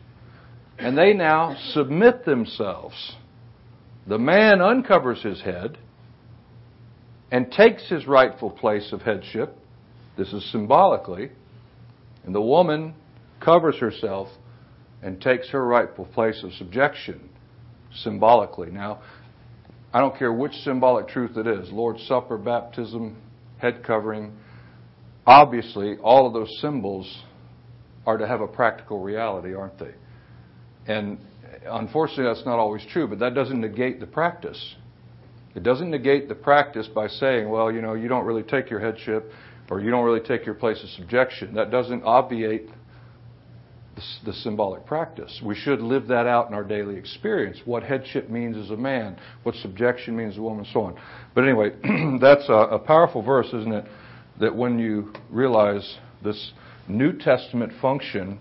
and 0.80 0.98
they 0.98 1.14
now 1.14 1.56
submit 1.74 2.26
themselves. 2.26 3.14
The 4.08 4.18
man 4.18 4.62
uncovers 4.62 5.22
his 5.22 5.40
head 5.44 5.78
and 7.30 7.52
takes 7.52 7.88
his 7.88 8.08
rightful 8.08 8.50
place 8.50 8.92
of 8.94 9.04
headship. 9.04 9.56
This 10.18 10.34
is 10.34 10.52
symbolically. 10.52 11.30
And 12.26 12.34
the 12.34 12.42
woman 12.42 12.96
covers 13.40 13.76
herself 13.76 14.30
and 15.04 15.22
takes 15.22 15.48
her 15.50 15.64
rightful 15.64 16.06
place 16.06 16.42
of 16.44 16.52
subjection 16.54 17.30
symbolically. 17.94 18.72
Now, 18.72 19.04
I 19.94 20.00
don't 20.00 20.18
care 20.18 20.34
which 20.34 20.54
symbolic 20.64 21.10
truth 21.10 21.38
it 21.38 21.46
is 21.46 21.72
Lord's 21.72 22.02
Supper, 22.08 22.40
baptism, 22.40 23.18
head 23.60 23.84
covering. 23.84 24.36
Obviously, 25.26 25.98
all 26.04 26.28
of 26.28 26.34
those 26.34 26.50
symbols 26.62 27.24
are 28.06 28.18
to 28.18 28.28
have 28.28 28.42
a 28.42 28.48
practical 28.48 29.00
reality, 29.00 29.54
aren't 29.56 29.80
they? 29.80 29.94
And 30.88 31.18
unfortunately, 31.66 32.26
that's 32.26 32.46
not 32.46 32.60
always 32.60 32.86
true, 32.92 33.08
but 33.08 33.20
that 33.20 33.34
doesn't 33.34 33.60
negate 33.60 34.00
the 34.00 34.06
practice. 34.06 34.76
It 35.56 35.64
doesn't 35.64 35.90
negate 35.90 36.28
the 36.28 36.36
practice 36.36 36.88
by 36.88 37.08
saying, 37.08 37.50
well, 37.50 37.72
you 37.72 37.82
know, 37.82 37.94
you 37.94 38.08
don't 38.08 38.26
really 38.26 38.44
take 38.44 38.70
your 38.70 38.80
headship 38.80 39.32
or 39.70 39.80
you 39.80 39.90
don't 39.90 40.06
really 40.06 40.20
take 40.20 40.46
your 40.46 40.56
place 40.56 40.82
of 40.84 40.90
subjection. 40.90 41.56
That 41.56 41.72
doesn't 41.72 42.04
obviate 42.04 42.68
the, 43.96 44.02
the, 44.26 44.34
symbolic 44.34 44.86
practice. 44.86 45.42
We 45.44 45.56
should 45.56 45.80
live 45.80 46.08
that 46.08 46.28
out 46.28 46.50
in 46.50 46.54
our 46.54 46.64
daily 46.64 46.98
experience. 46.98 47.58
What 47.64 47.82
headship 47.82 48.30
means 48.30 48.58
as 48.58 48.70
a 48.70 48.76
man, 48.76 49.18
what 49.44 49.56
subjection 49.56 50.16
means 50.16 50.34
as 50.34 50.40
a 50.40 50.42
woman, 50.42 50.66
and 50.66 50.68
so 50.74 50.82
on. 50.82 51.00
But 51.34 51.46
anyway, 51.46 51.70
that's 52.22 52.48
a, 52.50 52.76
a 52.76 52.80
powerful 52.80 53.22
verse, 53.22 53.48
isn't 53.48 53.74
it? 53.74 53.86
That 54.40 54.56
when 54.56 54.80
you 54.80 55.14
realize 55.30 55.98
this 56.24 56.52
New 56.88 57.14
Testament 57.14 57.72
function 57.82 58.40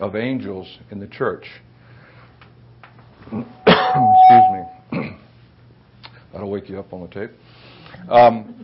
of 0.00 0.16
angels 0.16 0.78
in 0.90 1.00
the 1.00 1.06
church. 1.06 1.46
Excuse 3.32 3.46
me. 4.52 4.62
That'll 6.32 6.50
wake 6.50 6.68
you 6.68 6.78
up 6.78 6.92
on 6.92 7.02
the 7.02 7.08
tape. 7.08 7.30
Um, 8.10 8.54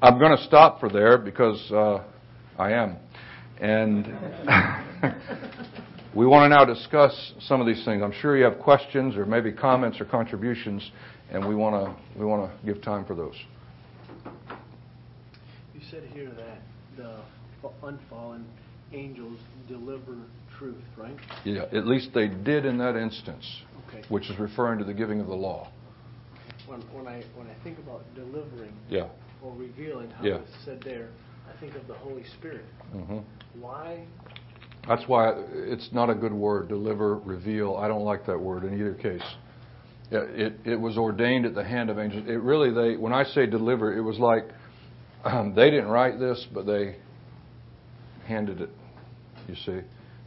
I'm 0.00 0.18
going 0.18 0.36
to 0.36 0.42
stop 0.44 0.80
for 0.80 0.88
there 0.88 1.18
because 1.18 1.70
uh, 1.72 2.04
I 2.58 2.72
am. 2.72 2.96
And 3.60 4.06
we 6.14 6.26
want 6.26 6.50
to 6.50 6.56
now 6.56 6.64
discuss 6.64 7.32
some 7.40 7.60
of 7.60 7.66
these 7.66 7.84
things. 7.84 8.02
I'm 8.02 8.12
sure 8.20 8.36
you 8.36 8.44
have 8.44 8.58
questions 8.60 9.16
or 9.16 9.26
maybe 9.26 9.52
comments 9.52 10.00
or 10.00 10.04
contributions, 10.04 10.90
and 11.30 11.46
we 11.46 11.54
want 11.54 11.74
to 11.74 12.18
we 12.18 12.24
want 12.24 12.50
to 12.50 12.66
give 12.66 12.82
time 12.82 13.04
for 13.04 13.14
those. 13.14 13.34
Said 15.90 16.04
here 16.12 16.30
that 16.36 16.58
the 16.96 17.20
unfallen 17.82 18.44
angels 18.92 19.38
deliver 19.68 20.16
truth, 20.58 20.84
right? 20.98 21.16
Yeah, 21.44 21.62
at 21.72 21.86
least 21.86 22.10
they 22.14 22.28
did 22.28 22.66
in 22.66 22.76
that 22.78 22.96
instance, 22.96 23.62
okay. 23.88 24.02
which 24.08 24.28
is 24.28 24.38
referring 24.38 24.78
to 24.80 24.84
the 24.84 24.92
giving 24.92 25.20
of 25.20 25.28
the 25.28 25.34
law. 25.34 25.70
When, 26.66 26.80
when 26.92 27.06
I 27.06 27.22
when 27.34 27.46
I 27.46 27.54
think 27.64 27.78
about 27.78 28.02
delivering 28.14 28.74
yeah. 28.90 29.08
or 29.42 29.54
revealing, 29.54 30.10
how 30.10 30.24
yeah. 30.24 30.34
it's 30.36 30.64
said 30.64 30.82
there, 30.84 31.08
I 31.48 31.58
think 31.58 31.74
of 31.74 31.86
the 31.86 31.94
Holy 31.94 32.24
Spirit. 32.38 32.64
Mm-hmm. 32.94 33.18
Why? 33.60 34.04
That's 34.86 35.06
why 35.06 35.32
it's 35.52 35.88
not 35.92 36.10
a 36.10 36.14
good 36.14 36.34
word. 36.34 36.68
Deliver, 36.68 37.16
reveal. 37.16 37.76
I 37.76 37.88
don't 37.88 38.04
like 38.04 38.26
that 38.26 38.38
word 38.38 38.64
in 38.64 38.78
either 38.78 38.94
case. 38.94 39.26
Yeah, 40.10 40.20
it 40.28 40.54
it 40.64 40.76
was 40.76 40.98
ordained 40.98 41.46
at 41.46 41.54
the 41.54 41.64
hand 41.64 41.88
of 41.88 41.98
angels. 41.98 42.24
It 42.26 42.42
really 42.42 42.72
they 42.72 42.98
when 42.98 43.14
I 43.14 43.24
say 43.24 43.46
deliver, 43.46 43.96
it 43.96 44.02
was 44.02 44.18
like 44.18 44.44
um, 45.24 45.54
they 45.56 45.70
didn't 45.70 45.88
write 45.88 46.18
this, 46.18 46.46
but 46.52 46.66
they 46.66 46.96
handed 48.26 48.60
it. 48.60 48.70
You 49.48 49.54
see, 49.54 49.80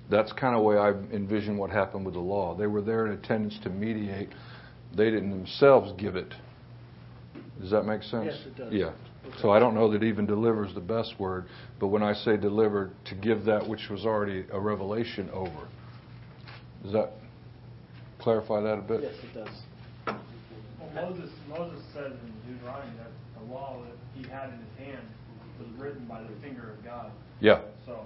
that's 0.09 0.31
kind 0.33 0.55
of 0.55 0.61
the 0.61 0.67
way 0.67 0.77
I 0.77 0.89
envision 1.13 1.57
what 1.57 1.69
happened 1.69 2.05
with 2.05 2.15
the 2.15 2.19
law. 2.19 2.55
They 2.55 2.67
were 2.67 2.81
there 2.81 3.07
in 3.07 3.13
attendance 3.13 3.57
to 3.63 3.69
mediate. 3.69 4.29
They 4.95 5.11
didn't 5.11 5.29
themselves 5.29 5.93
give 5.97 6.15
it. 6.15 6.33
Does 7.61 7.71
that 7.71 7.83
make 7.83 8.01
sense? 8.03 8.25
Yes, 8.25 8.39
it 8.45 8.57
does. 8.57 8.73
Yeah. 8.73 8.91
So 9.39 9.51
I 9.51 9.59
don't 9.59 9.75
know 9.75 9.91
that 9.91 10.03
even 10.03 10.25
delivers 10.25 10.73
the 10.73 10.81
best 10.81 11.19
word, 11.19 11.45
but 11.79 11.87
when 11.87 12.01
I 12.01 12.13
say 12.13 12.37
delivered, 12.37 12.91
to 13.05 13.15
give 13.15 13.45
that 13.45 13.67
which 13.67 13.89
was 13.89 14.05
already 14.05 14.45
a 14.51 14.59
revelation 14.59 15.29
over. 15.31 15.67
Does 16.83 16.91
that 16.93 17.11
clarify 18.19 18.61
that 18.61 18.79
a 18.79 18.81
bit? 18.81 19.01
Yes, 19.03 19.13
it 19.23 19.33
does. 19.33 20.15
Well, 20.79 20.89
Moses, 20.93 21.29
Moses 21.47 21.81
says 21.93 22.11
in 22.11 22.53
Deuteronomy 22.53 22.91
that 22.97 23.11
the 23.39 23.53
law 23.53 23.79
that 23.85 23.95
he 24.21 24.29
had 24.29 24.49
in 24.49 24.59
his 24.59 24.77
hand 24.87 25.07
was 25.59 25.67
written 25.77 26.05
by 26.05 26.21
the 26.21 26.29
finger 26.41 26.71
of 26.71 26.83
God. 26.83 27.11
Yeah. 27.39 27.61
So. 27.85 28.05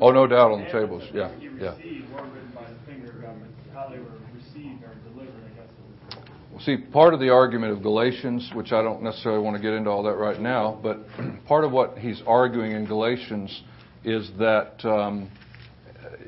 Oh, 0.00 0.10
no 0.10 0.26
doubt 0.26 0.50
on 0.50 0.64
the 0.64 0.70
tables. 0.70 1.04
Yeah, 1.12 1.30
yeah. 1.40 1.76
received 1.76 2.04
were 2.12 2.22
written 2.24 2.50
by 2.54 2.62
the 2.68 2.92
finger 2.92 3.10
of 3.12 3.22
God, 3.22 3.36
but 3.40 3.72
how 3.74 3.88
they 3.88 3.98
were 3.98 4.06
received 4.34 4.82
or 4.82 4.92
delivered, 5.12 5.42
I 5.44 5.54
guess. 5.54 5.68
it 5.68 6.18
was- 6.18 6.30
Well, 6.50 6.60
see, 6.60 6.76
part 6.76 7.14
of 7.14 7.20
the 7.20 7.30
argument 7.30 7.72
of 7.72 7.82
Galatians, 7.82 8.50
which 8.54 8.72
I 8.72 8.82
don't 8.82 9.02
necessarily 9.02 9.40
want 9.42 9.56
to 9.56 9.62
get 9.62 9.72
into 9.72 9.90
all 9.90 10.02
that 10.04 10.16
right 10.16 10.40
now, 10.40 10.78
but 10.82 10.98
part 11.46 11.64
of 11.64 11.70
what 11.72 11.98
he's 11.98 12.22
arguing 12.26 12.72
in 12.72 12.86
Galatians 12.86 13.62
is 14.02 14.30
that, 14.38 14.84
um, 14.84 15.30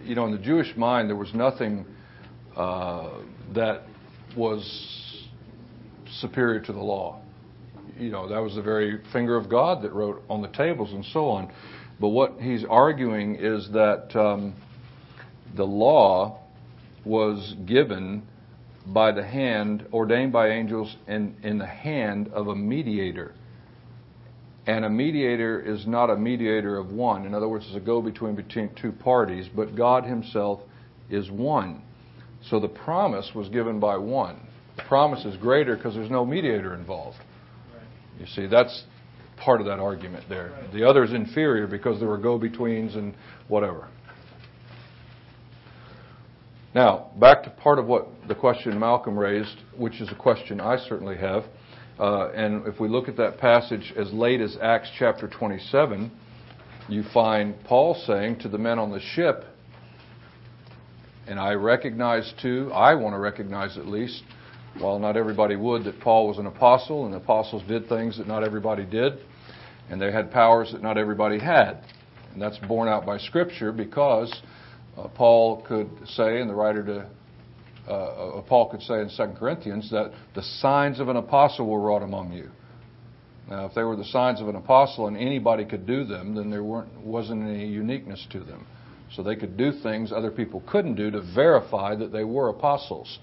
you 0.04 0.14
know, 0.14 0.26
in 0.26 0.32
the 0.32 0.38
Jewish 0.38 0.76
mind, 0.76 1.08
there 1.08 1.16
was 1.16 1.34
nothing 1.34 1.84
uh, 2.56 3.10
that 3.54 3.82
was 4.36 5.22
superior 6.20 6.60
to 6.60 6.72
the 6.72 6.78
law. 6.80 7.20
You 7.98 8.10
know, 8.10 8.28
that 8.28 8.38
was 8.38 8.54
the 8.54 8.62
very 8.62 9.00
finger 9.12 9.36
of 9.36 9.48
God 9.48 9.82
that 9.82 9.92
wrote 9.92 10.22
on 10.28 10.42
the 10.42 10.48
tables 10.48 10.92
and 10.92 11.04
so 11.12 11.28
on. 11.28 11.50
But 11.98 12.08
what 12.08 12.34
he's 12.40 12.64
arguing 12.68 13.36
is 13.36 13.70
that 13.72 14.14
um, 14.14 14.54
the 15.56 15.64
law 15.64 16.40
was 17.04 17.54
given 17.64 18.22
by 18.86 19.12
the 19.12 19.24
hand, 19.24 19.86
ordained 19.92 20.32
by 20.32 20.50
angels 20.50 20.94
in, 21.08 21.36
in 21.42 21.58
the 21.58 21.66
hand 21.66 22.28
of 22.34 22.48
a 22.48 22.54
mediator. 22.54 23.32
And 24.66 24.84
a 24.84 24.90
mediator 24.90 25.60
is 25.60 25.86
not 25.86 26.10
a 26.10 26.16
mediator 26.16 26.76
of 26.76 26.90
one. 26.90 27.24
In 27.24 27.34
other 27.34 27.48
words, 27.48 27.64
it's 27.66 27.76
a 27.76 27.80
go 27.80 28.02
between 28.02 28.34
between 28.34 28.70
two 28.74 28.92
parties, 28.92 29.48
but 29.54 29.74
God 29.74 30.04
Himself 30.04 30.60
is 31.08 31.30
one. 31.30 31.82
So 32.50 32.60
the 32.60 32.68
promise 32.68 33.30
was 33.34 33.48
given 33.48 33.80
by 33.80 33.96
one. 33.96 34.40
The 34.76 34.82
promise 34.82 35.24
is 35.24 35.36
greater 35.36 35.76
because 35.76 35.94
there's 35.94 36.10
no 36.10 36.26
mediator 36.26 36.74
involved. 36.74 37.18
You 38.18 38.26
see, 38.26 38.46
that's 38.46 38.84
part 39.36 39.60
of 39.60 39.66
that 39.66 39.78
argument 39.78 40.24
there. 40.28 40.52
The 40.72 40.88
other 40.88 41.04
is 41.04 41.12
inferior 41.12 41.66
because 41.66 41.98
there 42.00 42.08
were 42.08 42.18
go 42.18 42.38
betweens 42.38 42.94
and 42.94 43.14
whatever. 43.48 43.88
Now, 46.74 47.10
back 47.18 47.42
to 47.44 47.50
part 47.50 47.78
of 47.78 47.86
what 47.86 48.06
the 48.28 48.34
question 48.34 48.78
Malcolm 48.78 49.18
raised, 49.18 49.56
which 49.76 50.00
is 50.00 50.10
a 50.10 50.14
question 50.14 50.60
I 50.60 50.76
certainly 50.76 51.16
have. 51.16 51.44
Uh, 51.98 52.30
and 52.32 52.66
if 52.66 52.78
we 52.78 52.88
look 52.88 53.08
at 53.08 53.16
that 53.16 53.38
passage 53.38 53.94
as 53.96 54.12
late 54.12 54.42
as 54.42 54.58
Acts 54.60 54.90
chapter 54.98 55.26
27, 55.26 56.10
you 56.88 57.02
find 57.14 57.54
Paul 57.64 57.94
saying 58.06 58.40
to 58.40 58.48
the 58.48 58.58
men 58.58 58.78
on 58.78 58.90
the 58.90 59.00
ship, 59.00 59.44
And 61.26 61.40
I 61.40 61.54
recognize 61.54 62.34
too, 62.42 62.70
I 62.74 62.94
want 62.94 63.14
to 63.14 63.18
recognize 63.18 63.78
at 63.78 63.86
least, 63.86 64.22
while 64.80 64.98
not 64.98 65.16
everybody 65.16 65.56
would, 65.56 65.84
that 65.84 66.00
Paul 66.00 66.28
was 66.28 66.38
an 66.38 66.46
apostle 66.46 67.04
and 67.04 67.12
the 67.12 67.18
apostles 67.18 67.62
did 67.68 67.88
things 67.88 68.18
that 68.18 68.26
not 68.26 68.44
everybody 68.44 68.84
did, 68.84 69.14
and 69.90 70.00
they 70.00 70.12
had 70.12 70.30
powers 70.30 70.72
that 70.72 70.82
not 70.82 70.98
everybody 70.98 71.38
had. 71.38 71.82
And 72.32 72.42
that's 72.42 72.58
borne 72.58 72.88
out 72.88 73.06
by 73.06 73.18
Scripture 73.18 73.72
because 73.72 74.42
uh, 74.96 75.08
Paul 75.08 75.64
could 75.66 75.88
say, 76.06 76.40
and 76.40 76.50
the 76.50 76.54
writer 76.54 76.84
to 76.84 77.08
uh, 77.88 77.92
uh, 78.38 78.42
Paul 78.42 78.68
could 78.68 78.82
say 78.82 79.00
in 79.00 79.10
2 79.16 79.38
Corinthians, 79.38 79.90
that 79.90 80.12
the 80.34 80.42
signs 80.42 80.98
of 80.98 81.08
an 81.08 81.16
apostle 81.16 81.68
were 81.68 81.80
wrought 81.80 82.02
among 82.02 82.32
you. 82.32 82.50
Now, 83.48 83.66
if 83.66 83.74
they 83.74 83.84
were 83.84 83.94
the 83.94 84.04
signs 84.04 84.40
of 84.40 84.48
an 84.48 84.56
apostle 84.56 85.06
and 85.06 85.16
anybody 85.16 85.64
could 85.64 85.86
do 85.86 86.04
them, 86.04 86.34
then 86.34 86.50
there 86.50 86.64
weren't, 86.64 86.92
wasn't 87.00 87.44
any 87.44 87.66
uniqueness 87.68 88.26
to 88.30 88.40
them. 88.40 88.66
So 89.14 89.22
they 89.22 89.36
could 89.36 89.56
do 89.56 89.70
things 89.70 90.10
other 90.10 90.32
people 90.32 90.64
couldn't 90.66 90.96
do 90.96 91.12
to 91.12 91.20
verify 91.32 91.94
that 91.94 92.10
they 92.10 92.24
were 92.24 92.48
apostles. 92.48 93.20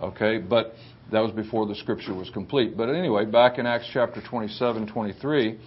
Okay, 0.00 0.38
but 0.38 0.74
that 1.12 1.20
was 1.20 1.30
before 1.32 1.66
the 1.66 1.74
scripture 1.74 2.14
was 2.14 2.30
complete. 2.30 2.76
But 2.76 2.88
anyway, 2.88 3.24
back 3.24 3.58
in 3.58 3.66
Acts 3.66 3.88
chapter 3.92 4.20
27, 4.20 4.86
23, 4.86 5.58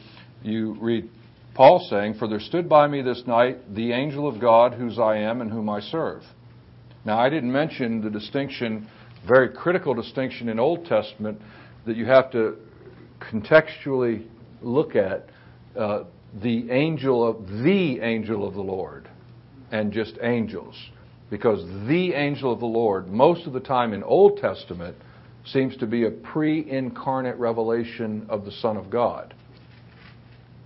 you 0.44 0.78
read 0.82 1.10
Paul 1.56 1.86
saying, 1.90 2.16
For 2.16 2.28
there 2.28 2.40
stood 2.40 2.68
by 2.68 2.88
me 2.88 3.02
this 3.02 3.24
night 3.26 3.74
the 3.74 3.94
angel 3.94 4.28
of 4.28 4.42
God, 4.42 4.74
whose 4.74 5.00
I 5.00 5.18
am 5.18 5.42
and 5.42 5.52
whom 5.52 5.70
I 5.70 5.80
serve. 5.80 6.24
Now, 7.06 7.20
I 7.20 7.30
didn't 7.30 7.52
mention 7.52 8.02
the 8.02 8.10
distinction, 8.10 8.90
very 9.26 9.50
critical 9.50 9.94
distinction 9.94 10.50
in 10.50 10.60
Old 10.60 10.86
Testament, 10.86 11.42
that 11.86 11.96
you 11.96 12.06
have 12.06 12.32
to 12.34 12.58
contextually 13.20 14.28
look 14.62 14.96
at 14.96 15.30
uh, 15.78 16.04
the 16.42 16.70
angel 16.70 17.26
of 17.26 17.48
the 17.64 18.02
angel 18.02 18.46
of 18.46 18.56
the 18.56 18.62
Lord 18.62 19.10
and 19.72 19.94
just 19.94 20.18
angels. 20.22 20.76
Because 21.30 21.66
the 21.88 22.14
angel 22.14 22.54
of 22.54 22.60
the 22.60 22.66
Lord, 22.66 23.10
most 23.10 23.48
of 23.48 23.54
the 23.54 23.60
time 23.60 23.94
in 23.94 24.04
Old 24.04 24.38
Testament, 24.38 24.96
seems 25.46 25.76
to 25.78 25.88
be 25.88 26.06
a 26.06 26.12
pre 26.12 26.70
incarnate 26.70 27.38
revelation 27.38 28.26
of 28.30 28.46
the 28.46 28.52
Son 28.52 28.78
of 28.78 28.90
God. 28.90 29.34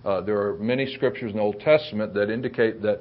Uh, 0.04 0.20
there 0.20 0.40
are 0.40 0.56
many 0.58 0.92
scriptures 0.94 1.30
in 1.30 1.36
the 1.36 1.42
Old 1.42 1.60
Testament 1.60 2.14
that 2.14 2.30
indicate 2.30 2.82
that 2.82 3.00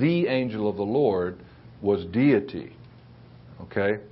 the 0.00 0.26
angel 0.26 0.68
of 0.68 0.76
the 0.76 0.82
Lord 0.82 1.38
was 1.82 2.04
deity. 2.06 2.74
Okay? 3.62 4.02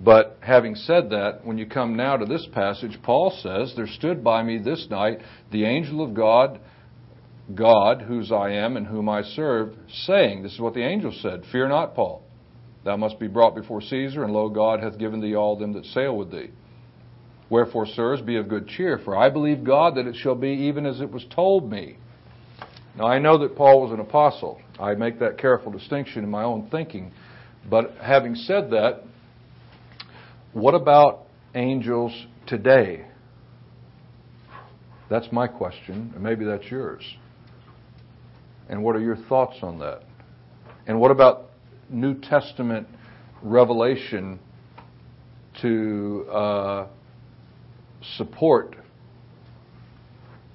But 0.00 0.38
having 0.40 0.74
said 0.74 1.10
that, 1.10 1.44
when 1.44 1.58
you 1.58 1.66
come 1.66 1.96
now 1.96 2.16
to 2.16 2.26
this 2.26 2.46
passage, 2.52 2.98
Paul 3.02 3.36
says, 3.42 3.72
There 3.74 3.86
stood 3.86 4.22
by 4.22 4.42
me 4.42 4.58
this 4.58 4.86
night 4.90 5.20
the 5.50 5.64
angel 5.64 6.04
of 6.04 6.14
God, 6.14 6.60
God, 7.54 8.02
whose 8.02 8.32
I 8.32 8.50
am 8.50 8.76
and 8.76 8.86
whom 8.86 9.08
I 9.08 9.22
serve, 9.22 9.74
saying, 9.88 10.42
This 10.42 10.54
is 10.54 10.60
what 10.60 10.74
the 10.74 10.82
angel 10.82 11.12
said, 11.12 11.44
Fear 11.52 11.68
not, 11.68 11.94
Paul. 11.94 12.22
Thou 12.84 12.96
must 12.96 13.18
be 13.18 13.28
brought 13.28 13.54
before 13.54 13.80
Caesar, 13.80 14.24
and 14.24 14.32
lo, 14.32 14.48
God 14.48 14.80
hath 14.80 14.98
given 14.98 15.20
thee 15.20 15.34
all 15.34 15.56
them 15.56 15.72
that 15.74 15.84
sail 15.86 16.16
with 16.16 16.30
thee. 16.30 16.50
Wherefore, 17.48 17.86
sirs, 17.86 18.20
be 18.20 18.36
of 18.36 18.48
good 18.48 18.68
cheer, 18.68 18.98
for 18.98 19.16
I 19.16 19.30
believe 19.30 19.62
God 19.62 19.94
that 19.96 20.06
it 20.06 20.16
shall 20.16 20.34
be 20.34 20.50
even 20.50 20.86
as 20.86 21.00
it 21.00 21.10
was 21.10 21.24
told 21.30 21.70
me. 21.70 21.98
Now, 22.96 23.06
I 23.06 23.18
know 23.18 23.38
that 23.38 23.56
Paul 23.56 23.82
was 23.82 23.92
an 23.92 24.00
apostle. 24.00 24.60
I 24.80 24.94
make 24.94 25.20
that 25.20 25.38
careful 25.38 25.70
distinction 25.70 26.24
in 26.24 26.30
my 26.30 26.42
own 26.42 26.68
thinking. 26.70 27.12
But 27.68 27.94
having 28.00 28.34
said 28.34 28.70
that, 28.70 29.02
what 30.52 30.74
about 30.74 31.26
angels 31.54 32.26
today? 32.46 33.06
That's 35.08 35.30
my 35.30 35.46
question, 35.46 36.12
and 36.14 36.22
maybe 36.22 36.44
that's 36.44 36.68
yours. 36.70 37.04
And 38.68 38.82
what 38.82 38.96
are 38.96 39.00
your 39.00 39.16
thoughts 39.16 39.58
on 39.62 39.78
that? 39.78 40.02
And 40.86 41.00
what 41.00 41.10
about 41.10 41.50
New 41.88 42.14
Testament 42.14 42.88
revelation 43.42 44.38
to 45.62 46.26
uh, 46.30 46.86
support 48.16 48.76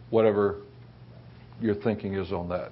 whatever 0.10 0.62
your 1.62 1.76
thinking 1.76 2.16
is 2.16 2.32
on 2.32 2.50
that? 2.50 2.72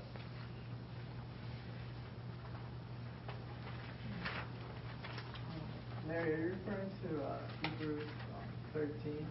Mary, 6.07 6.33
are 6.33 6.37
you 6.37 6.55
referring 6.65 6.89
to 7.03 7.23
uh, 7.23 7.37
Hebrews 7.61 8.03
um, 8.03 8.89
13? 9.03 9.27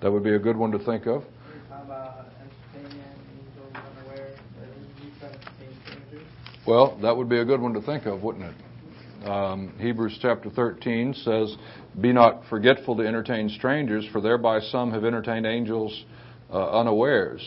That 0.00 0.10
would 0.10 0.22
be 0.22 0.34
a 0.34 0.38
good 0.38 0.56
one 0.56 0.70
to 0.70 0.78
think 0.78 1.06
of. 1.06 1.22
Where 1.22 1.54
you 1.54 1.60
talk 1.68 1.84
about 1.84 2.26
entertainment, 2.40 3.18
angels 3.36 3.74
unaware, 3.74 4.30
that 4.60 5.04
you 5.04 5.10
try 5.18 5.28
to 5.28 5.34
entertain 5.34 5.76
strangers? 5.84 6.49
Well, 6.66 6.98
that 7.02 7.16
would 7.16 7.28
be 7.28 7.38
a 7.38 7.44
good 7.44 7.60
one 7.60 7.72
to 7.74 7.80
think 7.80 8.06
of, 8.06 8.22
wouldn't 8.22 8.44
it? 8.44 9.26
Um, 9.26 9.74
Hebrews 9.78 10.18
chapter 10.20 10.50
13 10.50 11.14
says, 11.14 11.56
Be 12.00 12.12
not 12.12 12.42
forgetful 12.48 12.96
to 12.96 13.06
entertain 13.06 13.48
strangers, 13.48 14.06
for 14.12 14.20
thereby 14.20 14.60
some 14.60 14.92
have 14.92 15.04
entertained 15.04 15.46
angels 15.46 16.04
uh, 16.52 16.70
unawares. 16.80 17.42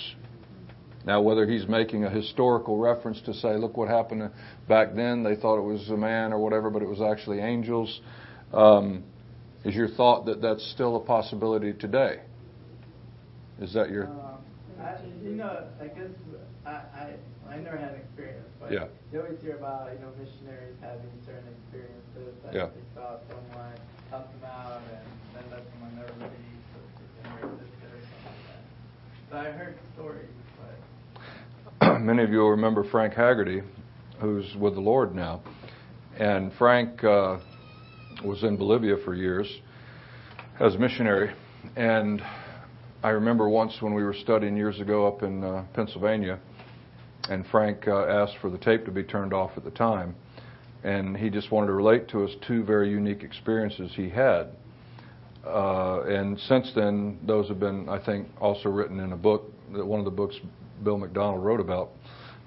Now, 1.06 1.22
whether 1.22 1.46
he's 1.46 1.68
making 1.68 2.06
a 2.06 2.10
historical 2.10 2.78
reference 2.78 3.22
to 3.22 3.34
say, 3.34 3.58
look 3.58 3.76
what 3.76 3.90
happened 3.90 4.32
back 4.68 4.96
then, 4.96 5.24
they 5.24 5.36
thought 5.36 5.58
it 5.58 5.66
was 5.66 5.90
a 5.90 5.98
man 5.98 6.32
or 6.32 6.40
whatever, 6.40 6.70
but 6.70 6.82
it 6.82 6.88
was 6.88 7.02
actually 7.02 7.40
angels, 7.40 8.02
um, 8.54 9.04
is 9.66 9.76
your 9.76 9.90
thought 9.90 10.26
that 10.26 10.42
that's 10.42 10.66
still 10.72 10.96
a 10.96 11.00
possibility 11.00 11.74
today? 11.74 12.22
Is 13.60 13.74
that 13.74 13.90
your. 13.90 14.08
Um, 14.08 14.20
I, 14.80 14.96
you 15.24 15.32
know, 15.32 15.66
I 15.82 15.88
guess 15.88 16.10
I, 16.66 16.70
I, 16.70 17.14
I 17.54 17.58
never 17.62 17.78
had 17.78 17.94
an 17.94 18.02
experience, 18.02 18.50
but 18.60 18.72
Yeah. 18.72 18.88
you 19.12 19.22
always 19.22 19.40
hear 19.40 19.58
about, 19.58 19.94
you 19.94 20.00
know, 20.00 20.10
missionaries 20.18 20.76
having 20.82 21.12
certain 21.24 21.54
experiences 21.54 22.34
that 22.42 22.54
Yeah. 22.54 22.68
they 22.74 22.82
saw 22.96 23.18
someone 23.30 23.78
help 24.10 24.32
them 24.34 24.50
out 24.50 24.82
and 24.90 25.06
then 25.36 25.44
let 25.52 25.62
someone 25.72 25.96
never 25.96 26.14
they 26.18 26.26
or 26.74 26.82
something 27.14 27.54
like 28.26 28.46
that. 28.50 28.64
So 29.30 29.38
I 29.38 29.52
heard 29.52 29.78
stories, 29.94 30.34
but 31.80 32.00
many 32.02 32.24
of 32.24 32.32
you 32.32 32.40
will 32.40 32.50
remember 32.50 32.84
Frank 32.84 33.14
Haggerty, 33.14 33.62
who's 34.20 34.56
with 34.56 34.74
the 34.74 34.82
Lord 34.82 35.14
now. 35.14 35.42
And 36.18 36.52
Frank 36.54 37.04
uh, 37.04 37.38
was 38.24 38.44
in 38.44 38.58
Bolivia 38.58 38.98
for 38.98 39.14
years 39.14 39.48
as 40.60 40.74
a 40.74 40.80
missionary. 40.80 41.36
And 41.76 42.24
I 43.04 43.10
remember 43.10 43.48
once 43.48 43.80
when 43.80 43.94
we 43.94 44.04
were 44.04 44.14
studying 44.14 44.58
years 44.58 44.80
ago 44.80 45.06
up 45.06 45.22
in 45.22 45.44
uh, 45.44 45.66
Pennsylvania, 45.74 46.40
and 47.30 47.46
Frank 47.48 47.88
uh, 47.88 48.06
asked 48.06 48.38
for 48.42 48.50
the 48.50 48.58
tape 48.58 48.86
to 48.86 48.92
be 48.92 49.04
turned 49.04 49.34
off 49.34 49.52
at 49.58 49.64
the 49.64 49.72
time. 49.72 50.16
And 50.84 51.16
he 51.16 51.30
just 51.30 51.52
wanted 51.52 51.68
to 51.68 51.74
relate 51.74 52.10
to 52.10 52.26
us 52.26 52.32
two 52.46 52.64
very 52.64 52.90
unique 52.90 53.24
experiences 53.24 53.92
he 53.96 54.10
had. 54.10 54.48
Uh, 55.46 56.02
and 56.04 56.40
since 56.40 56.72
then, 56.76 57.20
those 57.26 57.48
have 57.48 57.60
been, 57.60 57.88
I 57.88 58.04
think, 58.04 58.28
also 58.40 58.70
written 58.70 59.00
in 59.00 59.14
a 59.14 59.18
book, 59.18 59.52
one 59.72 60.00
of 60.00 60.06
the 60.06 60.12
books 60.12 60.36
Bill 60.84 60.98
McDonald 60.98 61.44
wrote 61.44 61.62
about. 61.62 61.92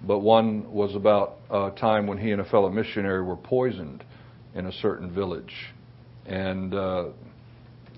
But 0.06 0.18
one 0.18 0.70
was 0.70 0.94
about 0.94 1.38
a 1.50 1.70
time 1.70 2.06
when 2.06 2.18
he 2.18 2.30
and 2.32 2.40
a 2.40 2.44
fellow 2.44 2.68
missionary 2.68 3.22
were 3.22 3.36
poisoned 3.36 4.04
in 4.54 4.66
a 4.66 4.72
certain 4.72 5.10
village. 5.10 5.54
And 6.26 6.74
uh, 6.74 6.78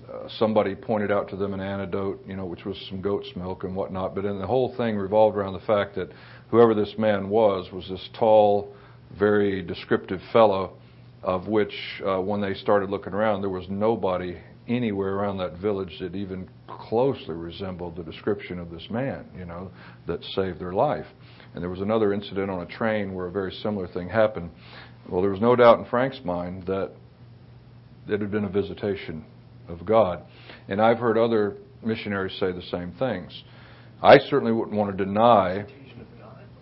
uh, 0.09 0.27
somebody 0.37 0.75
pointed 0.75 1.11
out 1.11 1.29
to 1.29 1.35
them 1.35 1.53
an 1.53 1.59
antidote, 1.59 2.25
you 2.25 2.35
know, 2.35 2.45
which 2.45 2.65
was 2.65 2.77
some 2.89 3.01
goat's 3.01 3.27
milk 3.35 3.63
and 3.63 3.75
whatnot. 3.75 4.15
But 4.15 4.23
then 4.23 4.39
the 4.39 4.47
whole 4.47 4.75
thing 4.75 4.97
revolved 4.97 5.37
around 5.37 5.53
the 5.53 5.59
fact 5.59 5.95
that 5.95 6.09
whoever 6.51 6.73
this 6.73 6.93
man 6.97 7.29
was 7.29 7.71
was 7.71 7.87
this 7.89 8.09
tall, 8.17 8.73
very 9.17 9.61
descriptive 9.61 10.21
fellow, 10.31 10.73
of 11.23 11.47
which, 11.47 11.73
uh, 12.05 12.19
when 12.19 12.41
they 12.41 12.53
started 12.53 12.89
looking 12.89 13.13
around, 13.13 13.41
there 13.41 13.49
was 13.49 13.65
nobody 13.69 14.37
anywhere 14.67 15.15
around 15.15 15.37
that 15.37 15.57
village 15.57 15.97
that 15.99 16.15
even 16.15 16.47
closely 16.67 17.35
resembled 17.35 17.95
the 17.95 18.03
description 18.03 18.59
of 18.59 18.71
this 18.71 18.87
man, 18.89 19.25
you 19.37 19.45
know, 19.45 19.69
that 20.07 20.23
saved 20.35 20.59
their 20.59 20.73
life. 20.73 21.07
And 21.53 21.63
there 21.63 21.69
was 21.69 21.81
another 21.81 22.13
incident 22.13 22.49
on 22.49 22.61
a 22.61 22.65
train 22.65 23.13
where 23.13 23.25
a 23.25 23.31
very 23.31 23.51
similar 23.63 23.87
thing 23.87 24.07
happened. 24.09 24.51
Well, 25.09 25.21
there 25.21 25.31
was 25.31 25.41
no 25.41 25.55
doubt 25.55 25.79
in 25.79 25.85
Frank's 25.85 26.21
mind 26.23 26.67
that 26.67 26.91
it 28.07 28.21
had 28.21 28.31
been 28.31 28.45
a 28.45 28.49
visitation 28.49 29.25
of 29.67 29.85
God. 29.85 30.23
And 30.67 30.81
I've 30.81 30.99
heard 30.99 31.17
other 31.17 31.57
missionaries 31.83 32.37
say 32.39 32.51
the 32.51 32.61
same 32.71 32.93
things. 32.97 33.43
I 34.01 34.17
certainly 34.29 34.53
wouldn't 34.53 34.77
want 34.77 34.97
to 34.97 35.05
deny, 35.05 35.65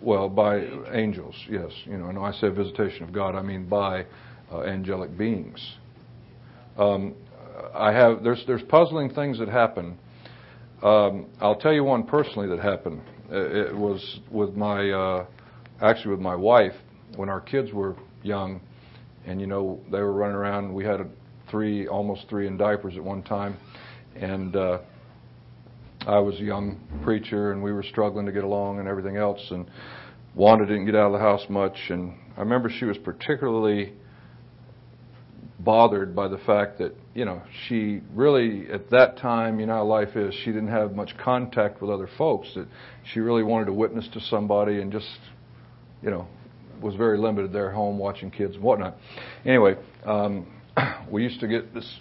well, 0.00 0.28
by 0.28 0.60
angels, 0.92 1.34
yes. 1.50 1.70
You 1.84 1.98
know, 1.98 2.08
and 2.08 2.18
I 2.18 2.32
say 2.32 2.48
visitation 2.48 3.02
of 3.04 3.12
God, 3.12 3.34
I 3.34 3.42
mean 3.42 3.68
by 3.68 4.06
uh, 4.52 4.62
angelic 4.62 5.16
beings. 5.16 5.76
Um, 6.76 7.14
I 7.74 7.92
have 7.92 8.22
there's 8.22 8.42
there's 8.46 8.62
puzzling 8.62 9.10
things 9.10 9.38
that 9.38 9.48
happen. 9.48 9.98
Um, 10.82 11.26
I'll 11.40 11.56
tell 11.56 11.72
you 11.72 11.82
one 11.82 12.04
personally 12.04 12.48
that 12.48 12.60
happened. 12.60 13.02
It 13.30 13.74
was 13.74 14.20
with 14.30 14.54
my 14.54 14.90
uh, 14.90 15.26
actually 15.82 16.12
with 16.12 16.20
my 16.20 16.36
wife 16.36 16.74
when 17.16 17.28
our 17.28 17.40
kids 17.40 17.72
were 17.72 17.96
young, 18.22 18.60
and 19.26 19.40
you 19.40 19.46
know 19.46 19.80
they 19.90 20.00
were 20.00 20.12
running 20.12 20.36
around. 20.36 20.72
We 20.72 20.84
had 20.84 21.00
a 21.00 21.06
three 21.50 21.88
almost 21.88 22.28
three 22.28 22.46
in 22.46 22.56
diapers 22.56 22.96
at 22.96 23.02
one 23.02 23.22
time, 23.22 23.56
and 24.14 24.54
uh, 24.54 24.78
I 26.06 26.18
was 26.20 26.36
a 26.36 26.44
young 26.44 26.80
preacher, 27.02 27.52
and 27.52 27.62
we 27.62 27.72
were 27.72 27.82
struggling 27.82 28.26
to 28.26 28.32
get 28.32 28.44
along 28.44 28.78
and 28.78 28.88
everything 28.88 29.16
else. 29.16 29.44
And 29.50 29.68
Wanda 30.34 30.64
didn't 30.66 30.86
get 30.86 30.94
out 30.94 31.06
of 31.06 31.12
the 31.12 31.18
house 31.18 31.44
much, 31.48 31.76
and 31.88 32.14
I 32.36 32.40
remember 32.40 32.70
she 32.70 32.84
was 32.84 32.96
particularly 32.98 33.92
bothered 35.60 36.14
by 36.14 36.28
the 36.28 36.38
fact 36.38 36.78
that 36.78 36.94
you 37.14 37.24
know 37.24 37.42
she 37.66 38.00
really 38.14 38.70
at 38.70 38.88
that 38.90 39.18
time 39.18 39.58
you 39.58 39.66
know 39.66 39.74
how 39.74 39.84
life 39.84 40.14
is 40.14 40.32
she 40.44 40.46
didn't 40.46 40.68
have 40.68 40.94
much 40.94 41.10
contact 41.18 41.82
with 41.82 41.90
other 41.90 42.08
folks 42.16 42.48
that 42.54 42.66
she 43.12 43.18
really 43.18 43.42
wanted 43.42 43.64
to 43.64 43.72
witness 43.72 44.08
to 44.12 44.20
somebody 44.20 44.80
and 44.80 44.92
just 44.92 45.18
you 46.00 46.10
know 46.10 46.28
was 46.80 46.94
very 46.94 47.18
limited 47.18 47.52
there 47.52 47.72
home 47.72 47.98
watching 47.98 48.30
kids 48.30 48.54
and 48.54 48.62
whatnot 48.62 48.96
anyway 49.44 49.74
um, 50.06 50.46
we 51.10 51.24
used 51.24 51.40
to 51.40 51.48
get 51.48 51.74
this 51.74 51.98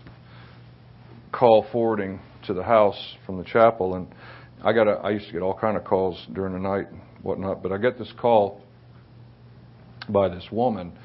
call 1.32 1.66
forwarding 1.72 2.20
to 2.48 2.54
the 2.54 2.64
house 2.64 3.16
from 3.26 3.38
the 3.38 3.44
chapel 3.44 3.96
and 3.96 4.08
I 4.64 4.74
got 4.74 4.88
a, 4.88 4.94
I 5.04 5.12
used 5.12 5.28
to 5.28 5.34
get 5.34 5.42
all 5.42 5.58
kind 5.58 5.78
of 5.78 5.84
calls 5.84 6.26
during 6.34 6.54
the 6.54 6.60
night 6.60 6.90
and 6.92 7.02
whatnot 7.22 7.62
but 7.62 7.72
I 7.72 7.78
get 7.78 7.98
this 7.98 8.12
call 8.20 8.62
by 10.10 10.30
this 10.30 10.46
woman 10.52 10.98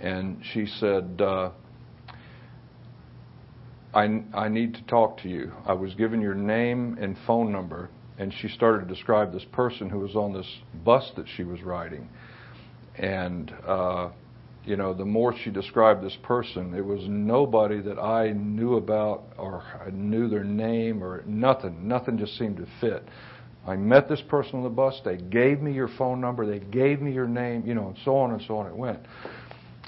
and 0.00 0.40
she 0.52 0.66
said 0.66 1.20
uh, 1.20 1.50
I, 3.94 4.24
I 4.34 4.48
need 4.48 4.74
to 4.74 4.82
talk 4.82 5.18
to 5.22 5.28
you. 5.28 5.52
I 5.64 5.72
was 5.72 5.94
given 5.94 6.20
your 6.20 6.34
name 6.34 6.98
and 7.00 7.16
phone 7.26 7.52
number, 7.52 7.90
and 8.18 8.34
she 8.40 8.48
started 8.48 8.88
to 8.88 8.92
describe 8.92 9.32
this 9.32 9.44
person 9.52 9.88
who 9.88 10.00
was 10.00 10.16
on 10.16 10.32
this 10.32 10.48
bus 10.84 11.12
that 11.16 11.26
she 11.36 11.44
was 11.44 11.62
riding. 11.62 12.08
And, 12.96 13.52
uh, 13.66 14.10
you 14.64 14.76
know, 14.76 14.94
the 14.94 15.04
more 15.04 15.34
she 15.44 15.50
described 15.50 16.02
this 16.02 16.16
person, 16.22 16.74
it 16.74 16.84
was 16.84 17.00
nobody 17.06 17.80
that 17.82 17.98
I 17.98 18.30
knew 18.30 18.76
about 18.76 19.24
or 19.36 19.62
I 19.84 19.90
knew 19.90 20.28
their 20.28 20.44
name 20.44 21.02
or 21.04 21.22
nothing. 21.26 21.86
Nothing 21.86 22.16
just 22.16 22.38
seemed 22.38 22.56
to 22.56 22.66
fit. 22.80 23.06
I 23.66 23.76
met 23.76 24.08
this 24.08 24.22
person 24.28 24.56
on 24.56 24.62
the 24.62 24.70
bus. 24.70 25.00
They 25.04 25.16
gave 25.16 25.60
me 25.60 25.72
your 25.72 25.88
phone 25.98 26.20
number. 26.20 26.46
They 26.46 26.64
gave 26.64 27.00
me 27.00 27.12
your 27.12 27.26
name, 27.26 27.64
you 27.66 27.74
know, 27.74 27.88
and 27.88 27.98
so 28.04 28.16
on 28.16 28.32
and 28.32 28.42
so 28.46 28.58
on 28.58 28.66
it 28.66 28.76
went. 28.76 29.00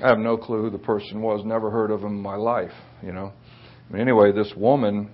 I 0.03 0.09
have 0.09 0.19
no 0.19 0.37
clue 0.37 0.63
who 0.63 0.71
the 0.71 0.79
person 0.79 1.23
was. 1.23 1.45
Never 1.45 1.71
heard 1.71 1.91
of 1.91 2.01
him 2.01 2.09
in 2.09 2.21
my 2.21 2.37
life, 2.37 2.73
you 3.03 3.13
know. 3.13 3.33
Anyway, 3.97 4.33
this 4.33 4.53
woman, 4.57 5.11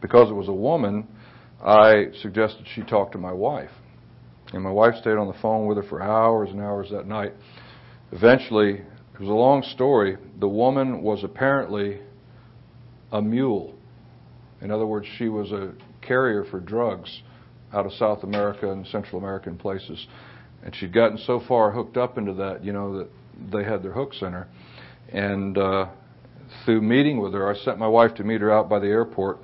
because 0.00 0.30
it 0.30 0.34
was 0.34 0.48
a 0.48 0.52
woman, 0.52 1.06
I 1.64 2.06
suggested 2.22 2.66
she 2.74 2.82
talk 2.82 3.12
to 3.12 3.18
my 3.18 3.32
wife. 3.32 3.70
And 4.52 4.62
my 4.62 4.70
wife 4.70 4.94
stayed 5.00 5.16
on 5.16 5.26
the 5.26 5.38
phone 5.40 5.66
with 5.66 5.76
her 5.76 5.82
for 5.88 6.02
hours 6.02 6.50
and 6.50 6.60
hours 6.60 6.88
that 6.90 7.06
night. 7.06 7.32
Eventually, 8.12 8.82
it 9.16 9.20
was 9.20 9.30
a 9.30 9.32
long 9.32 9.62
story. 9.62 10.18
The 10.38 10.48
woman 10.48 11.02
was 11.02 11.24
apparently 11.24 12.00
a 13.10 13.22
mule. 13.22 13.74
In 14.60 14.70
other 14.70 14.86
words, 14.86 15.06
she 15.16 15.28
was 15.28 15.52
a 15.52 15.72
carrier 16.02 16.44
for 16.44 16.60
drugs 16.60 17.22
out 17.72 17.86
of 17.86 17.92
South 17.92 18.24
America 18.24 18.70
and 18.70 18.86
Central 18.86 19.18
American 19.18 19.56
places. 19.56 20.06
And 20.62 20.74
she'd 20.76 20.92
gotten 20.92 21.16
so 21.16 21.40
far 21.48 21.70
hooked 21.70 21.96
up 21.96 22.18
into 22.18 22.34
that, 22.34 22.62
you 22.62 22.74
know, 22.74 22.98
that 22.98 23.08
they 23.52 23.64
had 23.64 23.82
their 23.82 23.92
hooks 23.92 24.18
in 24.20 24.32
her. 24.32 24.48
And 25.10 25.56
uh, 25.56 25.86
through 26.64 26.82
meeting 26.82 27.20
with 27.20 27.32
her, 27.32 27.50
I 27.50 27.56
sent 27.56 27.78
my 27.78 27.88
wife 27.88 28.14
to 28.16 28.24
meet 28.24 28.42
her 28.42 28.52
out 28.52 28.68
by 28.68 28.80
the 28.80 28.86
airport 28.86 29.38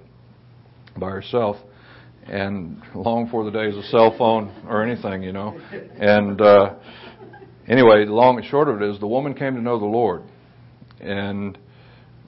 by 0.99 1.11
herself, 1.11 1.57
and 2.27 2.81
long 2.95 3.25
before 3.25 3.45
the 3.45 3.51
days 3.51 3.77
of 3.77 3.85
cell 3.85 4.15
phone 4.19 4.53
or 4.69 4.83
anything, 4.83 5.23
you 5.23 5.33
know. 5.33 5.59
And 5.99 6.41
uh, 6.41 6.75
anyway, 7.73 8.05
the 8.05 8.13
long 8.13 8.37
and 8.37 8.47
short 8.47 8.69
of 8.69 8.83
it 8.83 8.91
is, 8.91 9.01
the 9.01 9.07
woman 9.07 9.35
came 9.35 9.55
to 9.55 9.61
know 9.61 9.79
the 9.79 9.87
Lord, 9.87 10.23
and 11.01 11.59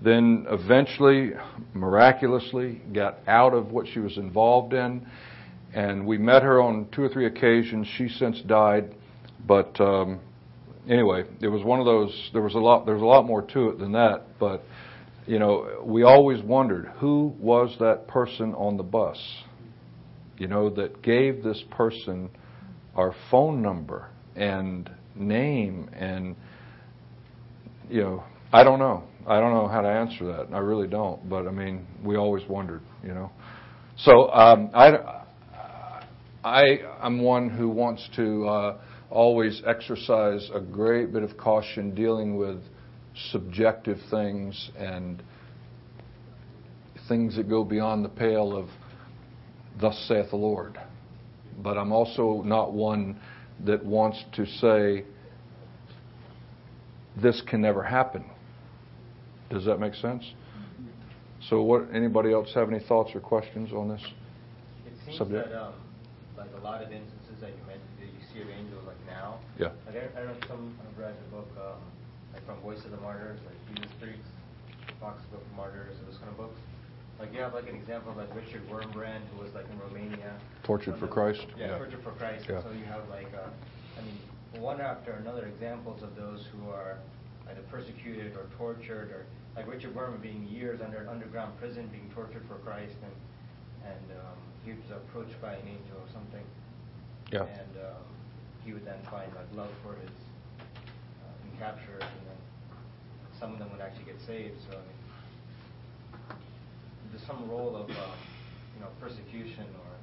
then 0.02 0.46
eventually, 0.48 1.32
miraculously, 1.74 2.80
got 2.92 3.18
out 3.26 3.52
of 3.52 3.70
what 3.70 3.86
she 3.86 4.00
was 4.00 4.16
involved 4.16 4.72
in. 4.72 5.06
And 5.74 6.06
we 6.06 6.18
met 6.18 6.42
her 6.42 6.62
on 6.62 6.88
two 6.92 7.02
or 7.02 7.08
three 7.08 7.26
occasions. 7.26 7.86
She 7.98 8.08
since 8.08 8.40
died, 8.42 8.94
but 9.46 9.78
um, 9.80 10.20
anyway, 10.88 11.24
it 11.40 11.48
was 11.48 11.62
one 11.62 11.78
of 11.80 11.86
those. 11.86 12.30
There 12.32 12.42
was 12.42 12.54
a 12.54 12.58
lot. 12.58 12.86
There 12.86 12.94
was 12.94 13.02
a 13.02 13.06
lot 13.06 13.26
more 13.26 13.42
to 13.42 13.68
it 13.70 13.78
than 13.78 13.92
that. 13.92 14.22
But 14.38 14.62
you 15.26 15.38
know, 15.38 15.82
we 15.84 16.04
always 16.04 16.42
wondered 16.42 16.86
who 16.98 17.34
was 17.38 17.74
that 17.80 18.06
person 18.06 18.54
on 18.54 18.76
the 18.76 18.82
bus. 18.82 19.18
You 20.38 20.48
know, 20.48 20.70
that 20.70 21.02
gave 21.02 21.42
this 21.42 21.62
person 21.70 22.30
our 22.94 23.14
phone 23.30 23.62
number 23.62 24.08
and 24.36 24.90
name 25.14 25.90
and 25.92 26.36
you 27.88 28.02
know, 28.02 28.24
I 28.52 28.64
don't 28.64 28.78
know. 28.78 29.04
I 29.26 29.40
don't 29.40 29.52
know 29.52 29.68
how 29.68 29.80
to 29.80 29.88
answer 29.88 30.26
that. 30.26 30.54
I 30.54 30.58
really 30.58 30.88
don't. 30.88 31.28
But 31.28 31.46
I 31.46 31.50
mean, 31.50 31.86
we 32.02 32.16
always 32.16 32.46
wondered. 32.48 32.82
You 33.02 33.14
know, 33.14 33.30
so 33.98 34.30
um, 34.32 34.70
I. 34.74 35.22
I 36.44 36.80
am 37.00 37.22
one 37.22 37.48
who 37.48 37.70
wants 37.70 38.06
to 38.16 38.46
uh, 38.46 38.78
always 39.08 39.62
exercise 39.66 40.50
a 40.52 40.60
great 40.60 41.10
bit 41.10 41.22
of 41.22 41.38
caution 41.38 41.94
dealing 41.94 42.36
with 42.36 42.60
subjective 43.30 43.96
things 44.10 44.70
and 44.76 45.22
things 47.08 47.36
that 47.36 47.48
go 47.48 47.64
beyond 47.64 48.04
the 48.04 48.10
pale 48.10 48.54
of 48.54 48.68
thus 49.80 49.96
saith 50.06 50.30
the 50.30 50.36
Lord. 50.36 50.78
But 51.62 51.78
I'm 51.78 51.92
also 51.92 52.42
not 52.44 52.74
one 52.74 53.18
that 53.64 53.84
wants 53.84 54.22
to 54.32 54.46
say 54.46 55.04
this 57.20 57.42
can 57.48 57.60
never 57.60 57.82
happen. 57.82 58.24
Does 59.50 59.64
that 59.66 59.78
make 59.78 59.94
sense? 59.94 60.24
So, 61.48 61.62
what? 61.62 61.86
Anybody 61.92 62.32
else 62.32 62.52
have 62.54 62.68
any 62.72 62.80
thoughts 62.80 63.10
or 63.14 63.20
questions 63.20 63.72
on 63.72 63.88
this 63.88 64.02
It 64.86 64.92
seems 65.04 65.18
subject? 65.18 65.50
that, 65.50 65.60
um, 65.60 65.74
like 66.36 66.48
a 66.58 66.64
lot 66.64 66.82
of 66.82 66.90
instances 66.90 67.36
that 67.40 67.50
you 67.50 67.62
mentioned, 67.66 67.94
that 68.00 68.08
you 68.08 68.20
see 68.32 68.40
of 68.40 68.48
angels 68.48 68.82
like 68.86 68.96
now. 69.06 69.38
Yeah. 69.58 69.68
Like 69.86 69.96
I, 69.96 70.20
I 70.20 70.24
don't 70.24 70.40
know 70.40 70.46
some 70.48 70.74
have 70.82 70.98
read 70.98 71.14
the 71.14 71.36
book, 71.36 71.48
um, 71.60 71.78
like 72.32 72.44
from 72.46 72.58
Voice 72.60 72.82
of 72.84 72.90
the 72.90 72.96
Martyrs, 72.96 73.38
like 73.44 73.76
Jesus 73.76 73.92
Freaks, 74.00 74.26
Fox 74.98 75.20
Book 75.30 75.42
of 75.44 75.56
Martyrs, 75.56 75.94
those 76.08 76.16
kind 76.18 76.30
of 76.30 76.38
books. 76.38 76.58
Like 77.18 77.32
you 77.32 77.40
have 77.40 77.54
like 77.54 77.68
an 77.68 77.76
example 77.76 78.10
of 78.12 78.16
like 78.18 78.34
Richard 78.34 78.62
Wurmbrand, 78.68 79.20
who 79.34 79.42
was 79.44 79.54
like 79.54 79.66
in 79.70 79.78
Romania. 79.78 80.34
Tortured 80.62 80.98
for 80.98 81.06
Christ? 81.06 81.46
Yeah, 81.56 81.68
Yeah. 81.68 81.78
tortured 81.78 82.02
for 82.02 82.10
Christ. 82.12 82.46
Yeah. 82.48 82.62
So 82.62 82.70
you 82.72 82.84
have 82.84 83.08
like, 83.08 83.32
uh, 83.34 83.48
I 83.98 84.02
mean, 84.02 84.18
one 84.62 84.80
after 84.80 85.12
another 85.12 85.46
examples 85.46 86.02
of 86.02 86.16
those 86.16 86.46
who 86.52 86.70
are 86.70 86.98
either 87.50 87.62
persecuted 87.70 88.34
or 88.36 88.46
tortured, 88.56 89.10
or 89.10 89.26
like 89.56 89.66
Richard 89.70 89.94
Wurmbrand 89.94 90.22
being 90.22 90.48
years 90.48 90.80
under 90.80 90.98
an 90.98 91.08
underground 91.08 91.56
prison, 91.58 91.86
being 91.88 92.10
tortured 92.14 92.42
for 92.48 92.54
Christ, 92.66 92.94
and 93.02 93.12
and 93.84 94.18
um, 94.18 94.38
he 94.64 94.72
was 94.72 94.90
approached 94.90 95.40
by 95.42 95.52
an 95.52 95.68
angel 95.68 95.98
or 96.00 96.08
something. 96.12 96.44
Yeah. 97.30 97.44
And 97.44 97.76
um, 97.84 98.02
he 98.64 98.72
would 98.72 98.84
then 98.86 98.98
find 99.10 99.30
like 99.34 99.46
love 99.54 99.70
for 99.84 99.94
his 100.00 100.10
uh, 100.10 101.28
being 101.44 101.56
captured, 101.60 102.00
and 102.00 102.24
then 102.26 102.40
some 103.38 103.52
of 103.52 103.58
them 103.58 103.70
would 103.72 103.80
actually 103.82 104.04
get 104.04 104.20
saved. 104.26 104.56
So 104.64 104.72
I 104.72 104.80
mean, 104.80 104.98
there's 107.14 107.26
some 107.26 107.48
role 107.48 107.76
of 107.76 107.88
um, 107.90 107.96
you 108.74 108.80
know 108.80 108.88
persecution 109.00 109.64
or 109.64 109.96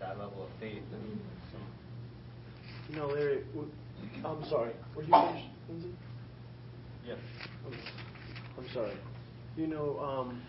that 0.00 0.18
level 0.18 0.44
of 0.44 0.48
faith. 0.60 0.82
And 0.92 1.20
some, 1.50 1.60
You 2.88 2.96
know, 2.96 3.08
Larry, 3.08 3.42
w- 3.54 3.70
I'm 4.24 4.44
sorry. 4.48 4.72
Were 4.94 5.02
you 5.02 5.08
finished, 5.10 5.46
Lindsay? 5.68 5.88
yeah. 7.06 7.14
I'm, 7.66 7.74
I'm 8.58 8.70
sorry. 8.72 8.92
You 9.56 9.66
know, 9.66 9.98
um, 10.00 10.42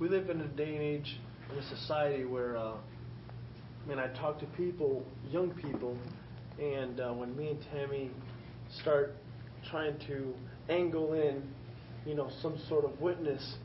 we 0.00 0.08
live 0.08 0.28
in 0.30 0.40
a 0.40 0.46
day 0.48 0.74
and 0.74 0.82
age 0.82 1.18
in 1.50 1.58
a 1.58 1.76
society 1.76 2.24
where, 2.24 2.56
uh, 2.56 2.72
man, 3.86 3.98
I 3.98 4.08
talk 4.18 4.38
to 4.40 4.46
people, 4.46 5.04
young 5.30 5.50
people, 5.50 5.96
and 6.58 7.00
uh, 7.00 7.12
when 7.12 7.34
me 7.36 7.48
and 7.50 7.58
Tammy 7.72 8.10
start 8.82 9.14
trying 9.70 9.98
to 10.08 10.34
angle 10.68 11.12
in, 11.14 11.42
you 12.06 12.14
know, 12.14 12.30
some 12.42 12.58
sort 12.68 12.84
of 12.84 13.00
witness, 13.00 13.56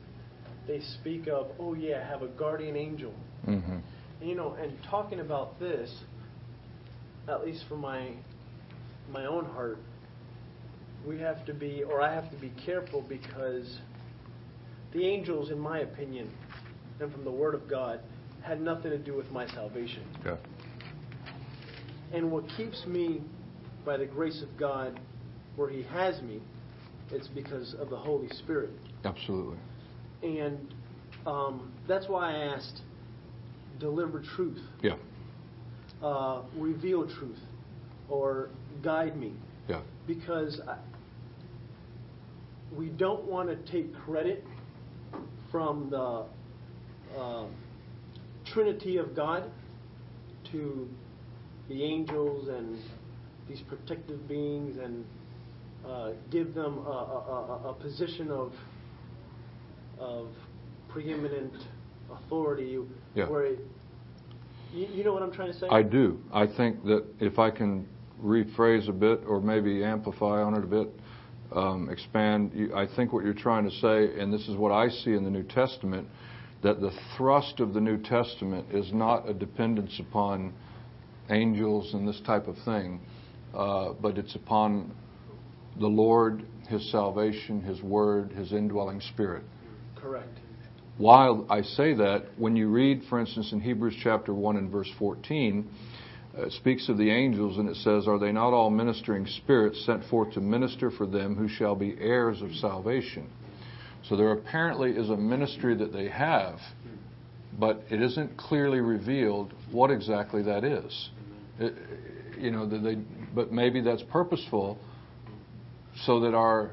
they 0.66 0.80
speak 1.00 1.28
of, 1.28 1.48
oh 1.58 1.74
yeah, 1.74 2.06
have 2.08 2.22
a 2.22 2.28
guardian 2.28 2.76
angel. 2.76 3.12
Mm-hmm. 3.46 3.78
And, 4.20 4.28
you 4.28 4.34
know, 4.34 4.54
and 4.54 4.72
talking 4.88 5.20
about 5.20 5.58
this, 5.58 5.90
at 7.28 7.44
least 7.44 7.64
for 7.68 7.76
my 7.76 8.10
my 9.12 9.26
own 9.26 9.44
heart, 9.44 9.78
we 11.06 11.18
have 11.18 11.44
to 11.46 11.54
be, 11.54 11.82
or 11.82 12.00
I 12.00 12.14
have 12.14 12.30
to 12.30 12.36
be 12.36 12.52
careful 12.64 13.02
because 13.02 13.78
the 14.92 15.06
angels, 15.06 15.50
in 15.50 15.58
my 15.58 15.80
opinion, 15.80 16.30
and 17.00 17.12
from 17.12 17.24
the 17.24 17.30
Word 17.30 17.54
of 17.54 17.68
God, 17.68 18.00
had 18.42 18.60
nothing 18.60 18.90
to 18.90 18.98
do 18.98 19.16
with 19.16 19.30
my 19.30 19.46
salvation. 19.48 20.02
Yeah. 20.24 20.36
And 22.12 22.30
what 22.30 22.44
keeps 22.56 22.84
me, 22.86 23.22
by 23.84 23.96
the 23.96 24.06
grace 24.06 24.42
of 24.42 24.58
God, 24.58 25.00
where 25.56 25.70
He 25.70 25.82
has 25.84 26.20
me, 26.22 26.40
it's 27.10 27.28
because 27.28 27.74
of 27.74 27.90
the 27.90 27.96
Holy 27.96 28.28
Spirit. 28.28 28.70
Absolutely. 29.04 29.58
And 30.22 30.74
um, 31.26 31.72
that's 31.88 32.08
why 32.08 32.34
I 32.34 32.38
asked, 32.54 32.82
deliver 33.78 34.22
truth, 34.36 34.60
Yeah. 34.82 34.96
uh, 36.02 36.42
reveal 36.56 37.06
truth, 37.06 37.38
or 38.08 38.50
guide 38.82 39.16
me. 39.16 39.32
Yeah. 39.68 39.80
Because 40.06 40.60
I, 40.68 40.76
we 42.76 42.88
don't 42.88 43.24
want 43.24 43.48
to 43.48 43.72
take 43.72 43.94
credit 43.94 44.44
from 45.50 45.90
the 45.90 46.24
uh, 47.18 47.46
Trinity 48.52 48.98
of 48.98 49.14
God 49.16 49.50
to 50.52 50.88
the 51.68 51.84
angels 51.84 52.48
and 52.48 52.78
these 53.48 53.60
protective 53.68 54.28
beings 54.28 54.76
and 54.82 55.04
uh, 55.86 56.10
give 56.30 56.54
them 56.54 56.78
a, 56.78 56.90
a, 56.90 57.60
a, 57.64 57.70
a 57.70 57.74
position 57.74 58.30
of 58.30 58.52
of 60.00 60.28
preeminent 60.88 61.52
authority 62.10 62.78
Yeah. 63.14 63.28
where 63.28 63.44
it, 63.44 63.60
you, 64.72 64.86
you 64.86 65.04
know 65.04 65.12
what 65.12 65.22
I'm 65.22 65.32
trying 65.32 65.52
to 65.52 65.58
say? 65.58 65.68
I 65.68 65.82
do. 65.82 66.18
I 66.32 66.46
think 66.46 66.84
that 66.84 67.04
if 67.20 67.38
I 67.38 67.50
can 67.50 67.86
rephrase 68.22 68.88
a 68.88 68.92
bit 68.92 69.20
or 69.26 69.40
maybe 69.40 69.84
amplify 69.84 70.42
on 70.42 70.54
it 70.54 70.64
a 70.64 70.66
bit, 70.66 70.88
um, 71.52 71.88
expand, 71.90 72.52
you, 72.54 72.74
I 72.74 72.86
think 72.86 73.12
what 73.12 73.24
you're 73.24 73.34
trying 73.34 73.64
to 73.64 73.76
say, 73.76 74.20
and 74.20 74.32
this 74.32 74.48
is 74.48 74.56
what 74.56 74.72
I 74.72 74.88
see 74.88 75.12
in 75.14 75.24
the 75.24 75.30
New 75.30 75.42
Testament, 75.42 76.08
that 76.62 76.80
the 76.80 76.92
thrust 77.16 77.60
of 77.60 77.74
the 77.74 77.80
New 77.80 77.98
Testament 77.98 78.66
is 78.72 78.92
not 78.92 79.28
a 79.28 79.34
dependence 79.34 79.98
upon 79.98 80.52
angels 81.30 81.94
and 81.94 82.06
this 82.06 82.20
type 82.26 82.46
of 82.48 82.56
thing, 82.64 83.00
uh, 83.54 83.92
but 84.00 84.18
it's 84.18 84.34
upon 84.34 84.94
the 85.78 85.86
Lord, 85.86 86.44
His 86.68 86.90
salvation, 86.90 87.62
His 87.62 87.82
Word, 87.82 88.32
His 88.32 88.52
indwelling 88.52 89.00
Spirit. 89.00 89.44
Correct. 90.00 90.28
While 90.98 91.46
I 91.48 91.62
say 91.62 91.94
that, 91.94 92.26
when 92.36 92.56
you 92.56 92.68
read, 92.68 93.02
for 93.08 93.20
instance, 93.20 93.52
in 93.52 93.60
Hebrews 93.60 93.96
chapter 94.02 94.34
1 94.34 94.56
and 94.56 94.70
verse 94.70 94.90
14, 94.98 95.68
uh, 96.36 96.42
it 96.42 96.52
speaks 96.52 96.88
of 96.88 96.98
the 96.98 97.10
angels 97.10 97.58
and 97.58 97.68
it 97.68 97.76
says, 97.76 98.06
Are 98.06 98.18
they 98.18 98.32
not 98.32 98.52
all 98.52 98.70
ministering 98.70 99.26
spirits 99.26 99.84
sent 99.86 100.04
forth 100.04 100.34
to 100.34 100.40
minister 100.40 100.90
for 100.90 101.06
them 101.06 101.36
who 101.36 101.48
shall 101.48 101.74
be 101.74 101.96
heirs 101.98 102.42
of 102.42 102.52
salvation? 102.56 103.30
So 104.08 104.16
there 104.16 104.32
apparently 104.32 104.90
is 104.90 105.10
a 105.10 105.16
ministry 105.16 105.74
that 105.76 105.92
they 105.92 106.08
have, 106.08 106.58
but 107.58 107.82
it 107.90 108.00
isn't 108.02 108.36
clearly 108.36 108.80
revealed 108.80 109.54
what 109.70 109.90
exactly 109.90 110.42
that 110.42 110.64
is. 110.64 111.10
It, 111.58 111.74
you 112.38 112.50
know, 112.50 112.66
they, 112.66 112.96
but 113.34 113.52
maybe 113.52 113.80
that's 113.80 114.02
purposeful 114.10 114.78
so 116.04 116.20
that 116.20 116.34
our 116.34 116.72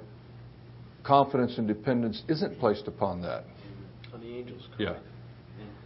confidence 1.08 1.58
and 1.58 1.68
dependence 1.68 2.24
isn't 2.28 2.60
placed 2.60 2.88
upon 2.88 3.22
that. 3.22 3.46
On 4.14 4.20
the 4.20 4.28
angels. 4.28 4.68
Yeah. 4.78 4.88
Correct. 4.88 5.06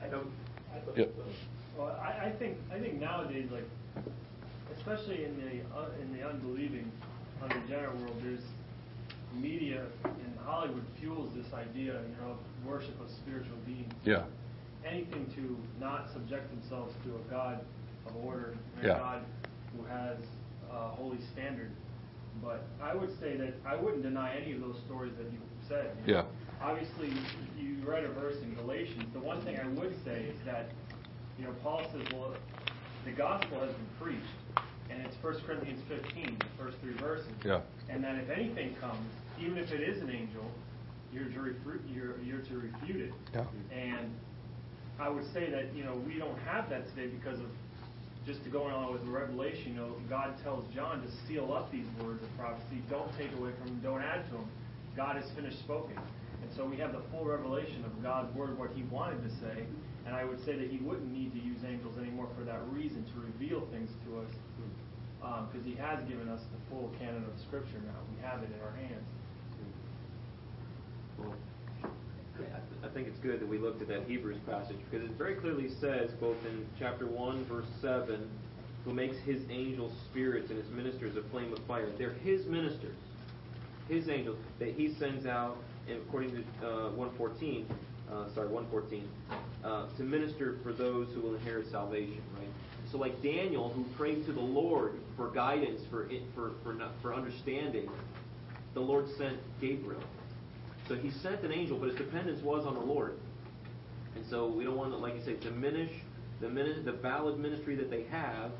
I 0.03 0.07
don't. 0.07 0.27
Yeah. 0.97 1.05
Well, 1.77 1.87
I, 2.01 2.27
I 2.27 2.33
think 2.39 2.57
I 2.73 2.79
think 2.79 2.99
nowadays, 2.99 3.47
like, 3.51 3.63
especially 4.77 5.23
in 5.23 5.37
the 5.37 5.77
uh, 5.77 5.89
in 6.01 6.17
the 6.17 6.27
unbelieving, 6.27 6.91
unregenerate 7.41 7.95
world, 7.99 8.15
there's 8.23 8.41
media 9.35 9.85
and 10.03 10.37
Hollywood 10.43 10.83
fuels 10.99 11.33
this 11.35 11.53
idea, 11.53 12.01
you 12.01 12.15
know, 12.21 12.31
of 12.31 12.37
worship 12.67 12.99
of 12.99 13.09
spiritual 13.23 13.57
beings. 13.65 13.93
Yeah. 14.03 14.25
Anything 14.85 15.27
to 15.35 15.55
not 15.79 16.07
subject 16.11 16.49
themselves 16.49 16.93
to 17.05 17.15
a 17.15 17.29
God 17.29 17.63
of 18.07 18.15
order, 18.25 18.57
and 18.77 18.83
Yeah. 18.87 18.95
a 18.95 18.99
God 18.99 19.21
who 19.77 19.85
has 19.85 20.17
a 20.71 20.89
holy 20.89 21.19
standard. 21.33 21.71
But 22.43 22.63
I 22.81 22.95
would 22.95 23.19
say 23.19 23.35
that 23.37 23.53
I 23.65 23.75
wouldn't 23.75 24.03
deny 24.03 24.35
any 24.35 24.53
of 24.53 24.61
those 24.61 24.77
stories 24.85 25.13
that 25.17 25.31
you 25.31 25.39
said. 25.67 25.91
you 26.05 26.13
know. 26.13 26.19
Yeah. 26.19 26.65
Obviously, 26.65 27.09
you 27.59 27.77
read 27.85 28.03
a 28.03 28.09
verse 28.13 28.37
in 28.43 28.53
Galatians. 28.55 29.05
The 29.13 29.19
one 29.19 29.41
thing 29.41 29.57
I 29.57 29.67
would 29.67 29.95
say 30.05 30.25
is 30.29 30.37
that, 30.45 30.69
you 31.37 31.45
know, 31.45 31.53
Paul 31.63 31.81
says, 31.91 32.05
well, 32.13 32.35
the 33.05 33.11
gospel 33.11 33.59
has 33.59 33.73
been 33.73 33.87
preached, 33.99 34.61
and 34.89 35.01
it's 35.01 35.15
1 35.23 35.41
Corinthians 35.45 35.81
15, 35.89 36.37
the 36.39 36.63
first 36.63 36.77
three 36.81 36.93
verses. 36.93 37.31
Yeah. 37.43 37.61
And 37.89 38.03
that 38.03 38.15
if 38.15 38.29
anything 38.29 38.75
comes, 38.79 39.09
even 39.39 39.57
if 39.57 39.71
it 39.71 39.81
is 39.81 40.01
an 40.01 40.09
angel, 40.11 40.45
you're 41.11 41.25
to, 41.25 41.39
refute, 41.41 41.81
you're, 41.91 42.21
you're 42.21 42.41
to 42.41 42.55
refute 42.57 43.01
it. 43.09 43.13
Yeah. 43.33 43.45
And 43.75 44.11
I 44.99 45.09
would 45.09 45.25
say 45.33 45.49
that, 45.49 45.75
you 45.75 45.83
know, 45.83 45.95
we 46.07 46.19
don't 46.19 46.37
have 46.39 46.69
that 46.69 46.87
today 46.89 47.07
because 47.07 47.39
of 47.39 47.47
just 48.25 48.43
to 48.43 48.49
go 48.49 48.67
along 48.67 48.93
with 48.93 49.03
the 49.03 49.09
revelation, 49.09 49.73
you 49.73 49.81
know, 49.81 49.95
God 50.09 50.35
tells 50.43 50.63
John 50.73 51.01
to 51.01 51.09
seal 51.27 51.53
up 51.53 51.71
these 51.71 51.87
words 52.03 52.21
of 52.21 52.29
prophecy. 52.37 52.81
Don't 52.89 53.09
take 53.17 53.33
away 53.33 53.51
from 53.59 53.67
them, 53.67 53.79
don't 53.83 54.01
add 54.01 54.25
to 54.29 54.33
them. 54.37 54.49
God 54.95 55.15
has 55.15 55.25
finished 55.35 55.59
spoken. 55.59 55.97
And 56.41 56.49
so 56.55 56.65
we 56.65 56.77
have 56.77 56.93
the 56.93 57.01
full 57.11 57.25
revelation 57.25 57.83
of 57.85 58.03
God's 58.03 58.33
word, 58.35 58.57
what 58.57 58.71
he 58.75 58.83
wanted 58.83 59.23
to 59.23 59.31
say. 59.41 59.65
And 60.05 60.15
I 60.15 60.25
would 60.25 60.43
say 60.45 60.55
that 60.57 60.69
he 60.69 60.77
wouldn't 60.77 61.11
need 61.11 61.33
to 61.33 61.41
use 61.41 61.61
angels 61.65 61.97
anymore 61.97 62.27
for 62.37 62.43
that 62.43 62.61
reason, 62.69 63.05
to 63.05 63.19
reveal 63.21 63.65
things 63.71 63.89
to 64.05 64.19
us. 64.21 64.31
Um, 65.21 65.49
because 65.51 65.65
he 65.65 65.75
has 65.75 66.01
given 66.09 66.29
us 66.29 66.41
the 66.49 66.57
full 66.69 66.89
canon 66.97 67.23
of 67.23 67.33
Scripture 67.45 67.77
now. 67.85 68.01
We 68.09 68.21
have 68.25 68.41
it 68.41 68.49
in 68.49 68.59
our 68.65 68.73
hands. 68.73 69.05
Well, 71.17 71.35
I- 72.83 72.87
think 72.89 73.07
it's 73.07 73.19
good 73.19 73.39
that 73.39 73.47
we 73.47 73.57
looked 73.57 73.81
at 73.81 73.87
that 73.89 74.03
Hebrews 74.07 74.39
passage 74.45 74.77
because 74.89 75.05
it 75.09 75.15
very 75.17 75.35
clearly 75.35 75.69
says, 75.79 76.11
both 76.19 76.37
in 76.45 76.65
chapter 76.77 77.05
1, 77.07 77.45
verse 77.45 77.65
7, 77.81 78.27
who 78.85 78.93
makes 78.93 79.17
his 79.19 79.41
angels 79.49 79.93
spirits 80.09 80.49
and 80.49 80.59
his 80.61 80.69
ministers 80.71 81.15
a 81.15 81.21
flame 81.29 81.53
of 81.53 81.59
fire. 81.67 81.87
They're 81.97 82.13
his 82.13 82.45
ministers, 82.47 82.95
his 83.87 84.09
angels, 84.09 84.37
that 84.59 84.69
he 84.73 84.93
sends 84.95 85.25
out, 85.25 85.57
according 85.89 86.31
to 86.31 86.67
uh, 86.67 86.89
114, 86.91 87.65
uh, 88.11 88.29
sorry, 88.33 88.47
114, 88.49 89.07
uh, 89.63 89.87
to 89.97 90.03
minister 90.03 90.57
for 90.63 90.73
those 90.73 91.07
who 91.13 91.21
will 91.21 91.35
inherit 91.35 91.69
salvation, 91.71 92.21
right? 92.37 92.49
So, 92.91 92.97
like 92.97 93.21
Daniel, 93.21 93.69
who 93.69 93.85
prayed 93.95 94.25
to 94.25 94.33
the 94.33 94.41
Lord 94.41 94.93
for 95.15 95.29
guidance, 95.29 95.81
for 95.89 96.09
it, 96.09 96.23
for 96.35 96.51
for 96.63 96.73
not- 96.73 96.91
for 97.01 97.13
understanding, 97.13 97.89
the 98.73 98.81
Lord 98.81 99.07
sent 99.17 99.37
Gabriel. 99.61 100.01
So 100.91 100.97
he 100.97 101.09
sent 101.09 101.41
an 101.43 101.53
angel, 101.53 101.77
but 101.77 101.87
his 101.87 101.95
dependence 101.97 102.43
was 102.43 102.65
on 102.65 102.73
the 102.73 102.81
Lord. 102.81 103.17
And 104.13 104.25
so 104.29 104.47
we 104.47 104.65
don't 104.65 104.75
want 104.75 104.91
to, 104.91 104.97
like 104.97 105.15
you 105.15 105.21
say, 105.23 105.35
diminish 105.35 105.89
the 106.41 106.49
min- 106.49 106.83
the 106.83 106.91
valid 106.91 107.39
ministry 107.39 107.75
that 107.75 107.89
they 107.89 108.03
have. 108.11 108.51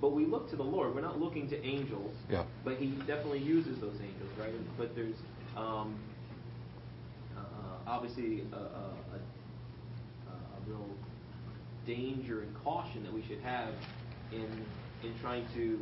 But 0.00 0.08
we 0.08 0.26
look 0.26 0.50
to 0.50 0.56
the 0.56 0.64
Lord. 0.64 0.96
We're 0.96 1.00
not 1.00 1.20
looking 1.20 1.48
to 1.50 1.64
angels. 1.64 2.12
Yeah. 2.28 2.42
But 2.64 2.78
He 2.78 2.88
definitely 3.06 3.38
uses 3.38 3.78
those 3.78 3.94
angels, 4.02 4.30
right? 4.36 4.52
But 4.76 4.96
there's 4.96 5.14
um, 5.56 5.94
uh, 7.36 7.40
obviously 7.86 8.42
a, 8.52 8.56
a, 8.56 8.58
a, 8.58 10.32
a 10.32 10.68
real 10.68 10.88
danger 11.86 12.42
and 12.42 12.52
caution 12.64 13.04
that 13.04 13.12
we 13.12 13.22
should 13.28 13.40
have 13.42 13.72
in 14.32 14.48
in 15.06 15.18
trying 15.20 15.46
to 15.54 15.80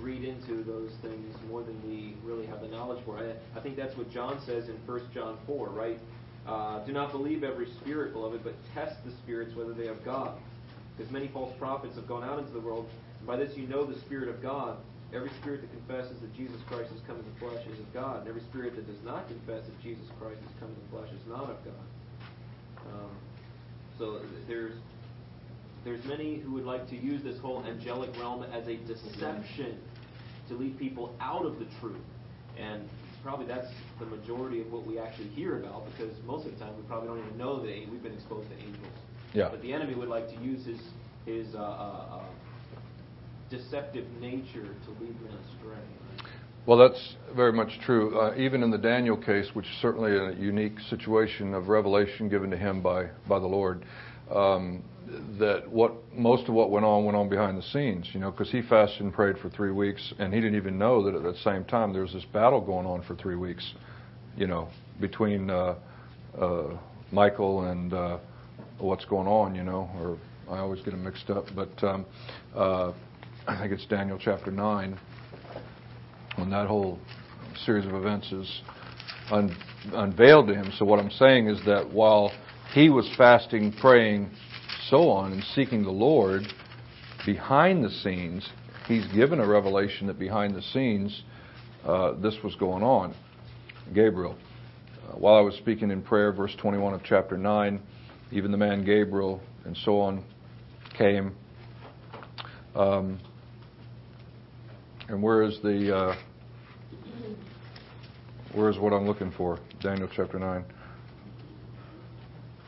read 0.00 0.24
into 0.24 0.62
those 0.64 0.92
things 1.02 1.34
more 1.48 1.62
than 1.62 1.76
we 1.86 2.14
really 2.24 2.46
have 2.46 2.60
the 2.60 2.68
knowledge 2.68 3.02
for. 3.04 3.18
I, 3.18 3.32
I 3.56 3.60
think 3.60 3.76
that's 3.76 3.96
what 3.96 4.10
John 4.10 4.40
says 4.46 4.68
in 4.68 4.76
1 4.86 5.00
John 5.12 5.38
4, 5.46 5.68
right? 5.68 5.98
Uh, 6.46 6.84
Do 6.84 6.92
not 6.92 7.12
believe 7.12 7.44
every 7.44 7.68
spirit, 7.82 8.12
beloved, 8.12 8.42
but 8.42 8.54
test 8.74 8.96
the 9.04 9.12
spirits 9.12 9.54
whether 9.54 9.72
they 9.72 9.86
have 9.86 10.04
God. 10.04 10.38
Because 10.96 11.12
many 11.12 11.28
false 11.28 11.52
prophets 11.58 11.96
have 11.96 12.06
gone 12.06 12.24
out 12.24 12.38
into 12.38 12.52
the 12.52 12.60
world. 12.60 12.88
And 13.18 13.26
by 13.26 13.36
this 13.36 13.56
you 13.56 13.66
know 13.66 13.84
the 13.84 13.98
Spirit 14.00 14.28
of 14.28 14.42
God. 14.42 14.76
Every 15.12 15.30
spirit 15.40 15.62
that 15.62 15.70
confesses 15.72 16.20
that 16.20 16.32
Jesus 16.36 16.60
Christ 16.68 16.90
has 16.92 17.00
come 17.06 17.16
in 17.16 17.24
the 17.24 17.40
flesh 17.40 17.66
is 17.66 17.78
of 17.80 17.92
God. 17.92 18.20
And 18.20 18.28
every 18.28 18.42
spirit 18.42 18.76
that 18.76 18.86
does 18.86 19.02
not 19.04 19.26
confess 19.26 19.64
that 19.66 19.82
Jesus 19.82 20.06
Christ 20.20 20.38
has 20.40 20.52
come 20.60 20.68
in 20.68 20.76
the 20.76 20.96
flesh 20.96 21.10
is 21.10 21.26
not 21.28 21.50
of 21.50 21.58
God. 21.64 21.86
Um, 22.94 23.10
so 23.98 24.20
there's 24.46 24.74
there's 25.84 26.04
many 26.04 26.38
who 26.38 26.52
would 26.52 26.64
like 26.64 26.88
to 26.90 26.96
use 26.96 27.22
this 27.22 27.38
whole 27.40 27.64
angelic 27.64 28.10
realm 28.18 28.42
as 28.42 28.66
a 28.68 28.76
deception 28.76 29.78
to 30.48 30.54
lead 30.54 30.78
people 30.78 31.14
out 31.20 31.44
of 31.44 31.58
the 31.58 31.66
truth. 31.80 31.96
And 32.58 32.88
probably 33.22 33.46
that's 33.46 33.68
the 33.98 34.06
majority 34.06 34.60
of 34.60 34.72
what 34.72 34.86
we 34.86 34.98
actually 34.98 35.28
hear 35.28 35.58
about 35.58 35.84
because 35.86 36.14
most 36.24 36.46
of 36.46 36.52
the 36.52 36.58
time 36.58 36.76
we 36.76 36.82
probably 36.82 37.08
don't 37.08 37.24
even 37.24 37.38
know 37.38 37.60
that 37.60 37.66
we've 37.90 38.02
been 38.02 38.14
exposed 38.14 38.48
to 38.50 38.56
angels. 38.56 38.86
Yeah. 39.32 39.48
But 39.50 39.62
the 39.62 39.72
enemy 39.72 39.94
would 39.94 40.08
like 40.08 40.28
to 40.28 40.36
use 40.42 40.66
his 40.66 40.80
his 41.26 41.54
uh, 41.54 41.58
uh, 41.58 41.62
uh, 41.62 42.22
deceptive 43.50 44.06
nature 44.20 44.64
to 44.64 44.90
lead 45.00 45.20
men 45.22 45.34
astray. 45.34 45.78
Well, 46.66 46.78
that's 46.78 47.16
very 47.34 47.52
much 47.52 47.78
true. 47.84 48.18
Uh, 48.18 48.34
even 48.36 48.62
in 48.62 48.70
the 48.70 48.78
Daniel 48.78 49.16
case, 49.16 49.48
which 49.54 49.66
is 49.66 49.72
certainly 49.80 50.16
a 50.16 50.32
unique 50.38 50.78
situation 50.88 51.54
of 51.54 51.68
revelation 51.68 52.28
given 52.28 52.50
to 52.50 52.56
him 52.56 52.82
by, 52.82 53.06
by 53.28 53.38
the 53.38 53.46
Lord, 53.46 53.84
um, 54.32 54.82
that 55.38 55.68
what 55.68 55.92
most 56.14 56.48
of 56.48 56.54
what 56.54 56.70
went 56.70 56.84
on 56.84 57.04
went 57.04 57.16
on 57.16 57.28
behind 57.28 57.58
the 57.58 57.62
scenes, 57.62 58.08
you 58.12 58.20
know, 58.20 58.30
because 58.30 58.50
he 58.50 58.62
fasted 58.62 59.00
and 59.00 59.12
prayed 59.12 59.36
for 59.38 59.50
three 59.50 59.72
weeks, 59.72 60.12
and 60.18 60.32
he 60.32 60.40
didn't 60.40 60.56
even 60.56 60.78
know 60.78 61.04
that 61.04 61.14
at 61.14 61.22
the 61.22 61.36
same 61.42 61.64
time 61.64 61.92
there 61.92 62.02
was 62.02 62.12
this 62.12 62.24
battle 62.32 62.60
going 62.60 62.86
on 62.86 63.02
for 63.02 63.14
three 63.16 63.36
weeks, 63.36 63.74
you 64.36 64.46
know, 64.46 64.68
between 65.00 65.50
uh, 65.50 65.74
uh, 66.40 66.78
Michael 67.10 67.64
and 67.64 67.92
uh, 67.92 68.18
what's 68.78 69.04
going 69.04 69.26
on, 69.26 69.54
you 69.54 69.64
know, 69.64 69.90
or 69.98 70.18
I 70.48 70.60
always 70.60 70.80
get 70.82 70.90
them 70.92 71.04
mixed 71.04 71.30
up, 71.30 71.46
but 71.54 71.82
um, 71.84 72.06
uh, 72.54 72.92
I 73.46 73.58
think 73.58 73.72
it's 73.72 73.86
Daniel 73.86 74.18
chapter 74.22 74.50
9 74.50 74.98
when 76.36 76.50
that 76.50 76.66
whole 76.66 76.98
series 77.64 77.86
of 77.86 77.94
events 77.94 78.30
is 78.32 78.62
un- 79.30 79.56
unveiled 79.92 80.48
to 80.48 80.54
him. 80.54 80.72
So 80.78 80.84
what 80.84 80.98
I'm 80.98 81.10
saying 81.10 81.48
is 81.48 81.58
that 81.66 81.90
while 81.92 82.32
he 82.72 82.88
was 82.88 83.10
fasting, 83.16 83.72
praying, 83.80 84.30
so 84.88 85.08
on, 85.10 85.32
and 85.32 85.42
seeking 85.54 85.82
the 85.82 85.90
Lord, 85.90 86.42
behind 87.26 87.84
the 87.84 87.90
scenes, 87.90 88.48
he's 88.86 89.06
given 89.08 89.40
a 89.40 89.46
revelation 89.46 90.06
that 90.06 90.18
behind 90.18 90.54
the 90.54 90.62
scenes, 90.62 91.22
uh, 91.84 92.12
this 92.20 92.36
was 92.42 92.54
going 92.56 92.82
on. 92.82 93.14
Gabriel. 93.94 94.36
Uh, 95.08 95.16
while 95.16 95.34
I 95.34 95.40
was 95.40 95.54
speaking 95.56 95.90
in 95.90 96.02
prayer, 96.02 96.32
verse 96.32 96.54
21 96.60 96.94
of 96.94 97.02
chapter 97.04 97.36
9, 97.36 97.80
even 98.32 98.50
the 98.50 98.58
man 98.58 98.84
Gabriel 98.84 99.40
and 99.64 99.76
so 99.76 100.00
on 100.00 100.24
came. 100.96 101.34
Um, 102.74 103.18
and 105.08 105.20
where 105.20 105.42
is 105.42 105.58
the 105.62 105.96
uh, 105.96 106.14
Where's 108.52 108.78
what 108.78 108.92
I'm 108.92 109.06
looking 109.06 109.30
for? 109.30 109.60
Daniel 109.80 110.08
chapter 110.12 110.36
9. 110.36 110.64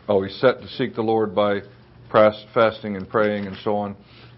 Oh, 0.09 0.23
he's 0.23 0.35
set 0.41 0.61
to 0.61 0.69
seek 0.69 0.97
the 0.97 1.03
Lord 1.03 1.33
by 1.33 1.61
fasting 2.11 2.97
and 2.97 3.09
praying 3.09 3.47
and 3.47 3.57
so 3.63 3.77
on. 3.77 3.97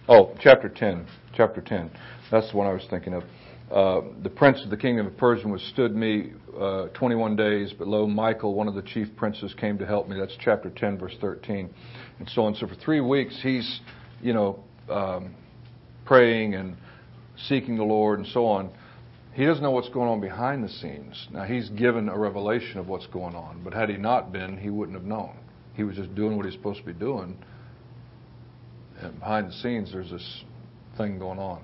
Oh, 0.08 0.34
chapter 0.38 0.68
10. 0.68 1.06
Chapter 1.34 1.62
10. 1.62 1.90
That's 2.30 2.50
the 2.50 2.56
one 2.56 2.66
I 2.66 2.72
was 2.72 2.86
thinking 2.90 3.14
of. 3.14 3.24
Uh, 3.72 4.02
the 4.22 4.28
prince 4.28 4.62
of 4.62 4.68
the 4.68 4.76
kingdom 4.76 5.06
of 5.06 5.16
Persia 5.16 5.48
withstood 5.48 5.96
me 5.96 6.32
uh, 6.60 6.88
21 6.88 7.34
days, 7.34 7.72
but 7.76 7.88
lo, 7.88 8.06
Michael, 8.06 8.54
one 8.54 8.68
of 8.68 8.74
the 8.74 8.82
chief 8.82 9.08
princes, 9.16 9.54
came 9.54 9.78
to 9.78 9.86
help 9.86 10.06
me. 10.06 10.18
That's 10.18 10.36
chapter 10.38 10.68
10, 10.68 10.98
verse 10.98 11.14
13, 11.20 11.70
and 12.18 12.28
so 12.28 12.42
on. 12.42 12.54
So 12.54 12.66
for 12.66 12.74
three 12.74 13.00
weeks, 13.00 13.40
he's, 13.42 13.80
you 14.20 14.34
know, 14.34 14.62
um, 14.90 15.34
praying 16.04 16.54
and 16.54 16.76
seeking 17.48 17.76
the 17.76 17.84
Lord 17.84 18.18
and 18.18 18.28
so 18.28 18.44
on. 18.44 18.70
He 19.32 19.46
doesn't 19.46 19.62
know 19.62 19.70
what's 19.70 19.88
going 19.88 20.10
on 20.10 20.20
behind 20.20 20.62
the 20.62 20.68
scenes. 20.68 21.26
Now, 21.32 21.44
he's 21.44 21.70
given 21.70 22.10
a 22.10 22.18
revelation 22.18 22.78
of 22.78 22.86
what's 22.86 23.06
going 23.06 23.34
on, 23.34 23.62
but 23.64 23.72
had 23.72 23.88
he 23.88 23.96
not 23.96 24.30
been, 24.30 24.58
he 24.58 24.68
wouldn't 24.68 24.96
have 24.96 25.06
known. 25.06 25.38
He 25.74 25.82
was 25.82 25.96
just 25.96 26.14
doing 26.14 26.36
what 26.36 26.46
he's 26.46 26.54
supposed 26.54 26.80
to 26.80 26.86
be 26.86 26.92
doing. 26.92 27.36
And 29.00 29.18
behind 29.18 29.48
the 29.48 29.52
scenes, 29.52 29.92
there's 29.92 30.10
this 30.10 30.44
thing 30.96 31.18
going 31.18 31.38
on. 31.38 31.62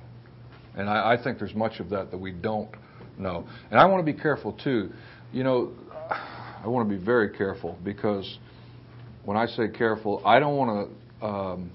And 0.77 0.89
I, 0.89 1.15
I 1.15 1.23
think 1.23 1.39
there's 1.39 1.55
much 1.55 1.81
of 1.81 1.91
that 1.91 2.11
that 2.11 2.19
we 2.19 2.33
don't 2.33 2.71
know. 3.19 3.47
And 3.71 3.79
I 3.79 3.87
want 3.87 4.05
to 4.05 4.13
be 4.13 4.19
careful, 4.19 4.53
too. 4.53 4.91
You 5.33 5.45
know, 5.45 5.73
I 6.11 6.67
want 6.67 6.89
to 6.89 6.97
be 6.97 7.03
very 7.03 7.31
careful 7.37 7.79
because 7.85 8.39
when 9.25 9.37
I 9.37 9.47
say 9.47 9.69
careful, 9.69 10.23
I 10.25 10.41
don't 10.41 10.57
want 10.57 10.91
to 11.21 11.27
um, 11.27 11.71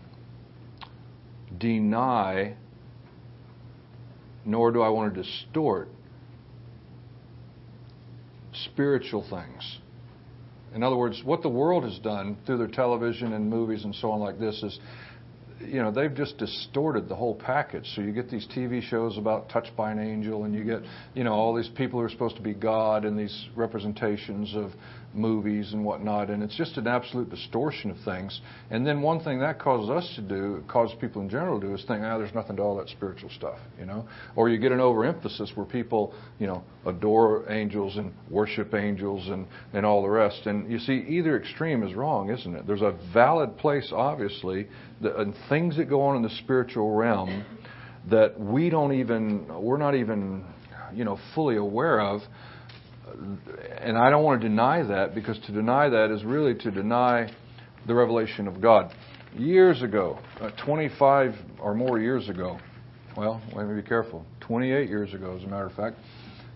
deny 1.57 2.55
nor 4.45 4.71
do 4.71 4.81
I 4.81 4.89
want 4.89 5.13
to 5.13 5.23
distort 5.23 5.89
spiritual 8.53 9.25
things. 9.27 9.79
In 10.75 10.83
other 10.83 10.97
words, 10.97 11.21
what 11.23 11.41
the 11.41 11.49
world 11.49 11.85
has 11.85 11.97
done 11.99 12.37
through 12.45 12.57
their 12.57 12.67
television 12.67 13.31
and 13.31 13.49
movies 13.49 13.85
and 13.85 13.95
so 13.95 14.11
on 14.11 14.19
like 14.19 14.37
this 14.37 14.61
is, 14.61 14.77
you 15.61 15.81
know, 15.81 15.89
they've 15.89 16.13
just 16.13 16.37
distorted 16.37 17.07
the 17.07 17.15
whole 17.15 17.33
package. 17.33 17.89
So 17.95 18.01
you 18.01 18.11
get 18.11 18.29
these 18.29 18.45
TV 18.53 18.81
shows 18.81 19.17
about 19.17 19.47
touched 19.49 19.73
by 19.77 19.93
an 19.93 19.99
angel, 19.99 20.43
and 20.43 20.53
you 20.53 20.65
get, 20.65 20.81
you 21.13 21.23
know, 21.23 21.31
all 21.31 21.55
these 21.55 21.69
people 21.69 21.99
who 21.99 22.05
are 22.05 22.09
supposed 22.09 22.35
to 22.35 22.41
be 22.41 22.53
God 22.53 23.05
and 23.05 23.17
these 23.17 23.47
representations 23.55 24.53
of 24.53 24.71
movies 25.15 25.73
and 25.73 25.83
whatnot, 25.83 26.29
and 26.29 26.43
it's 26.43 26.55
just 26.55 26.77
an 26.77 26.87
absolute 26.87 27.29
distortion 27.29 27.91
of 27.91 27.97
things. 28.05 28.41
And 28.69 28.85
then 28.85 29.01
one 29.01 29.19
thing 29.21 29.39
that 29.39 29.59
causes 29.59 29.89
us 29.89 30.13
to 30.15 30.21
do, 30.21 30.63
causes 30.67 30.95
people 30.99 31.21
in 31.21 31.29
general 31.29 31.59
to 31.59 31.67
do, 31.67 31.73
is 31.73 31.83
think, 31.85 32.03
ah, 32.03 32.17
there's 32.17 32.33
nothing 32.33 32.55
to 32.57 32.61
all 32.61 32.75
that 32.77 32.89
spiritual 32.89 33.29
stuff, 33.29 33.57
you 33.79 33.85
know. 33.85 34.07
Or 34.35 34.49
you 34.49 34.57
get 34.57 34.71
an 34.71 34.79
overemphasis 34.79 35.51
where 35.55 35.65
people, 35.65 36.13
you 36.39 36.47
know, 36.47 36.63
adore 36.85 37.51
angels 37.51 37.97
and 37.97 38.13
worship 38.29 38.73
angels 38.73 39.27
and 39.29 39.47
and 39.73 39.85
all 39.85 40.01
the 40.01 40.09
rest. 40.09 40.45
And 40.45 40.71
you 40.71 40.79
see, 40.79 41.05
either 41.07 41.37
extreme 41.37 41.83
is 41.83 41.93
wrong, 41.93 42.29
isn't 42.29 42.55
it? 42.55 42.67
There's 42.67 42.81
a 42.81 42.97
valid 43.13 43.57
place, 43.57 43.91
obviously, 43.93 44.67
that, 45.01 45.15
and 45.19 45.33
things 45.49 45.77
that 45.77 45.89
go 45.89 46.01
on 46.01 46.15
in 46.15 46.21
the 46.21 46.29
spiritual 46.29 46.91
realm 46.95 47.45
that 48.09 48.39
we 48.39 48.69
don't 48.69 48.93
even, 48.93 49.47
we're 49.61 49.77
not 49.77 49.95
even, 49.95 50.45
you 50.93 51.03
know, 51.03 51.17
fully 51.33 51.57
aware 51.57 52.01
of 52.01 52.21
and 53.79 53.97
I 53.97 54.09
don't 54.09 54.23
want 54.23 54.41
to 54.41 54.47
deny 54.47 54.83
that 54.83 55.15
because 55.15 55.37
to 55.45 55.51
deny 55.51 55.89
that 55.89 56.11
is 56.11 56.23
really 56.23 56.55
to 56.55 56.71
deny 56.71 57.31
the 57.87 57.93
revelation 57.93 58.47
of 58.47 58.61
God. 58.61 58.93
Years 59.37 59.81
ago, 59.81 60.19
uh, 60.39 60.49
25 60.65 61.35
or 61.59 61.73
more 61.75 61.99
years 61.99 62.29
ago, 62.29 62.57
well, 63.17 63.41
let 63.53 63.67
me 63.67 63.81
be 63.81 63.87
careful, 63.87 64.25
28 64.41 64.89
years 64.89 65.13
ago, 65.13 65.35
as 65.37 65.43
a 65.43 65.47
matter 65.47 65.65
of 65.65 65.73
fact, 65.73 65.97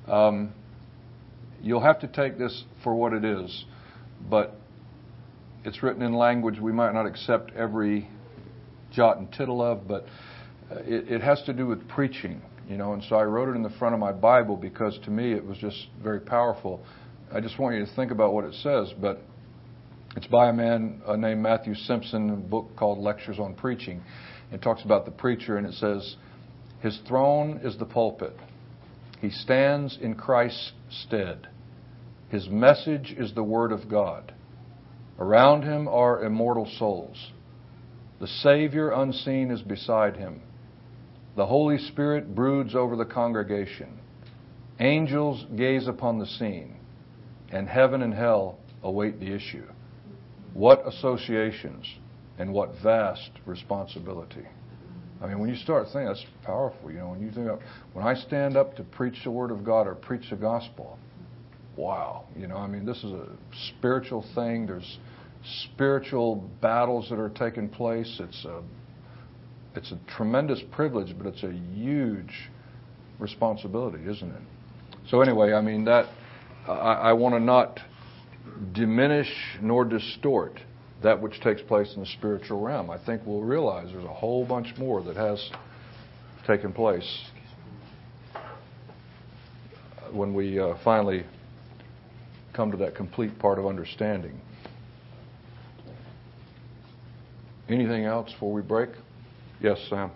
um, 0.07 0.53
you'll 1.61 1.81
have 1.81 1.99
to 1.99 2.07
take 2.07 2.37
this 2.37 2.63
for 2.83 2.95
what 2.95 3.13
it 3.13 3.23
is, 3.23 3.65
but 4.29 4.55
it's 5.65 5.83
written 5.83 6.01
in 6.01 6.13
language 6.13 6.59
we 6.59 6.71
might 6.71 6.93
not 6.93 7.05
accept 7.05 7.51
every 7.53 8.09
jot 8.91 9.17
and 9.17 9.31
tittle 9.31 9.61
of, 9.61 9.87
but 9.87 10.05
uh, 10.71 10.75
it, 10.79 11.09
it 11.09 11.21
has 11.21 11.41
to 11.43 11.53
do 11.53 11.67
with 11.67 11.87
preaching 11.87 12.41
you 12.69 12.77
know, 12.77 12.93
and 12.93 13.03
so 13.09 13.15
I 13.15 13.23
wrote 13.23 13.49
it 13.49 13.55
in 13.55 13.63
the 13.63 13.71
front 13.71 13.95
of 13.95 13.99
my 13.99 14.11
Bible 14.11 14.55
because 14.55 14.97
to 15.05 15.09
me 15.09 15.33
it 15.33 15.43
was 15.43 15.57
just 15.57 15.87
very 16.03 16.19
powerful. 16.19 16.81
I 17.33 17.41
just 17.41 17.57
want 17.57 17.75
you 17.75 17.83
to 17.83 17.95
think 17.95 18.11
about 18.11 18.31
what 18.31 18.45
it 18.45 18.53
says, 18.61 18.93
but 19.01 19.21
it's 20.15 20.27
by 20.27 20.49
a 20.49 20.53
man 20.53 21.01
uh, 21.07 21.15
named 21.15 21.41
Matthew 21.41 21.73
Simpson, 21.73 22.29
a 22.29 22.35
book 22.35 22.69
called 22.77 22.99
Lectures 22.99 23.39
on 23.39 23.55
Preaching. 23.55 24.01
It 24.51 24.61
talks 24.61 24.83
about 24.83 25.05
the 25.05 25.11
preacher, 25.11 25.57
and 25.57 25.65
it 25.65 25.73
says, 25.73 26.15
His 26.81 26.99
throne 27.07 27.59
is 27.63 27.77
the 27.77 27.85
pulpit. 27.85 28.35
He 29.19 29.29
stands 29.29 29.97
in 30.01 30.15
Christ's 30.15 30.71
stead. 31.05 31.47
His 32.29 32.47
message 32.49 33.15
is 33.17 33.33
the 33.33 33.43
Word 33.43 33.71
of 33.71 33.89
God. 33.89 34.33
Around 35.19 35.63
him 35.63 35.87
are 35.87 36.23
immortal 36.23 36.71
souls. 36.77 37.31
The 38.19 38.27
Savior 38.27 38.91
unseen 38.91 39.51
is 39.51 39.61
beside 39.61 40.17
him. 40.17 40.41
The 41.35 41.45
Holy 41.45 41.77
Spirit 41.77 42.35
broods 42.35 42.75
over 42.75 42.95
the 42.95 43.05
congregation. 43.05 43.99
Angels 44.79 45.45
gaze 45.55 45.87
upon 45.87 46.19
the 46.19 46.25
scene, 46.25 46.77
and 47.51 47.67
heaven 47.67 48.01
and 48.01 48.13
hell 48.13 48.59
await 48.83 49.19
the 49.19 49.33
issue. 49.33 49.65
What 50.53 50.87
associations 50.87 51.85
and 52.39 52.53
what 52.53 52.71
vast 52.81 53.29
responsibility. 53.45 54.45
I 55.21 55.27
mean, 55.27 55.39
when 55.39 55.49
you 55.49 55.55
start 55.57 55.87
thinking, 55.87 56.07
that's 56.07 56.25
powerful. 56.43 56.89
You 56.89 56.99
know, 56.99 57.09
when 57.09 57.21
you 57.21 57.29
think 57.31 57.49
of, 57.49 57.59
when 57.93 58.05
I 58.07 58.15
stand 58.15 58.55
up 58.55 58.75
to 58.77 58.83
preach 58.83 59.23
the 59.25 59.31
Word 59.31 59.51
of 59.51 59.65
God 59.65 59.85
or 59.85 59.95
preach 59.95 60.29
the 60.29 60.37
gospel, 60.37 60.97
wow. 61.75 62.23
You 62.37 62.47
know, 62.47 62.55
I 62.55 62.67
mean, 62.67 62.85
this 62.85 62.97
is 62.97 63.11
a 63.11 63.27
spiritual 63.77 64.25
thing. 64.33 64.65
There's 64.65 64.97
spiritual 65.73 66.49
battles 66.61 67.09
that 67.09 67.19
are 67.19 67.29
taking 67.29 67.67
place. 67.67 68.19
It's 68.21 68.45
a 68.45 68.63
it's 69.75 69.91
a 69.91 69.99
tremendous 70.07 70.61
privilege, 70.71 71.15
but 71.17 71.27
it's 71.27 71.43
a 71.43 71.51
huge 71.51 72.49
responsibility, 73.19 74.03
isn't 74.09 74.31
it? 74.31 74.41
So 75.09 75.21
anyway, 75.21 75.53
I 75.53 75.61
mean 75.61 75.85
that 75.85 76.09
I, 76.67 76.71
I 76.71 77.13
want 77.13 77.35
to 77.35 77.39
not 77.39 77.79
diminish 78.73 79.29
nor 79.61 79.85
distort 79.85 80.59
that 81.01 81.21
which 81.21 81.39
takes 81.41 81.61
place 81.61 81.93
in 81.95 82.01
the 82.01 82.07
spiritual 82.07 82.61
realm. 82.61 82.89
I 82.89 82.97
think 83.03 83.21
we'll 83.25 83.41
realize 83.41 83.91
there's 83.91 84.03
a 84.03 84.07
whole 84.13 84.45
bunch 84.45 84.77
more 84.77 85.01
that 85.03 85.15
has 85.15 85.49
taken 86.45 86.73
place 86.73 87.25
when 90.11 90.33
we 90.33 90.59
uh, 90.59 90.75
finally 90.83 91.23
come 92.53 92.71
to 92.71 92.77
that 92.77 92.95
complete 92.95 93.37
part 93.39 93.59
of 93.59 93.65
understanding. 93.65 94.39
Anything 97.69 98.05
else 98.05 98.31
before 98.33 98.51
we 98.51 98.61
break? 98.61 98.89
Yes, 99.61 99.77
Sam. 99.89 100.11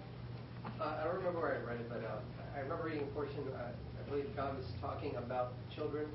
Uh, 0.79 0.95
I 0.99 1.03
don't 1.03 1.15
remember 1.17 1.39
where 1.39 1.59
I 1.59 1.67
read 1.69 1.79
it, 1.81 1.89
but 1.89 1.99
uh, 2.03 2.19
I 2.55 2.59
remember 2.59 2.85
reading 2.85 3.03
a 3.03 3.11
portion. 3.13 3.43
Uh, 3.53 3.67
I 3.71 4.09
believe 4.09 4.25
God 4.35 4.55
was 4.55 4.65
talking 4.79 5.15
about 5.17 5.51
children 5.75 6.07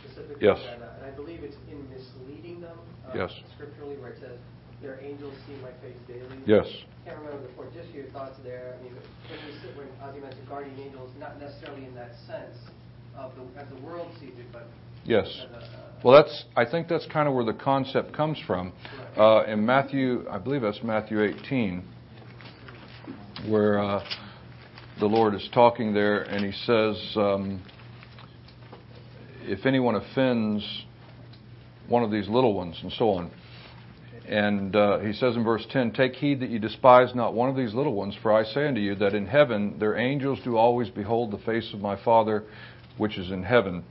specifically. 0.00 0.46
Yes. 0.46 0.58
And, 0.74 0.82
uh, 0.82 0.86
and 0.96 1.04
I 1.06 1.10
believe 1.14 1.40
it's 1.44 1.56
in 1.70 1.84
misleading 1.90 2.60
them. 2.62 2.78
Uh, 3.06 3.10
yes. 3.14 3.32
Scripturally, 3.56 3.96
where 3.96 4.10
it 4.12 4.20
says, 4.20 4.38
"Their 4.80 5.00
angels 5.00 5.34
see 5.46 5.54
my 5.60 5.72
face 5.84 5.96
daily." 6.08 6.24
Yes. 6.46 6.66
I 7.04 7.10
can't 7.10 7.18
remember 7.20 7.42
the 7.42 7.52
point. 7.54 7.74
Just 7.74 7.92
your 7.92 8.06
thoughts 8.06 8.38
there. 8.42 8.76
I 8.78 8.82
mean, 8.84 8.94
when 8.94 9.38
we 9.44 9.52
sit, 9.60 9.76
when 9.76 9.88
Ozzy 10.00 10.22
mentioned 10.22 10.48
guardian 10.48 10.78
angels, 10.80 11.10
not 11.20 11.38
necessarily 11.38 11.84
in 11.84 11.94
that 11.94 12.14
sense 12.26 12.56
of 13.16 13.32
the 13.36 13.60
as 13.60 13.68
the 13.68 13.80
world 13.84 14.08
sees 14.20 14.32
it, 14.38 14.48
but 14.52 14.66
Yes. 15.04 15.26
as 15.28 15.44
a, 15.52 15.56
uh, 15.56 15.60
Well, 16.02 16.14
that's. 16.22 16.44
I 16.56 16.64
think 16.64 16.88
that's 16.88 17.06
kind 17.06 17.28
of 17.28 17.34
where 17.34 17.44
the 17.44 17.52
concept 17.52 18.12
comes 18.14 18.38
from. 18.46 18.72
Uh, 19.16 19.44
in 19.46 19.64
Matthew, 19.66 20.24
I 20.30 20.38
believe 20.38 20.62
that's 20.62 20.82
Matthew 20.82 21.20
18 21.22 21.84
where 23.46 23.78
uh, 23.80 24.04
the 25.00 25.06
Lord 25.06 25.34
is 25.34 25.48
talking 25.52 25.92
there, 25.92 26.22
and 26.22 26.44
He 26.44 26.52
says, 26.52 27.16
um, 27.16 27.62
"If 29.42 29.66
anyone 29.66 29.96
offends 29.96 30.84
one 31.88 32.02
of 32.02 32.10
these 32.10 32.28
little 32.28 32.54
ones," 32.54 32.78
and 32.82 32.92
so 32.92 33.10
on. 33.10 33.30
And 34.28 34.76
uh, 34.76 34.98
He 35.00 35.12
says 35.12 35.36
in 35.36 35.44
verse 35.44 35.66
10, 35.70 35.92
"Take 35.92 36.14
heed 36.14 36.40
that 36.40 36.50
you 36.50 36.58
despise 36.58 37.14
not 37.14 37.34
one 37.34 37.48
of 37.48 37.56
these 37.56 37.74
little 37.74 37.94
ones, 37.94 38.16
for 38.22 38.32
I 38.32 38.44
say 38.44 38.68
unto 38.68 38.80
you 38.80 38.94
that 38.96 39.14
in 39.14 39.26
heaven 39.26 39.78
their 39.78 39.96
angels 39.96 40.38
do 40.44 40.56
always 40.56 40.88
behold 40.88 41.30
the 41.30 41.38
face 41.38 41.72
of 41.74 41.80
my 41.80 42.02
Father, 42.02 42.44
which 42.98 43.18
is 43.18 43.30
in 43.30 43.42
heaven." 43.42 43.84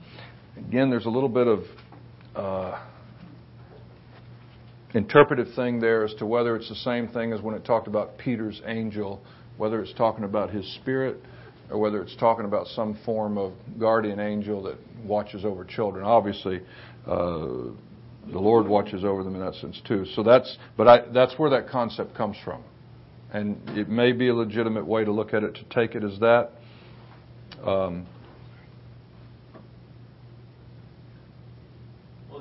Again, 0.56 0.90
there's 0.90 1.06
a 1.06 1.10
little 1.10 1.28
bit 1.28 1.46
of 1.46 1.64
uh, 2.36 2.78
interpretive 4.94 5.48
thing 5.54 5.80
there 5.80 6.04
as 6.04 6.14
to 6.14 6.26
whether 6.26 6.56
it's 6.56 6.68
the 6.68 6.74
same 6.74 7.08
thing 7.08 7.32
as 7.32 7.40
when 7.40 7.54
it 7.54 7.64
talked 7.64 7.88
about 7.88 8.18
Peter's 8.18 8.60
angel 8.66 9.22
whether 9.56 9.80
it's 9.80 9.92
talking 9.94 10.24
about 10.24 10.50
his 10.50 10.66
spirit 10.74 11.16
or 11.70 11.78
whether 11.78 12.02
it's 12.02 12.16
talking 12.16 12.44
about 12.44 12.66
some 12.68 12.98
form 13.04 13.38
of 13.38 13.52
guardian 13.78 14.20
angel 14.20 14.62
that 14.62 14.76
watches 15.04 15.44
over 15.44 15.64
children. 15.64 16.04
Obviously, 16.04 16.60
uh, 17.06 17.38
the 18.30 18.38
Lord 18.38 18.66
watches 18.66 19.04
over 19.04 19.22
them 19.22 19.34
in 19.34 19.40
that 19.40 19.54
sense 19.54 19.80
too. 19.86 20.04
So 20.14 20.22
that's, 20.22 20.56
but 20.76 20.88
I, 20.88 21.12
that's 21.12 21.38
where 21.38 21.50
that 21.50 21.68
concept 21.68 22.14
comes 22.16 22.36
from, 22.44 22.62
and 23.32 23.56
it 23.70 23.88
may 23.88 24.12
be 24.12 24.28
a 24.28 24.34
legitimate 24.34 24.86
way 24.86 25.04
to 25.04 25.12
look 25.12 25.34
at 25.34 25.42
it 25.42 25.54
to 25.54 25.64
take 25.70 25.94
it 25.94 26.04
as 26.04 26.18
that. 26.20 26.50
Um, 27.64 28.06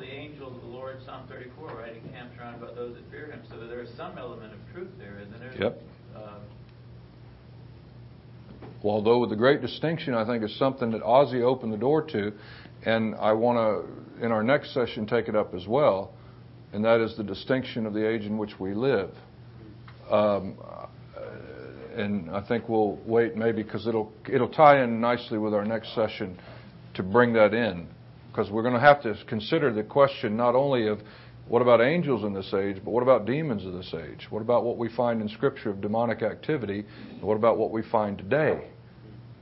angel 0.04 0.56
of 0.56 0.62
the 0.62 0.68
Lord, 0.68 0.97
Psalm 1.06 1.26
34, 1.30 1.68
right? 1.76 1.93
He 1.93 2.10
camps 2.10 2.36
around 2.39 2.56
about 2.56 2.76
those 2.76 2.95
that 2.95 3.10
fear 3.12 3.28
him. 3.28 3.41
So 3.49 3.68
there 3.68 3.82
is 3.82 3.89
some 3.95 4.18
element 4.18 4.54
of 4.54 4.60
truth 4.74 4.89
there, 4.97 5.20
isn't 5.20 5.39
there? 5.39 5.54
Yep. 5.60 5.82
Uh, 6.16 6.39
Although 8.84 9.20
with 9.20 9.30
the 9.30 9.36
great 9.36 9.62
distinction, 9.62 10.14
I 10.14 10.26
think 10.26 10.44
is 10.44 10.58
something 10.58 10.92
that 10.92 11.04
Ozzy 11.04 11.42
opened 11.42 11.72
the 11.72 11.78
door 11.78 12.02
to, 12.02 12.34
and 12.84 13.16
I 13.16 13.32
want 13.34 13.58
to, 13.58 14.26
in 14.26 14.32
our 14.32 14.44
next 14.44 14.74
session, 14.74 15.06
take 15.06 15.28
it 15.28 15.36
up 15.36 15.54
as 15.54 15.68
well, 15.68 16.14
and 16.74 16.84
that 16.84 17.00
is 17.00 17.16
the 17.16 17.24
distinction 17.24 17.86
of 17.86 17.94
the 17.94 18.08
age 18.08 18.24
in 18.24 18.38
which 18.38 18.60
we 18.60 18.74
live. 18.74 19.12
Um, 20.10 20.58
and 21.96 22.30
I 22.32 22.42
think 22.48 22.70
we'll 22.70 22.98
wait 23.06 23.36
maybe 23.36 23.64
because 23.64 23.86
it'll 23.88 24.12
it'll 24.32 24.50
tie 24.50 24.84
in 24.84 25.02
nicely 25.02 25.38
with 25.38 25.54
our 25.54 25.66
next 25.66 25.94
session 25.94 26.40
to 26.94 27.04
bring 27.04 27.34
that 27.34 27.54
in 27.54 27.88
because 28.32 28.50
we're 28.50 28.62
going 28.62 28.74
to 28.74 28.80
have 28.80 29.02
to 29.04 29.16
consider 29.28 29.74
the 29.74 29.84
question 29.84 30.38
not 30.38 30.56
only 30.56 30.88
of 30.88 31.00
what 31.48 31.62
about 31.62 31.82
angels 31.82 32.24
in 32.24 32.34
this 32.34 32.54
age, 32.54 32.78
but 32.84 32.92
what 32.92 33.04
about 33.04 33.26
demons 33.26 33.66
of 33.66 33.74
this 33.74 33.94
age? 33.94 34.28
What 34.30 34.42
about 34.42 34.64
what 34.64 34.78
we 34.78 34.88
find 34.88 35.22
in 35.22 35.28
Scripture 35.28 35.70
of 35.70 35.82
demonic 35.82 36.22
activity? 36.22 36.86
And 37.10 37.22
what 37.22 37.36
about 37.36 37.58
what 37.58 37.72
we 37.72 37.82
find 37.82 38.18
today? 38.18 38.71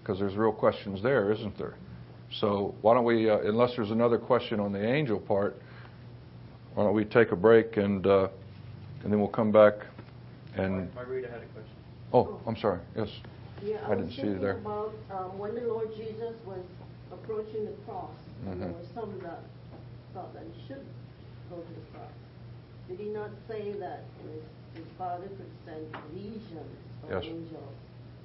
Because 0.09 0.21
there's 0.21 0.35
real 0.35 0.51
questions 0.51 1.03
there, 1.03 1.31
isn't 1.31 1.55
there? 1.59 1.75
So 2.31 2.73
why 2.81 2.95
don't 2.95 3.03
we, 3.03 3.29
uh, 3.29 3.41
unless 3.41 3.75
there's 3.75 3.91
another 3.91 4.17
question 4.17 4.59
on 4.59 4.71
the 4.73 4.83
angel 4.83 5.19
part, 5.19 5.61
why 6.73 6.83
don't 6.83 6.95
we 6.95 7.05
take 7.05 7.31
a 7.31 7.35
break 7.35 7.77
and 7.77 8.07
uh, 8.07 8.27
and 9.03 9.13
then 9.13 9.19
we'll 9.19 9.29
come 9.29 9.51
back 9.51 9.75
and. 10.55 10.91
Margarita 10.95 11.27
had 11.27 11.43
a 11.43 11.45
question. 11.53 11.75
Oh, 12.11 12.41
I'm 12.47 12.57
sorry. 12.57 12.79
Yes. 12.97 13.09
Yeah, 13.63 13.85
I 13.85 13.91
I 13.91 13.95
didn't 13.97 14.09
see 14.13 14.21
you 14.21 14.33
thinking 14.33 14.41
there. 14.41 14.57
about 14.57 14.95
um, 15.11 15.37
when 15.37 15.53
the 15.53 15.61
Lord 15.61 15.89
Jesus 15.95 16.33
was 16.43 16.65
approaching 17.13 17.65
the 17.65 17.73
cross. 17.85 18.09
There 18.45 18.55
Mhm. 18.55 18.73
were 18.73 18.89
some 18.95 19.13
that 19.21 19.43
thought 20.15 20.33
that 20.33 20.41
he 20.55 20.67
should 20.67 20.85
go 21.51 21.57
to 21.57 21.69
the 21.69 21.85
cross. 21.93 22.09
Did 22.87 22.97
he 22.97 23.09
not 23.09 23.29
say 23.47 23.73
that 23.73 24.05
his, 24.25 24.41
his 24.73 24.91
father 24.97 25.27
could 25.27 25.51
send 25.65 25.85
legions 26.15 26.77
of 27.03 27.11
Yes. 27.11 27.25
angels 27.25 27.75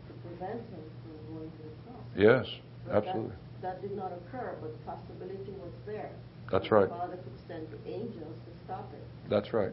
to 0.08 0.12
prevent 0.26 0.60
him 0.72 0.80
from 1.02 1.03
going 1.34 1.50
to 1.50 1.56
the 1.58 1.90
cross? 1.90 2.02
Yes, 2.16 2.46
But 2.86 2.92
that- 2.92 3.08
absolutely. 3.08 3.36
That 3.62 3.80
did 3.80 3.96
not 3.96 4.12
occur, 4.12 4.56
but 4.60 4.72
the 4.72 4.84
possibility 4.84 5.52
was 5.52 5.72
there. 5.86 6.10
That's 6.52 6.70
right. 6.70 6.88
The 6.88 6.94
father 6.94 7.16
could 7.16 7.48
send 7.48 7.66
the 7.70 7.90
angels 7.90 8.36
to 8.44 8.64
stop 8.64 8.90
it. 8.92 9.02
That's 9.30 9.54
right. 9.54 9.72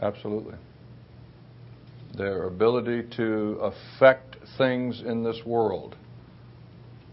Absolutely. 0.00 0.54
Their 2.16 2.44
ability 2.44 3.02
to 3.16 3.60
affect 3.60 4.36
things 4.56 5.02
in 5.04 5.22
this 5.22 5.44
world. 5.44 5.96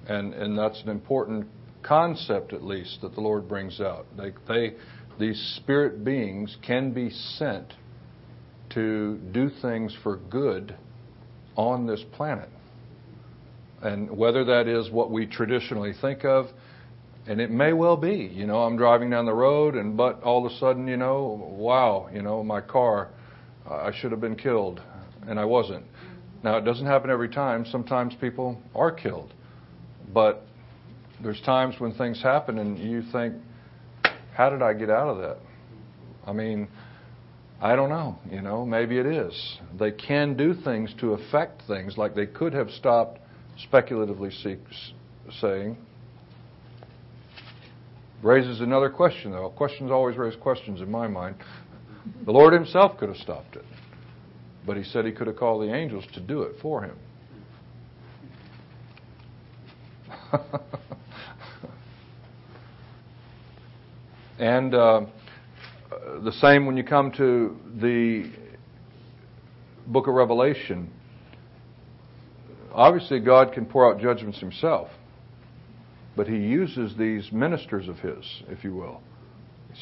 And, 0.07 0.33
and 0.33 0.57
that's 0.57 0.81
an 0.83 0.89
important 0.89 1.47
concept, 1.83 2.53
at 2.53 2.63
least, 2.63 3.01
that 3.01 3.13
the 3.13 3.21
Lord 3.21 3.49
brings 3.49 3.81
out. 3.81 4.05
They, 4.15 4.31
they, 4.47 4.75
these 5.19 5.55
spirit 5.57 6.05
beings 6.05 6.57
can 6.65 6.91
be 6.93 7.09
sent 7.09 7.73
to 8.69 9.17
do 9.31 9.49
things 9.61 9.95
for 10.03 10.15
good 10.15 10.75
on 11.57 11.85
this 11.85 12.03
planet. 12.13 12.49
And 13.81 14.09
whether 14.15 14.43
that 14.45 14.67
is 14.67 14.89
what 14.89 15.11
we 15.11 15.25
traditionally 15.25 15.93
think 16.01 16.25
of, 16.25 16.47
and 17.27 17.41
it 17.41 17.51
may 17.51 17.73
well 17.73 17.97
be, 17.97 18.31
you 18.33 18.47
know, 18.47 18.59
I'm 18.63 18.77
driving 18.77 19.09
down 19.09 19.25
the 19.25 19.33
road 19.33 19.75
and 19.75 19.97
but 19.97 20.23
all 20.23 20.45
of 20.45 20.51
a 20.51 20.55
sudden, 20.57 20.87
you 20.87 20.97
know, 20.97 21.55
wow, 21.57 22.09
you 22.13 22.21
know, 22.21 22.41
my 22.43 22.61
car, 22.61 23.09
I 23.69 23.91
should 23.93 24.11
have 24.11 24.21
been 24.21 24.37
killed 24.37 24.81
and 25.27 25.39
I 25.39 25.45
wasn't. 25.45 25.85
Now, 26.43 26.57
it 26.57 26.61
doesn't 26.61 26.85
happen 26.85 27.09
every 27.09 27.29
time. 27.29 27.65
Sometimes 27.65 28.13
people 28.21 28.61
are 28.73 28.91
killed. 28.91 29.33
But 30.13 30.43
there's 31.21 31.41
times 31.41 31.75
when 31.79 31.93
things 31.93 32.21
happen 32.21 32.59
and 32.59 32.77
you 32.77 33.03
think, 33.11 33.35
how 34.33 34.49
did 34.49 34.61
I 34.61 34.73
get 34.73 34.89
out 34.89 35.09
of 35.09 35.17
that? 35.17 35.37
I 36.25 36.31
mean, 36.31 36.67
I 37.59 37.75
don't 37.75 37.89
know, 37.89 38.19
you 38.31 38.41
know, 38.41 38.65
maybe 38.65 38.99
it 38.99 39.05
is. 39.05 39.57
They 39.79 39.91
can 39.91 40.37
do 40.37 40.53
things 40.53 40.93
to 40.99 41.13
affect 41.13 41.63
things 41.67 41.97
like 41.97 42.15
they 42.15 42.27
could 42.27 42.53
have 42.53 42.69
stopped 42.69 43.19
speculatively 43.63 44.31
seek, 44.31 44.59
saying. 45.39 45.77
Raises 48.23 48.61
another 48.61 48.89
question, 48.89 49.31
though. 49.31 49.49
Questions 49.49 49.91
always 49.91 50.17
raise 50.17 50.35
questions 50.35 50.81
in 50.81 50.89
my 50.89 51.07
mind. 51.07 51.35
The 52.25 52.31
Lord 52.31 52.53
Himself 52.53 52.97
could 52.97 53.09
have 53.09 53.17
stopped 53.17 53.55
it, 53.55 53.65
but 54.65 54.75
He 54.77 54.83
said 54.83 55.05
He 55.05 55.11
could 55.11 55.27
have 55.27 55.37
called 55.37 55.61
the 55.61 55.73
angels 55.73 56.05
to 56.13 56.19
do 56.19 56.41
it 56.41 56.55
for 56.61 56.83
Him. 56.83 56.97
and 64.39 64.73
uh, 64.73 65.01
the 66.23 66.31
same 66.33 66.65
when 66.65 66.75
you 66.75 66.83
come 66.83 67.11
to 67.13 67.55
the 67.79 68.31
book 69.87 70.07
of 70.07 70.15
Revelation. 70.15 70.91
Obviously, 72.77 73.19
God 73.19 73.53
can 73.53 73.65
pour 73.65 73.91
out 73.91 73.99
judgments 73.99 74.39
Himself, 74.39 74.89
but 76.15 76.27
He 76.27 76.37
uses 76.37 76.95
these 76.95 77.31
ministers 77.31 77.87
of 77.87 77.97
His, 77.97 78.43
if 78.49 78.63
you 78.63 78.75
will, 78.75 79.01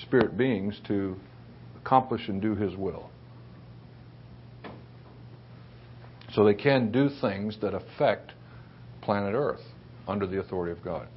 spirit 0.04 0.38
beings, 0.38 0.80
to 0.88 1.18
accomplish 1.78 2.30
and 2.30 2.42
do 2.42 2.56
His 2.56 2.74
will. 2.78 3.10
So 6.34 6.46
they 6.46 6.54
can 6.54 6.90
do 6.90 7.10
things 7.20 7.58
that 7.62 7.74
affect 7.74 8.32
planet 9.02 9.36
Earth 9.36 9.62
under 10.08 10.26
the 10.26 10.40
authority 10.40 10.72
of 10.72 10.82
God. 10.82 11.08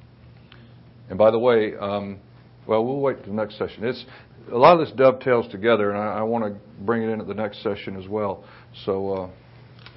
And 1.09 1.17
by 1.17 1.31
the 1.31 1.39
way, 1.39 1.75
um, 1.77 2.19
well, 2.67 2.85
we'll 2.85 2.99
wait 2.99 3.23
till 3.23 3.33
the 3.33 3.41
next 3.41 3.57
session. 3.57 3.85
It's 3.85 4.05
a 4.51 4.57
lot 4.57 4.79
of 4.79 4.85
this 4.85 4.95
dovetails 4.97 5.49
together, 5.49 5.91
and 5.91 5.97
I, 5.97 6.19
I 6.19 6.21
want 6.23 6.43
to 6.43 6.59
bring 6.83 7.03
it 7.03 7.09
in 7.09 7.21
at 7.21 7.27
the 7.27 7.33
next 7.33 7.63
session 7.63 7.95
as 7.95 8.07
well. 8.09 8.43
So, 8.85 9.09
uh, 9.13 9.29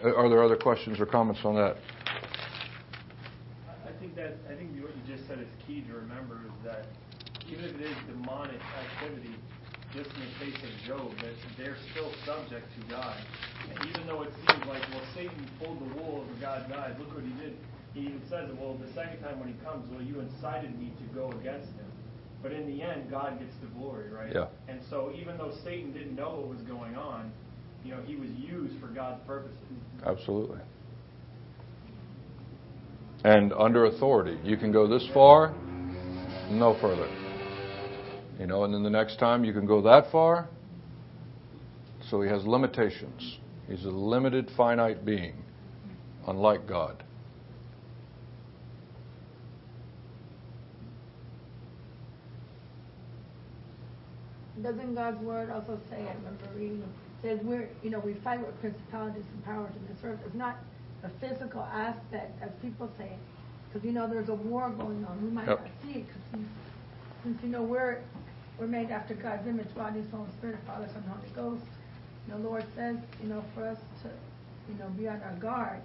Uh, 0.02 0.14
are 0.14 0.28
there 0.28 0.42
other 0.42 0.56
questions 0.56 0.98
or 0.98 1.06
comments 1.06 1.40
on 1.44 1.54
that? 1.54 1.76
I 3.86 3.92
think 4.00 4.16
that 4.16 4.34
I 4.50 4.54
think 4.54 4.74
what 4.82 4.90
you 4.96 5.16
just 5.16 5.28
said 5.28 5.38
is 5.38 5.46
key 5.66 5.82
to 5.86 5.94
remember 5.94 6.40
is 6.46 6.64
that 6.64 6.86
even 7.48 7.64
if 7.64 7.74
it 7.76 7.82
is 7.82 7.96
demonic 8.08 8.58
activity, 8.58 9.34
just 9.94 10.10
in 10.16 10.20
the 10.24 10.32
case 10.40 10.58
of 10.58 10.72
Job, 10.88 11.12
that 11.20 11.36
they're 11.56 11.76
still 11.92 12.10
subject 12.24 12.66
to 12.80 12.80
God. 12.90 13.16
And 13.68 13.90
even 13.90 14.06
though 14.06 14.22
it 14.22 14.32
seems 14.48 14.64
like, 14.66 14.82
well, 14.90 15.04
Satan 15.14 15.46
pulled 15.60 15.78
the 15.78 15.94
wool 15.94 16.24
over 16.24 16.40
God's 16.40 16.72
eyes, 16.72 16.96
look 16.98 17.14
what 17.14 17.22
he 17.22 17.32
did. 17.38 17.56
He 17.92 18.00
even 18.08 18.22
says, 18.30 18.48
well, 18.58 18.74
the 18.74 18.90
second 18.94 19.20
time 19.20 19.38
when 19.38 19.52
he 19.52 19.54
comes, 19.62 19.84
well, 19.92 20.00
you 20.00 20.18
incited 20.20 20.78
me 20.80 20.92
to 20.96 21.14
go 21.14 21.30
against 21.38 21.68
him. 21.76 21.92
But 22.42 22.52
in 22.52 22.66
the 22.66 22.82
end, 22.82 23.10
God 23.10 23.38
gets 23.38 23.54
the 23.60 23.68
glory, 23.78 24.10
right? 24.10 24.32
Yeah. 24.34 24.46
And 24.66 24.80
so 24.88 25.12
even 25.14 25.36
though 25.36 25.52
Satan 25.62 25.92
didn't 25.92 26.16
know 26.16 26.40
what 26.40 26.48
was 26.48 26.62
going 26.62 26.96
on, 26.96 27.30
you 27.84 27.92
know, 27.92 28.00
he 28.02 28.16
was 28.16 28.30
used 28.30 28.80
for 28.80 28.86
God's 28.88 29.20
purposes. 29.26 29.56
Absolutely. 30.04 30.60
And 33.24 33.52
under 33.52 33.86
authority. 33.86 34.38
You 34.44 34.56
can 34.56 34.72
go 34.72 34.86
this 34.88 35.06
far, 35.14 35.54
no 36.50 36.76
further. 36.80 37.08
You 38.38 38.46
know, 38.46 38.64
and 38.64 38.74
then 38.74 38.82
the 38.82 38.90
next 38.90 39.18
time 39.18 39.44
you 39.44 39.52
can 39.52 39.66
go 39.66 39.80
that 39.82 40.10
far. 40.10 40.48
So 42.10 42.20
he 42.20 42.28
has 42.28 42.44
limitations. 42.44 43.38
He's 43.68 43.84
a 43.84 43.90
limited, 43.90 44.50
finite 44.56 45.04
being, 45.04 45.34
unlike 46.26 46.66
God. 46.66 47.02
Doesn't 54.62 54.94
God's 54.94 55.20
word 55.22 55.50
also 55.50 55.80
say, 55.90 55.96
I 55.96 56.14
remember 56.14 56.44
reading, 56.54 56.84
says 57.22 57.40
we're, 57.42 57.68
you 57.82 57.90
know, 57.90 58.00
we 58.00 58.14
fight 58.14 58.44
with 58.44 58.58
principalities 58.60 59.24
and 59.32 59.44
powers 59.44 59.72
in 59.76 59.94
this 59.94 60.02
earth. 60.04 60.18
It's 60.26 60.34
not 60.34 60.56
a 61.04 61.08
physical 61.20 61.62
aspect, 61.62 62.40
as 62.42 62.50
people 62.60 62.90
say, 62.98 63.12
because, 63.68 63.84
you 63.86 63.92
know, 63.92 64.06
there's 64.08 64.28
a 64.28 64.34
war 64.34 64.70
going 64.70 65.04
on. 65.04 65.22
We 65.22 65.30
might 65.30 65.46
Yep. 65.48 65.60
not 65.60 65.68
see 65.82 66.00
it, 66.00 66.06
because 66.06 66.46
since, 67.22 67.42
you 67.42 67.48
know, 67.48 67.62
we're, 67.62 67.98
we're 68.58 68.66
made 68.66 68.90
after 68.90 69.14
God's 69.14 69.46
image, 69.46 69.72
body, 69.74 70.02
soul, 70.10 70.24
and 70.24 70.32
spirit, 70.34 70.58
Father, 70.66 70.88
Son, 70.92 71.02
Holy 71.08 71.28
Ghost. 71.34 71.64
The 72.28 72.38
Lord 72.38 72.64
says, 72.76 72.96
you 73.22 73.28
know, 73.28 73.44
for 73.54 73.64
us 73.66 73.78
to, 74.02 74.08
you 74.72 74.78
know, 74.78 74.88
be 74.90 75.08
on 75.08 75.20
our 75.22 75.34
guard, 75.40 75.80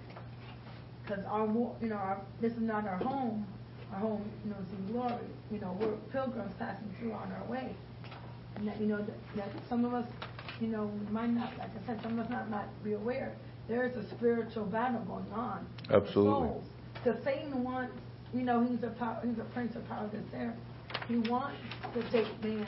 because 1.04 1.24
our, 1.24 1.44
war, 1.46 1.74
you 1.80 1.88
know, 1.88 1.96
our, 1.96 2.20
this 2.40 2.52
is 2.52 2.60
not 2.60 2.86
our 2.86 2.98
home. 2.98 3.46
Our 3.92 4.00
home, 4.00 4.24
you 4.44 4.50
know, 4.50 4.56
is 4.64 4.72
in 4.78 4.92
glory. 4.92 5.26
You 5.50 5.60
know, 5.60 5.76
we're 5.80 5.96
pilgrims 6.12 6.52
passing 6.58 6.88
through 6.98 7.12
on 7.12 7.32
our 7.40 7.50
way. 7.50 7.74
And 8.56 8.68
that, 8.68 8.78
you 8.80 8.86
know, 8.86 8.98
that, 8.98 9.36
that 9.36 9.48
some 9.68 9.84
of 9.84 9.94
us, 9.94 10.06
you 10.60 10.68
know, 10.68 10.90
might 11.10 11.30
not, 11.30 11.56
like 11.58 11.70
I 11.70 11.86
said, 11.86 12.00
some 12.02 12.18
of 12.18 12.26
us 12.26 12.30
not, 12.30 12.50
not 12.50 12.84
be 12.84 12.94
aware. 12.94 13.34
There 13.68 13.86
is 13.86 13.96
a 13.96 14.08
spiritual 14.16 14.64
battle 14.64 15.00
going 15.00 15.32
on. 15.32 15.66
Absolutely. 15.90 16.60
Because 16.94 17.22
Satan 17.22 17.62
wants, 17.62 17.94
you 18.32 18.42
know, 18.42 18.64
he's 18.64 18.82
a 18.82 18.88
power, 18.88 19.20
he's 19.24 19.38
a 19.38 19.44
prince 19.52 19.76
of 19.76 19.86
power 19.88 20.08
that's 20.12 20.30
there. 20.32 20.54
He 21.06 21.16
wants 21.16 21.58
to 21.94 22.02
take 22.10 22.42
man. 22.42 22.66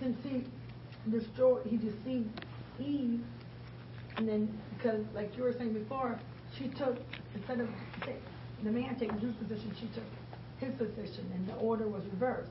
Since 0.00 0.18
he 0.22 0.44
destroyed, 1.10 1.66
he 1.66 1.76
deceived 1.76 2.44
Eve, 2.78 3.20
and 4.16 4.28
then 4.28 4.60
because, 4.76 5.00
like 5.14 5.36
you 5.36 5.42
were 5.42 5.52
saying 5.52 5.72
before, 5.72 6.18
she 6.58 6.68
took 6.68 6.98
instead 7.34 7.60
of 7.60 7.68
the 8.62 8.70
man 8.70 8.96
taking 8.98 9.18
his 9.18 9.34
position, 9.34 9.74
she 9.80 9.88
took 9.88 10.04
his 10.58 10.74
position, 10.76 11.30
and 11.34 11.48
the 11.48 11.54
order 11.54 11.86
was 11.88 12.02
reversed. 12.12 12.50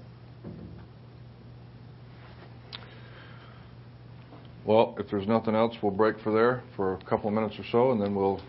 Well, 4.66 4.96
if 4.98 5.10
there's 5.10 5.28
nothing 5.28 5.56
else, 5.56 5.76
we'll 5.84 5.92
break 5.92 6.18
for 6.22 6.32
there 6.32 6.64
for 6.78 6.94
a 6.94 7.04
couple 7.04 7.28
of 7.28 7.34
minutes 7.34 7.56
or 7.60 7.66
so, 7.70 7.92
and 7.92 8.02
then 8.02 8.16
we'll 8.16 8.42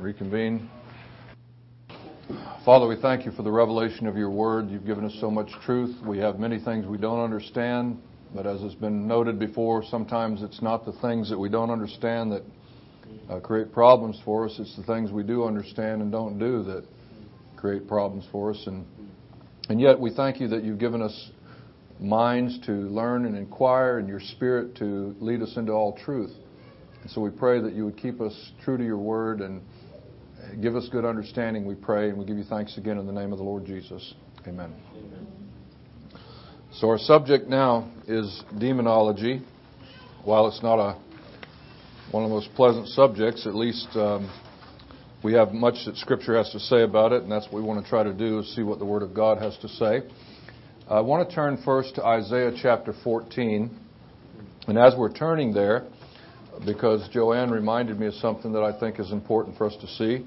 reconvene. 0.00 0.70
Father, 2.64 2.86
we 2.86 2.96
thank 2.96 3.26
you 3.26 3.32
for 3.32 3.42
the 3.42 3.50
revelation 3.50 4.06
of 4.06 4.16
your 4.16 4.30
word. 4.30 4.70
You've 4.70 4.86
given 4.86 5.04
us 5.04 5.14
so 5.20 5.30
much 5.30 5.50
truth. 5.62 5.94
We 6.06 6.16
have 6.18 6.38
many 6.38 6.58
things 6.58 6.86
we 6.86 6.96
don't 6.96 7.20
understand, 7.20 8.00
but 8.34 8.46
as 8.46 8.62
has 8.62 8.74
been 8.74 9.06
noted 9.06 9.38
before, 9.38 9.84
sometimes 9.84 10.42
it's 10.42 10.62
not 10.62 10.86
the 10.86 10.92
things 11.02 11.28
that 11.28 11.38
we 11.38 11.50
don't 11.50 11.70
understand 11.70 12.32
that 12.32 12.42
uh, 13.28 13.40
create 13.40 13.72
problems 13.72 14.18
for 14.24 14.46
us. 14.46 14.56
It's 14.58 14.74
the 14.74 14.84
things 14.84 15.12
we 15.12 15.22
do 15.22 15.44
understand 15.44 16.00
and 16.00 16.10
don't 16.10 16.38
do 16.38 16.62
that 16.62 16.84
create 17.58 17.86
problems 17.86 18.24
for 18.32 18.52
us. 18.52 18.62
And 18.66 18.86
and 19.68 19.80
yet 19.80 20.00
we 20.00 20.14
thank 20.14 20.40
you 20.40 20.48
that 20.48 20.64
you've 20.64 20.78
given 20.78 21.02
us 21.02 21.30
minds 22.00 22.58
to 22.66 22.72
learn 22.72 23.26
and 23.26 23.36
inquire, 23.36 23.98
and 23.98 24.08
your 24.08 24.20
spirit 24.20 24.76
to 24.76 25.14
lead 25.20 25.42
us 25.42 25.56
into 25.56 25.72
all 25.72 25.96
truth. 26.04 26.32
And 27.02 27.10
so 27.10 27.20
we 27.20 27.30
pray 27.30 27.60
that 27.60 27.72
you 27.72 27.84
would 27.84 27.96
keep 27.96 28.20
us 28.20 28.52
true 28.64 28.76
to 28.76 28.84
your 28.84 28.98
word 28.98 29.40
and 29.40 29.62
give 30.60 30.76
us 30.76 30.88
good 30.90 31.04
understanding, 31.04 31.64
we 31.64 31.74
pray, 31.74 32.08
and 32.08 32.18
we 32.18 32.24
give 32.24 32.36
you 32.36 32.44
thanks 32.44 32.76
again 32.76 32.98
in 32.98 33.06
the 33.06 33.12
name 33.12 33.32
of 33.32 33.38
the 33.38 33.44
Lord 33.44 33.64
Jesus. 33.64 34.14
Amen. 34.46 34.72
Amen. 34.96 35.26
So 36.74 36.88
our 36.88 36.98
subject 36.98 37.48
now 37.48 37.90
is 38.06 38.42
demonology. 38.58 39.42
While 40.24 40.46
it's 40.48 40.62
not 40.62 40.78
a 40.78 41.00
one 42.12 42.24
of 42.24 42.28
the 42.28 42.34
most 42.34 42.50
pleasant 42.54 42.88
subjects, 42.88 43.46
at 43.46 43.54
least 43.54 43.88
um, 43.94 44.30
we 45.24 45.32
have 45.32 45.52
much 45.52 45.76
that 45.86 45.96
Scripture 45.96 46.36
has 46.36 46.50
to 46.50 46.60
say 46.60 46.82
about 46.82 47.12
it, 47.12 47.22
and 47.22 47.32
that's 47.32 47.46
what 47.46 47.54
we 47.54 47.62
want 47.62 47.82
to 47.82 47.88
try 47.88 48.02
to 48.02 48.12
do 48.12 48.40
is 48.40 48.54
see 48.54 48.62
what 48.62 48.78
the 48.78 48.84
Word 48.84 49.02
of 49.02 49.14
God 49.14 49.38
has 49.38 49.56
to 49.58 49.68
say. 49.68 50.02
I 50.90 51.00
want 51.00 51.28
to 51.28 51.34
turn 51.34 51.62
first 51.64 51.94
to 51.94 52.04
Isaiah 52.04 52.50
chapter 52.60 52.92
14. 53.04 53.70
And 54.66 54.78
as 54.78 54.94
we're 54.98 55.12
turning 55.12 55.54
there, 55.54 55.86
because 56.66 57.08
Joanne 57.10 57.50
reminded 57.50 58.00
me 58.00 58.08
of 58.08 58.14
something 58.14 58.52
that 58.52 58.64
I 58.64 58.78
think 58.78 58.98
is 58.98 59.12
important 59.12 59.56
for 59.56 59.68
us 59.68 59.76
to 59.80 59.86
see, 59.86 60.26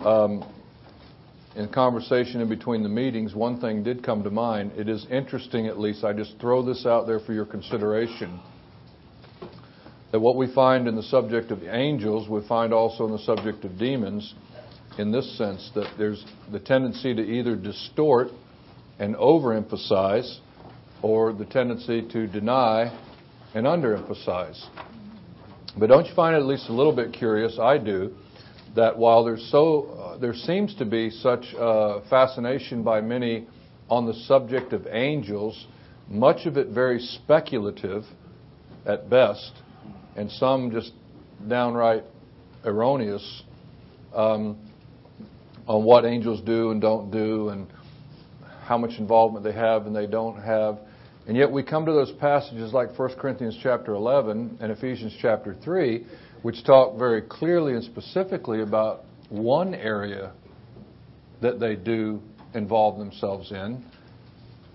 um, 0.00 0.42
in 1.54 1.68
conversation 1.68 2.40
in 2.40 2.48
between 2.48 2.82
the 2.82 2.88
meetings, 2.88 3.34
one 3.34 3.60
thing 3.60 3.82
did 3.82 4.02
come 4.02 4.24
to 4.24 4.30
mind. 4.30 4.72
It 4.74 4.88
is 4.88 5.06
interesting, 5.10 5.66
at 5.66 5.78
least, 5.78 6.02
I 6.02 6.14
just 6.14 6.38
throw 6.40 6.64
this 6.64 6.86
out 6.86 7.06
there 7.06 7.20
for 7.20 7.34
your 7.34 7.46
consideration. 7.46 8.40
That 10.12 10.20
what 10.20 10.36
we 10.36 10.52
find 10.52 10.88
in 10.88 10.96
the 10.96 11.02
subject 11.02 11.50
of 11.50 11.62
angels, 11.62 12.26
we 12.26 12.40
find 12.48 12.72
also 12.72 13.04
in 13.04 13.12
the 13.12 13.18
subject 13.18 13.64
of 13.66 13.78
demons, 13.78 14.34
in 14.98 15.12
this 15.12 15.36
sense, 15.36 15.70
that 15.74 15.92
there's 15.98 16.24
the 16.50 16.58
tendency 16.58 17.14
to 17.14 17.22
either 17.22 17.54
distort 17.54 18.28
and 18.98 19.14
overemphasize 19.16 20.38
or 21.02 21.32
the 21.32 21.44
tendency 21.44 22.02
to 22.10 22.26
deny 22.26 22.98
and 23.54 23.66
underemphasize. 23.66 24.62
But 25.76 25.88
don't 25.88 26.06
you 26.06 26.14
find 26.14 26.36
it 26.36 26.38
at 26.38 26.46
least 26.46 26.68
a 26.68 26.72
little 26.72 26.94
bit 26.94 27.12
curious? 27.12 27.58
I 27.58 27.78
do 27.78 28.14
that 28.74 28.96
while 28.96 29.24
there's 29.24 29.48
so 29.50 29.84
uh, 29.84 30.18
there 30.18 30.34
seems 30.34 30.74
to 30.76 30.84
be 30.84 31.10
such 31.10 31.54
uh, 31.54 32.00
fascination 32.08 32.82
by 32.82 33.00
many 33.00 33.46
on 33.88 34.06
the 34.06 34.14
subject 34.14 34.72
of 34.72 34.86
angels, 34.88 35.66
much 36.08 36.46
of 36.46 36.56
it 36.56 36.68
very 36.68 36.98
speculative 37.00 38.04
at 38.86 39.08
best, 39.10 39.52
and 40.16 40.30
some 40.30 40.70
just 40.70 40.92
downright 41.48 42.04
erroneous 42.64 43.42
um, 44.14 44.58
on 45.66 45.84
what 45.84 46.04
angels 46.04 46.40
do 46.42 46.70
and 46.70 46.80
don't 46.80 47.10
do, 47.10 47.50
and 47.50 47.66
how 48.64 48.78
much 48.78 48.98
involvement 48.98 49.44
they 49.44 49.52
have 49.52 49.86
and 49.86 49.94
they 49.94 50.06
don't 50.06 50.40
have. 50.40 50.78
And 51.26 51.36
yet 51.36 51.50
we 51.50 51.62
come 51.62 51.86
to 51.86 51.92
those 51.92 52.12
passages 52.12 52.72
like 52.72 52.98
1 52.98 53.14
Corinthians 53.18 53.58
chapter 53.62 53.94
11 53.94 54.58
and 54.60 54.72
Ephesians 54.72 55.14
chapter 55.20 55.54
3, 55.64 56.06
which 56.42 56.64
talk 56.64 56.98
very 56.98 57.22
clearly 57.22 57.74
and 57.74 57.84
specifically 57.84 58.62
about 58.62 59.04
one 59.30 59.74
area 59.74 60.32
that 61.40 61.60
they 61.60 61.76
do 61.76 62.20
involve 62.54 62.98
themselves 62.98 63.50
in. 63.52 63.84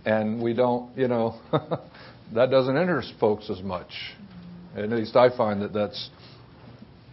And 0.06 0.42
we 0.42 0.54
don't, 0.54 0.96
you 0.98 1.08
know, 1.08 1.40
that 2.34 2.50
doesn't 2.50 2.78
interest 2.78 3.14
folks 3.20 3.50
as 3.50 3.62
much. 3.62 3.92
At 4.76 4.90
least 4.90 5.16
I 5.16 5.36
find 5.36 5.62
that 5.62 5.74
that's, 5.74 6.10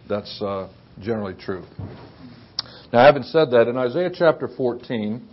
that's 0.07 0.41
uh, 0.41 0.69
generally 1.01 1.35
true. 1.39 1.63
Now, 2.93 3.05
having 3.05 3.23
said 3.23 3.51
that, 3.51 3.67
in 3.67 3.77
Isaiah 3.77 4.09
chapter 4.13 4.47
14, 4.55 5.27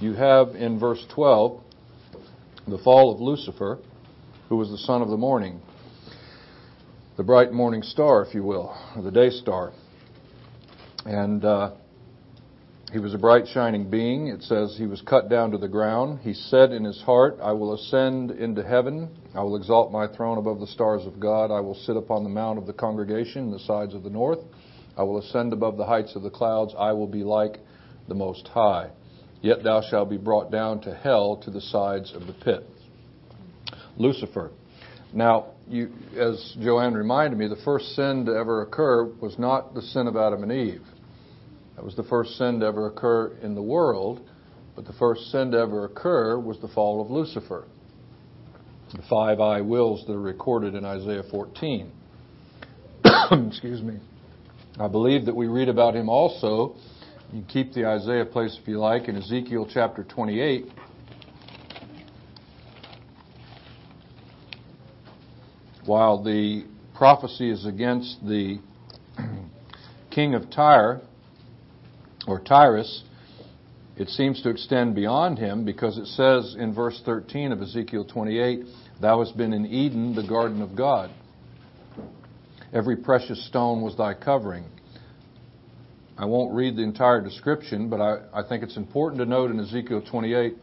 you 0.00 0.14
have 0.14 0.54
in 0.54 0.78
verse 0.78 1.04
12 1.14 1.60
the 2.68 2.78
fall 2.78 3.12
of 3.12 3.20
Lucifer, 3.20 3.78
who 4.48 4.56
was 4.56 4.70
the 4.70 4.78
son 4.78 5.02
of 5.02 5.08
the 5.08 5.16
morning, 5.16 5.60
the 7.16 7.24
bright 7.24 7.52
morning 7.52 7.82
star, 7.82 8.24
if 8.24 8.34
you 8.34 8.42
will, 8.42 8.76
or 8.94 9.02
the 9.02 9.10
day 9.10 9.30
star. 9.30 9.72
And 11.04 11.44
uh, 11.44 11.72
he 12.92 12.98
was 12.98 13.12
a 13.12 13.18
bright, 13.18 13.46
shining 13.48 13.90
being. 13.90 14.28
It 14.28 14.42
says 14.42 14.76
he 14.78 14.86
was 14.86 15.00
cut 15.00 15.28
down 15.28 15.50
to 15.50 15.58
the 15.58 15.68
ground. 15.68 16.20
He 16.20 16.32
said 16.32 16.72
in 16.72 16.84
his 16.84 17.00
heart, 17.02 17.38
I 17.42 17.52
will 17.52 17.74
ascend 17.74 18.30
into 18.30 18.62
heaven. 18.62 19.08
I 19.34 19.42
will 19.42 19.56
exalt 19.56 19.90
my 19.90 20.06
throne 20.06 20.38
above 20.38 20.60
the 20.60 20.66
stars 20.66 21.04
of 21.06 21.18
God. 21.18 21.50
I 21.50 21.60
will 21.60 21.74
sit 21.74 21.96
upon 21.96 22.22
the 22.22 22.30
mount 22.30 22.58
of 22.58 22.66
the 22.66 22.72
congregation 22.72 23.44
in 23.46 23.50
the 23.50 23.58
sides 23.58 23.94
of 23.94 24.04
the 24.04 24.10
north. 24.10 24.40
I 24.96 25.02
will 25.02 25.18
ascend 25.18 25.52
above 25.52 25.76
the 25.76 25.86
heights 25.86 26.14
of 26.14 26.22
the 26.22 26.30
clouds. 26.30 26.74
I 26.78 26.92
will 26.92 27.06
be 27.06 27.24
like 27.24 27.58
the 28.06 28.14
Most 28.14 28.48
High. 28.48 28.90
Yet 29.40 29.62
thou 29.62 29.82
shalt 29.82 30.10
be 30.10 30.16
brought 30.16 30.50
down 30.50 30.80
to 30.82 30.94
hell 30.94 31.36
to 31.44 31.50
the 31.50 31.60
sides 31.60 32.12
of 32.12 32.26
the 32.26 32.32
pit. 32.32 32.66
Lucifer. 33.96 34.50
Now, 35.12 35.52
you, 35.68 35.90
as 36.18 36.56
Joanne 36.60 36.94
reminded 36.94 37.38
me, 37.38 37.48
the 37.48 37.62
first 37.64 37.94
sin 37.94 38.26
to 38.26 38.32
ever 38.32 38.62
occur 38.62 39.04
was 39.04 39.38
not 39.38 39.74
the 39.74 39.82
sin 39.82 40.06
of 40.06 40.16
Adam 40.16 40.42
and 40.42 40.52
Eve. 40.52 40.82
That 41.76 41.84
was 41.84 41.94
the 41.94 42.02
first 42.04 42.36
sin 42.36 42.60
to 42.60 42.66
ever 42.66 42.88
occur 42.88 43.36
in 43.42 43.54
the 43.54 43.62
world, 43.62 44.20
but 44.74 44.86
the 44.86 44.92
first 44.94 45.30
sin 45.30 45.52
to 45.52 45.58
ever 45.58 45.84
occur 45.84 46.38
was 46.38 46.58
the 46.60 46.68
fall 46.68 47.00
of 47.00 47.10
Lucifer. 47.10 47.66
The 48.92 49.02
five 49.08 49.40
I 49.40 49.60
wills 49.60 50.04
that 50.06 50.14
are 50.14 50.20
recorded 50.20 50.74
in 50.74 50.84
Isaiah 50.84 51.22
14. 51.30 51.92
Excuse 53.48 53.82
me. 53.82 53.98
I 54.80 54.88
believe 54.88 55.26
that 55.26 55.36
we 55.36 55.46
read 55.46 55.68
about 55.68 55.94
him 55.94 56.08
also 56.08 56.74
you 57.32 57.42
can 57.42 57.48
keep 57.48 57.74
the 57.74 57.84
Isaiah 57.84 58.24
place 58.24 58.58
if 58.60 58.66
you 58.66 58.78
like 58.78 59.06
in 59.06 59.16
Ezekiel 59.16 59.68
chapter 59.70 60.02
28. 60.02 60.64
While 65.84 66.22
the 66.22 66.64
prophecy 66.94 67.50
is 67.50 67.66
against 67.66 68.26
the 68.26 68.60
king 70.10 70.34
of 70.34 70.50
Tyre 70.50 71.02
or 72.26 72.40
Tyrus, 72.40 73.02
it 73.98 74.08
seems 74.08 74.40
to 74.42 74.48
extend 74.48 74.94
beyond 74.94 75.38
him 75.38 75.66
because 75.66 75.98
it 75.98 76.06
says 76.06 76.56
in 76.58 76.74
verse 76.74 77.02
13 77.04 77.52
of 77.52 77.60
Ezekiel 77.60 78.06
28, 78.06 78.64
Thou 79.02 79.18
hast 79.22 79.36
been 79.36 79.52
in 79.52 79.66
Eden, 79.66 80.14
the 80.14 80.26
garden 80.26 80.62
of 80.62 80.74
God. 80.74 81.10
Every 82.72 82.96
precious 82.96 83.46
stone 83.46 83.82
was 83.82 83.96
thy 83.96 84.14
covering. 84.14 84.64
I 86.18 86.24
won't 86.24 86.52
read 86.52 86.74
the 86.74 86.82
entire 86.82 87.20
description, 87.20 87.88
but 87.88 88.00
I, 88.00 88.18
I 88.34 88.42
think 88.42 88.64
it's 88.64 88.76
important 88.76 89.20
to 89.20 89.26
note 89.26 89.52
in 89.52 89.60
Ezekiel 89.60 90.02
28 90.02 90.56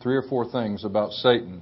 three 0.00 0.16
or 0.16 0.22
four 0.22 0.48
things 0.48 0.84
about 0.84 1.10
Satan. 1.10 1.60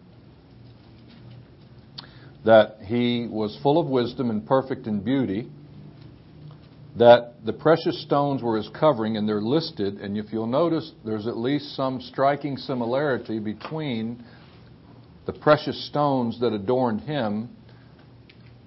That 2.44 2.80
he 2.84 3.26
was 3.30 3.58
full 3.62 3.80
of 3.80 3.86
wisdom 3.86 4.28
and 4.28 4.46
perfect 4.46 4.86
in 4.86 5.00
beauty. 5.00 5.48
That 6.98 7.46
the 7.46 7.54
precious 7.54 8.02
stones 8.02 8.42
were 8.42 8.58
his 8.58 8.68
covering, 8.78 9.16
and 9.16 9.26
they're 9.26 9.40
listed. 9.40 9.94
And 10.02 10.18
if 10.18 10.30
you'll 10.30 10.46
notice, 10.46 10.92
there's 11.02 11.26
at 11.26 11.38
least 11.38 11.74
some 11.74 12.02
striking 12.02 12.58
similarity 12.58 13.38
between 13.38 14.22
the 15.24 15.32
precious 15.32 15.88
stones 15.88 16.38
that 16.40 16.52
adorned 16.52 17.00
him 17.00 17.48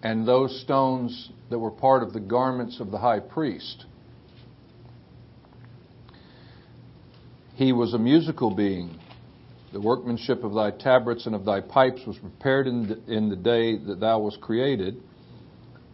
and 0.01 0.27
those 0.27 0.59
stones 0.61 1.29
that 1.51 1.59
were 1.59 1.69
part 1.69 2.01
of 2.01 2.13
the 2.13 2.19
garments 2.19 2.79
of 2.79 2.89
the 2.89 2.97
high 2.97 3.19
priest. 3.19 3.85
He 7.57 7.73
was 7.73 7.95
a 7.95 7.97
musical 7.97 8.51
being. 8.51 8.99
The 9.73 9.81
workmanship 9.81 10.43
of 10.43 10.53
thy 10.53 10.69
tabrets 10.69 11.25
and 11.25 11.33
of 11.33 11.43
thy 11.43 11.59
pipes 11.59 12.01
was 12.05 12.15
prepared 12.19 12.67
in 12.67 12.87
the, 12.87 13.11
in 13.11 13.29
the 13.29 13.35
day 13.35 13.79
that 13.79 13.99
thou 13.99 14.19
was 14.19 14.37
created. 14.39 15.01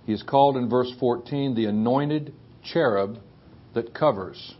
He 0.06 0.12
is 0.12 0.22
called 0.24 0.58
in 0.58 0.70
verse 0.70 0.92
14 1.00 1.56
the 1.56 1.68
anointed 1.68 2.34
cherub 2.66 3.18
that 3.76 3.94
covers. 3.94 4.56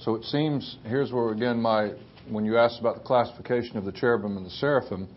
So 0.00 0.14
it 0.14 0.24
seems, 0.24 0.78
here's 0.86 1.12
where 1.12 1.30
again 1.30 1.60
my, 1.60 1.92
when 2.30 2.46
you 2.46 2.56
asked 2.56 2.80
about 2.80 2.94
the 2.94 3.04
classification 3.04 3.76
of 3.76 3.84
the 3.84 3.92
cherubim 3.92 4.38
and 4.38 4.46
the 4.46 4.50
seraphim, 4.50 5.08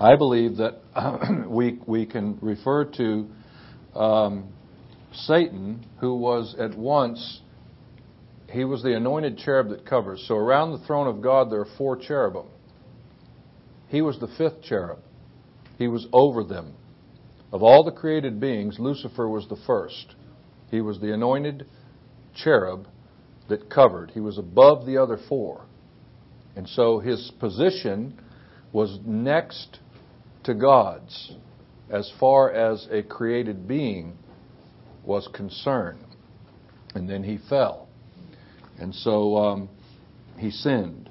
I 0.00 0.16
believe 0.16 0.56
that 0.56 0.80
we, 1.48 1.78
we 1.86 2.06
can 2.06 2.40
refer 2.42 2.86
to 2.86 3.28
um, 3.94 4.52
Satan, 5.12 5.86
who 6.00 6.16
was 6.16 6.56
at 6.58 6.76
once 6.76 7.40
he 8.50 8.64
was 8.64 8.82
the 8.82 8.96
anointed 8.96 9.38
cherub 9.38 9.68
that 9.68 9.86
covers. 9.86 10.24
So 10.26 10.34
around 10.34 10.72
the 10.72 10.86
throne 10.86 11.06
of 11.06 11.22
God 11.22 11.50
there 11.50 11.60
are 11.60 11.76
four 11.76 11.96
cherubim. 11.96 12.46
he 13.88 14.02
was 14.02 14.18
the 14.18 14.28
fifth 14.38 14.62
cherub. 14.62 14.98
He 15.76 15.88
was 15.88 16.06
over 16.12 16.42
them. 16.42 16.74
Of 17.52 17.62
all 17.62 17.84
the 17.84 17.92
created 17.92 18.40
beings, 18.40 18.78
Lucifer 18.78 19.28
was 19.28 19.48
the 19.48 19.58
first. 19.66 20.14
He 20.70 20.80
was 20.80 21.00
the 21.00 21.14
anointed 21.14 21.66
cherub 22.34 22.86
that 23.48 23.70
covered. 23.70 24.10
He 24.10 24.20
was 24.20 24.38
above 24.38 24.84
the 24.84 24.98
other 24.98 25.18
four. 25.28 25.64
And 26.56 26.68
so 26.68 26.98
his 26.98 27.32
position 27.38 28.20
was 28.72 28.98
next 29.04 29.78
to 30.44 30.54
God's 30.54 31.32
as 31.90 32.12
far 32.20 32.50
as 32.52 32.86
a 32.90 33.02
created 33.02 33.66
being 33.66 34.18
was 35.04 35.28
concerned. 35.32 36.04
And 36.94 37.08
then 37.08 37.22
he 37.22 37.38
fell. 37.48 37.87
And 38.80 38.94
so 38.94 39.36
um, 39.36 39.68
he 40.36 40.50
sinned. 40.50 41.10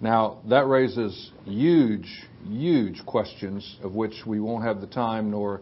Now, 0.00 0.38
that 0.48 0.66
raises 0.66 1.32
huge, 1.44 2.24
huge 2.46 3.04
questions 3.04 3.78
of 3.82 3.94
which 3.94 4.14
we 4.26 4.40
won't 4.40 4.64
have 4.64 4.80
the 4.80 4.86
time 4.86 5.30
nor 5.30 5.60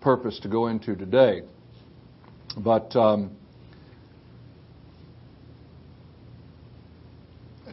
purpose 0.00 0.38
to 0.40 0.48
go 0.48 0.66
into 0.66 0.94
today. 0.94 1.42
But 2.56 2.94
um, 2.94 3.36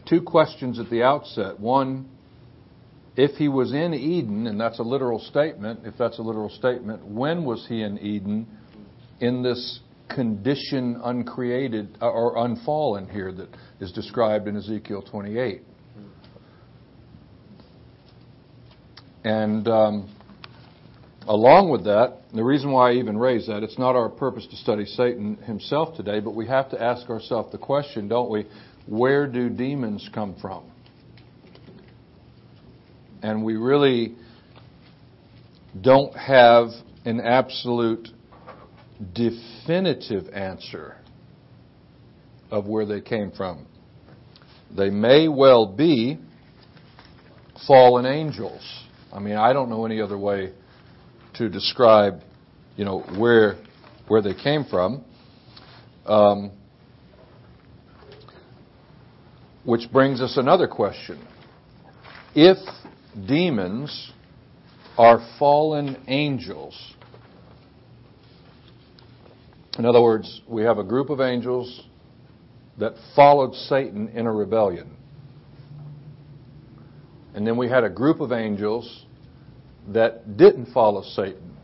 two 0.06 0.22
questions 0.22 0.78
at 0.78 0.88
the 0.90 1.02
outset. 1.02 1.60
One, 1.60 2.08
if 3.16 3.32
he 3.36 3.48
was 3.48 3.72
in 3.72 3.92
Eden, 3.92 4.46
and 4.46 4.58
that's 4.58 4.78
a 4.78 4.82
literal 4.82 5.18
statement, 5.18 5.80
if 5.84 5.94
that's 5.98 6.18
a 6.18 6.22
literal 6.22 6.48
statement, 6.48 7.04
when 7.04 7.44
was 7.44 7.66
he 7.68 7.82
in 7.82 7.98
Eden 7.98 8.46
in 9.20 9.42
this 9.42 9.80
condition 10.14 11.00
uncreated 11.04 11.98
uh, 12.00 12.08
or 12.10 12.44
unfallen 12.44 13.08
here 13.08 13.32
that 13.32 13.48
is 13.80 13.92
described 13.92 14.48
in 14.48 14.56
Ezekiel 14.56 15.02
28? 15.02 15.62
And 19.24 19.68
um, 19.68 20.14
along 21.28 21.70
with 21.70 21.84
that, 21.84 22.18
the 22.34 22.42
reason 22.42 22.72
why 22.72 22.90
I 22.90 22.94
even 22.94 23.16
raise 23.16 23.46
that, 23.46 23.62
it's 23.62 23.78
not 23.78 23.94
our 23.94 24.08
purpose 24.08 24.46
to 24.50 24.56
study 24.56 24.84
Satan 24.84 25.36
himself 25.36 25.96
today, 25.96 26.20
but 26.20 26.34
we 26.34 26.46
have 26.46 26.70
to 26.70 26.82
ask 26.82 27.08
ourselves 27.08 27.52
the 27.52 27.58
question, 27.58 28.08
don't 28.08 28.30
we? 28.30 28.46
Where 28.86 29.26
do 29.26 29.48
demons 29.48 30.08
come 30.12 30.34
from? 30.40 30.64
And 33.22 33.44
we 33.44 33.54
really 33.54 34.16
don't 35.80 36.14
have 36.16 36.68
an 37.04 37.20
absolute 37.20 38.08
definitive 39.12 40.32
answer 40.32 40.96
of 42.50 42.66
where 42.66 42.86
they 42.86 43.00
came 43.00 43.30
from. 43.30 43.66
They 44.76 44.90
may 44.90 45.28
well 45.28 45.66
be 45.66 46.18
fallen 47.66 48.06
angels. 48.06 48.62
I 49.12 49.18
mean, 49.18 49.36
I 49.36 49.52
don't 49.52 49.68
know 49.68 49.84
any 49.84 50.00
other 50.00 50.18
way 50.18 50.52
to 51.34 51.48
describe, 51.48 52.20
you 52.76 52.84
know, 52.84 53.00
where 53.18 53.56
where 54.08 54.22
they 54.22 54.34
came 54.34 54.64
from. 54.64 55.04
Um, 56.06 56.50
which 59.64 59.90
brings 59.92 60.20
us 60.20 60.36
another 60.36 60.66
question: 60.66 61.26
If 62.34 62.58
demons 63.26 64.12
are 64.98 65.26
fallen 65.38 66.02
angels, 66.08 66.94
in 69.78 69.86
other 69.86 70.02
words, 70.02 70.42
we 70.46 70.62
have 70.62 70.78
a 70.78 70.84
group 70.84 71.08
of 71.08 71.20
angels 71.20 71.82
that 72.78 72.94
followed 73.16 73.54
Satan 73.54 74.08
in 74.08 74.26
a 74.26 74.32
rebellion. 74.32 74.96
And 77.34 77.46
then 77.46 77.56
we 77.56 77.68
had 77.68 77.84
a 77.84 77.90
group 77.90 78.20
of 78.20 78.32
angels 78.32 79.06
that 79.88 80.36
didn't 80.36 80.72
follow 80.72 81.02
Satan 81.02 81.56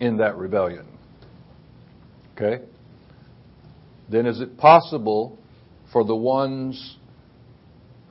in 0.00 0.16
that 0.18 0.36
rebellion. 0.36 0.86
Okay? 2.34 2.64
Then 4.08 4.26
is 4.26 4.40
it 4.40 4.56
possible 4.56 5.38
for 5.92 6.04
the 6.04 6.16
ones 6.16 6.96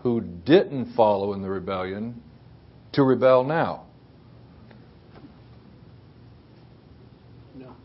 who 0.03 0.21
didn't 0.21 0.93
follow 0.95 1.33
in 1.33 1.41
the 1.41 1.49
rebellion 1.49 2.21
to 2.93 3.03
rebel 3.03 3.43
now? 3.43 3.85
No. 7.55 7.75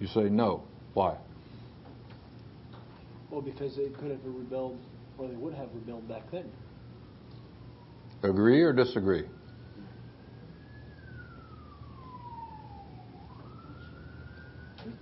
You 0.00 0.08
say 0.08 0.22
no. 0.24 0.64
Why? 0.94 1.16
Well, 3.30 3.40
because 3.40 3.76
they 3.76 3.88
could 3.88 4.10
have 4.10 4.20
rebelled, 4.24 4.78
or 5.16 5.26
they 5.26 5.34
would 5.36 5.54
have 5.54 5.68
rebelled 5.74 6.08
back 6.08 6.30
then. 6.30 6.50
Agree 8.22 8.60
or 8.62 8.72
disagree? 8.72 9.24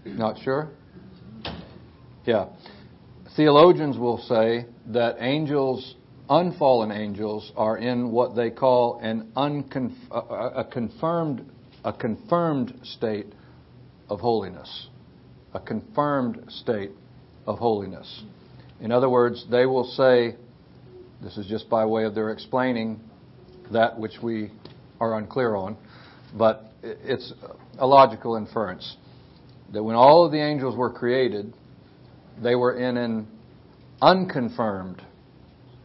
Not 0.04 0.38
sure? 0.38 0.70
Yeah. 2.24 2.46
Theologians 3.36 3.98
will 3.98 4.18
say 4.18 4.66
that 4.86 5.16
angels, 5.18 5.96
unfallen 6.28 6.92
angels, 6.92 7.52
are 7.56 7.76
in 7.76 8.10
what 8.10 8.36
they 8.36 8.50
call 8.50 8.98
an 9.02 9.32
unconf- 9.36 10.10
a, 10.10 10.64
confirmed 10.64 11.50
a 11.84 11.92
confirmed 11.92 12.78
state 12.84 13.26
of 14.08 14.20
holiness. 14.20 14.89
A 15.52 15.60
confirmed 15.60 16.44
state 16.48 16.90
of 17.46 17.58
holiness. 17.58 18.22
In 18.80 18.92
other 18.92 19.08
words, 19.08 19.46
they 19.50 19.66
will 19.66 19.84
say, 19.84 20.36
this 21.22 21.36
is 21.36 21.46
just 21.46 21.68
by 21.68 21.84
way 21.84 22.04
of 22.04 22.14
their 22.14 22.30
explaining 22.30 23.00
that 23.72 23.98
which 23.98 24.14
we 24.22 24.50
are 25.00 25.18
unclear 25.18 25.54
on, 25.56 25.76
but 26.36 26.72
it's 26.82 27.32
a 27.78 27.86
logical 27.86 28.36
inference 28.36 28.96
that 29.72 29.82
when 29.82 29.96
all 29.96 30.24
of 30.24 30.32
the 30.32 30.40
angels 30.40 30.76
were 30.76 30.90
created, 30.90 31.54
they 32.42 32.54
were 32.54 32.76
in 32.76 32.96
an 32.96 33.26
unconfirmed 34.02 35.02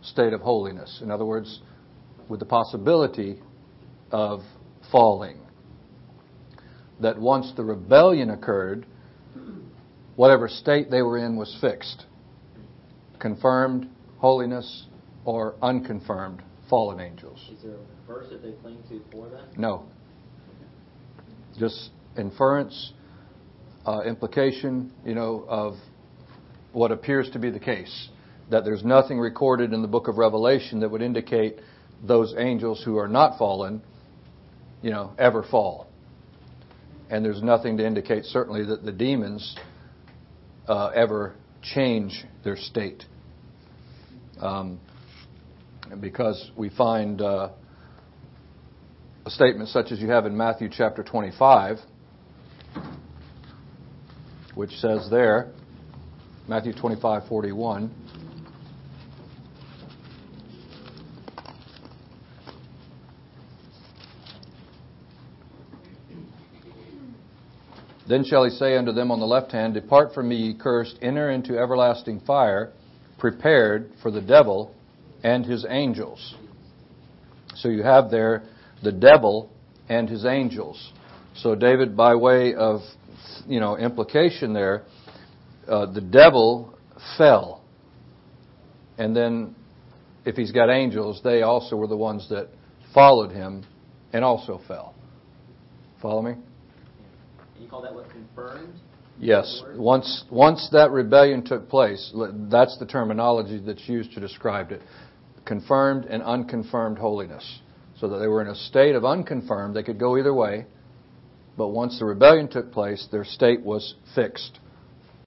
state 0.01 0.33
of 0.33 0.41
holiness. 0.41 0.99
In 1.01 1.11
other 1.11 1.25
words, 1.25 1.61
with 2.29 2.39
the 2.39 2.45
possibility 2.45 3.39
of 4.11 4.41
falling. 4.91 5.39
That 7.01 7.19
once 7.19 7.51
the 7.55 7.63
rebellion 7.63 8.29
occurred, 8.29 8.85
whatever 10.15 10.47
state 10.47 10.89
they 10.89 11.01
were 11.01 11.17
in 11.17 11.35
was 11.35 11.55
fixed. 11.61 12.05
Confirmed 13.19 13.89
holiness 14.17 14.85
or 15.25 15.55
unconfirmed 15.61 16.41
fallen 16.69 16.99
angels. 16.99 17.39
Is 17.51 17.61
there 17.63 17.75
a 17.75 18.07
verse 18.07 18.27
that 18.29 18.41
they 18.41 18.53
cling 18.61 18.77
to 18.89 19.01
for 19.11 19.29
that? 19.29 19.57
No. 19.57 19.85
Just 21.57 21.89
inference 22.17 22.93
uh, 23.85 24.01
implication, 24.01 24.91
you 25.05 25.15
know, 25.15 25.45
of 25.47 25.75
what 26.73 26.91
appears 26.91 27.29
to 27.31 27.39
be 27.39 27.49
the 27.49 27.59
case. 27.59 28.09
That 28.51 28.63
there's 28.63 28.83
nothing 28.83 29.19
recorded 29.19 29.73
in 29.73 29.81
the 29.81 29.87
book 29.87 30.07
of 30.07 30.17
Revelation 30.17 30.79
that 30.81 30.89
would 30.89 31.01
indicate 31.01 31.59
those 32.03 32.35
angels 32.37 32.83
who 32.83 32.97
are 32.97 33.07
not 33.07 33.37
fallen, 33.37 33.81
you 34.81 34.91
know, 34.91 35.13
ever 35.17 35.43
fall. 35.43 35.87
And 37.09 37.23
there's 37.23 37.41
nothing 37.41 37.77
to 37.77 37.85
indicate, 37.85 38.25
certainly, 38.25 38.65
that 38.65 38.83
the 38.83 38.91
demons 38.91 39.55
uh, 40.67 40.87
ever 40.87 41.35
change 41.61 42.25
their 42.43 42.57
state. 42.57 43.03
Um, 44.39 44.79
because 45.99 46.51
we 46.57 46.69
find 46.69 47.21
uh, 47.21 47.49
a 49.25 49.29
statement 49.29 49.69
such 49.69 49.91
as 49.91 49.99
you 49.99 50.09
have 50.09 50.25
in 50.25 50.35
Matthew 50.35 50.69
chapter 50.71 51.03
25 51.03 51.77
which 54.55 54.71
says 54.71 55.07
there, 55.11 55.51
Matthew 56.47 56.73
25, 56.73 57.27
41. 57.27 57.93
Then 68.07 68.23
shall 68.23 68.43
he 68.43 68.51
say 68.51 68.77
unto 68.77 68.91
them 68.91 69.11
on 69.11 69.19
the 69.19 69.25
left 69.25 69.51
hand, 69.51 69.73
Depart 69.73 70.13
from 70.13 70.29
me, 70.29 70.35
ye 70.35 70.53
cursed, 70.53 70.97
enter 71.01 71.31
into 71.31 71.57
everlasting 71.57 72.19
fire, 72.21 72.71
prepared 73.17 73.91
for 74.01 74.11
the 74.11 74.21
devil 74.21 74.75
and 75.23 75.45
his 75.45 75.65
angels. 75.67 76.35
So 77.55 77.69
you 77.69 77.83
have 77.83 78.11
there 78.11 78.43
the 78.83 78.91
devil 78.91 79.49
and 79.89 80.07
his 80.09 80.25
angels. 80.25 80.91
So 81.35 81.55
David, 81.55 81.97
by 81.97 82.15
way 82.15 82.53
of 82.53 82.81
you 83.47 83.59
know 83.59 83.77
implication 83.77 84.53
there. 84.53 84.83
Uh, 85.67 85.91
the 85.91 86.01
devil 86.01 86.77
fell, 87.17 87.63
and 88.99 89.15
then 89.15 89.55
if 90.25 90.35
he's 90.35 90.51
got 90.51 90.69
angels, 90.69 91.21
they 91.23 91.41
also 91.41 91.75
were 91.75 91.87
the 91.87 91.97
ones 91.97 92.27
that 92.29 92.49
followed 92.93 93.31
him 93.31 93.65
and 94.13 94.23
also 94.23 94.61
fell. 94.67 94.93
Follow 96.01 96.21
me? 96.21 96.35
You 97.59 97.67
call 97.67 97.81
that 97.81 97.93
what 97.93 98.09
confirmed? 98.09 98.73
Yes. 99.19 99.63
Once 99.75 100.25
once 100.29 100.67
that 100.71 100.91
rebellion 100.91 101.43
took 101.43 101.69
place, 101.69 102.13
that's 102.51 102.77
the 102.79 102.85
terminology 102.85 103.59
that's 103.65 103.87
used 103.87 104.11
to 104.13 104.19
describe 104.19 104.71
it. 104.71 104.81
confirmed 105.45 106.05
and 106.05 106.23
unconfirmed 106.23 106.97
holiness. 106.97 107.59
So 107.99 108.09
that 108.09 108.17
they 108.17 108.27
were 108.27 108.41
in 108.41 108.47
a 108.47 108.55
state 108.55 108.95
of 108.95 109.05
unconfirmed, 109.05 109.75
they 109.75 109.83
could 109.83 109.99
go 109.99 110.17
either 110.17 110.33
way, 110.33 110.65
but 111.57 111.69
once 111.69 111.97
the 111.97 112.05
rebellion 112.05 112.49
took 112.49 112.71
place, 112.73 113.07
their 113.09 113.23
state 113.23 113.61
was 113.61 113.95
fixed. 114.13 114.59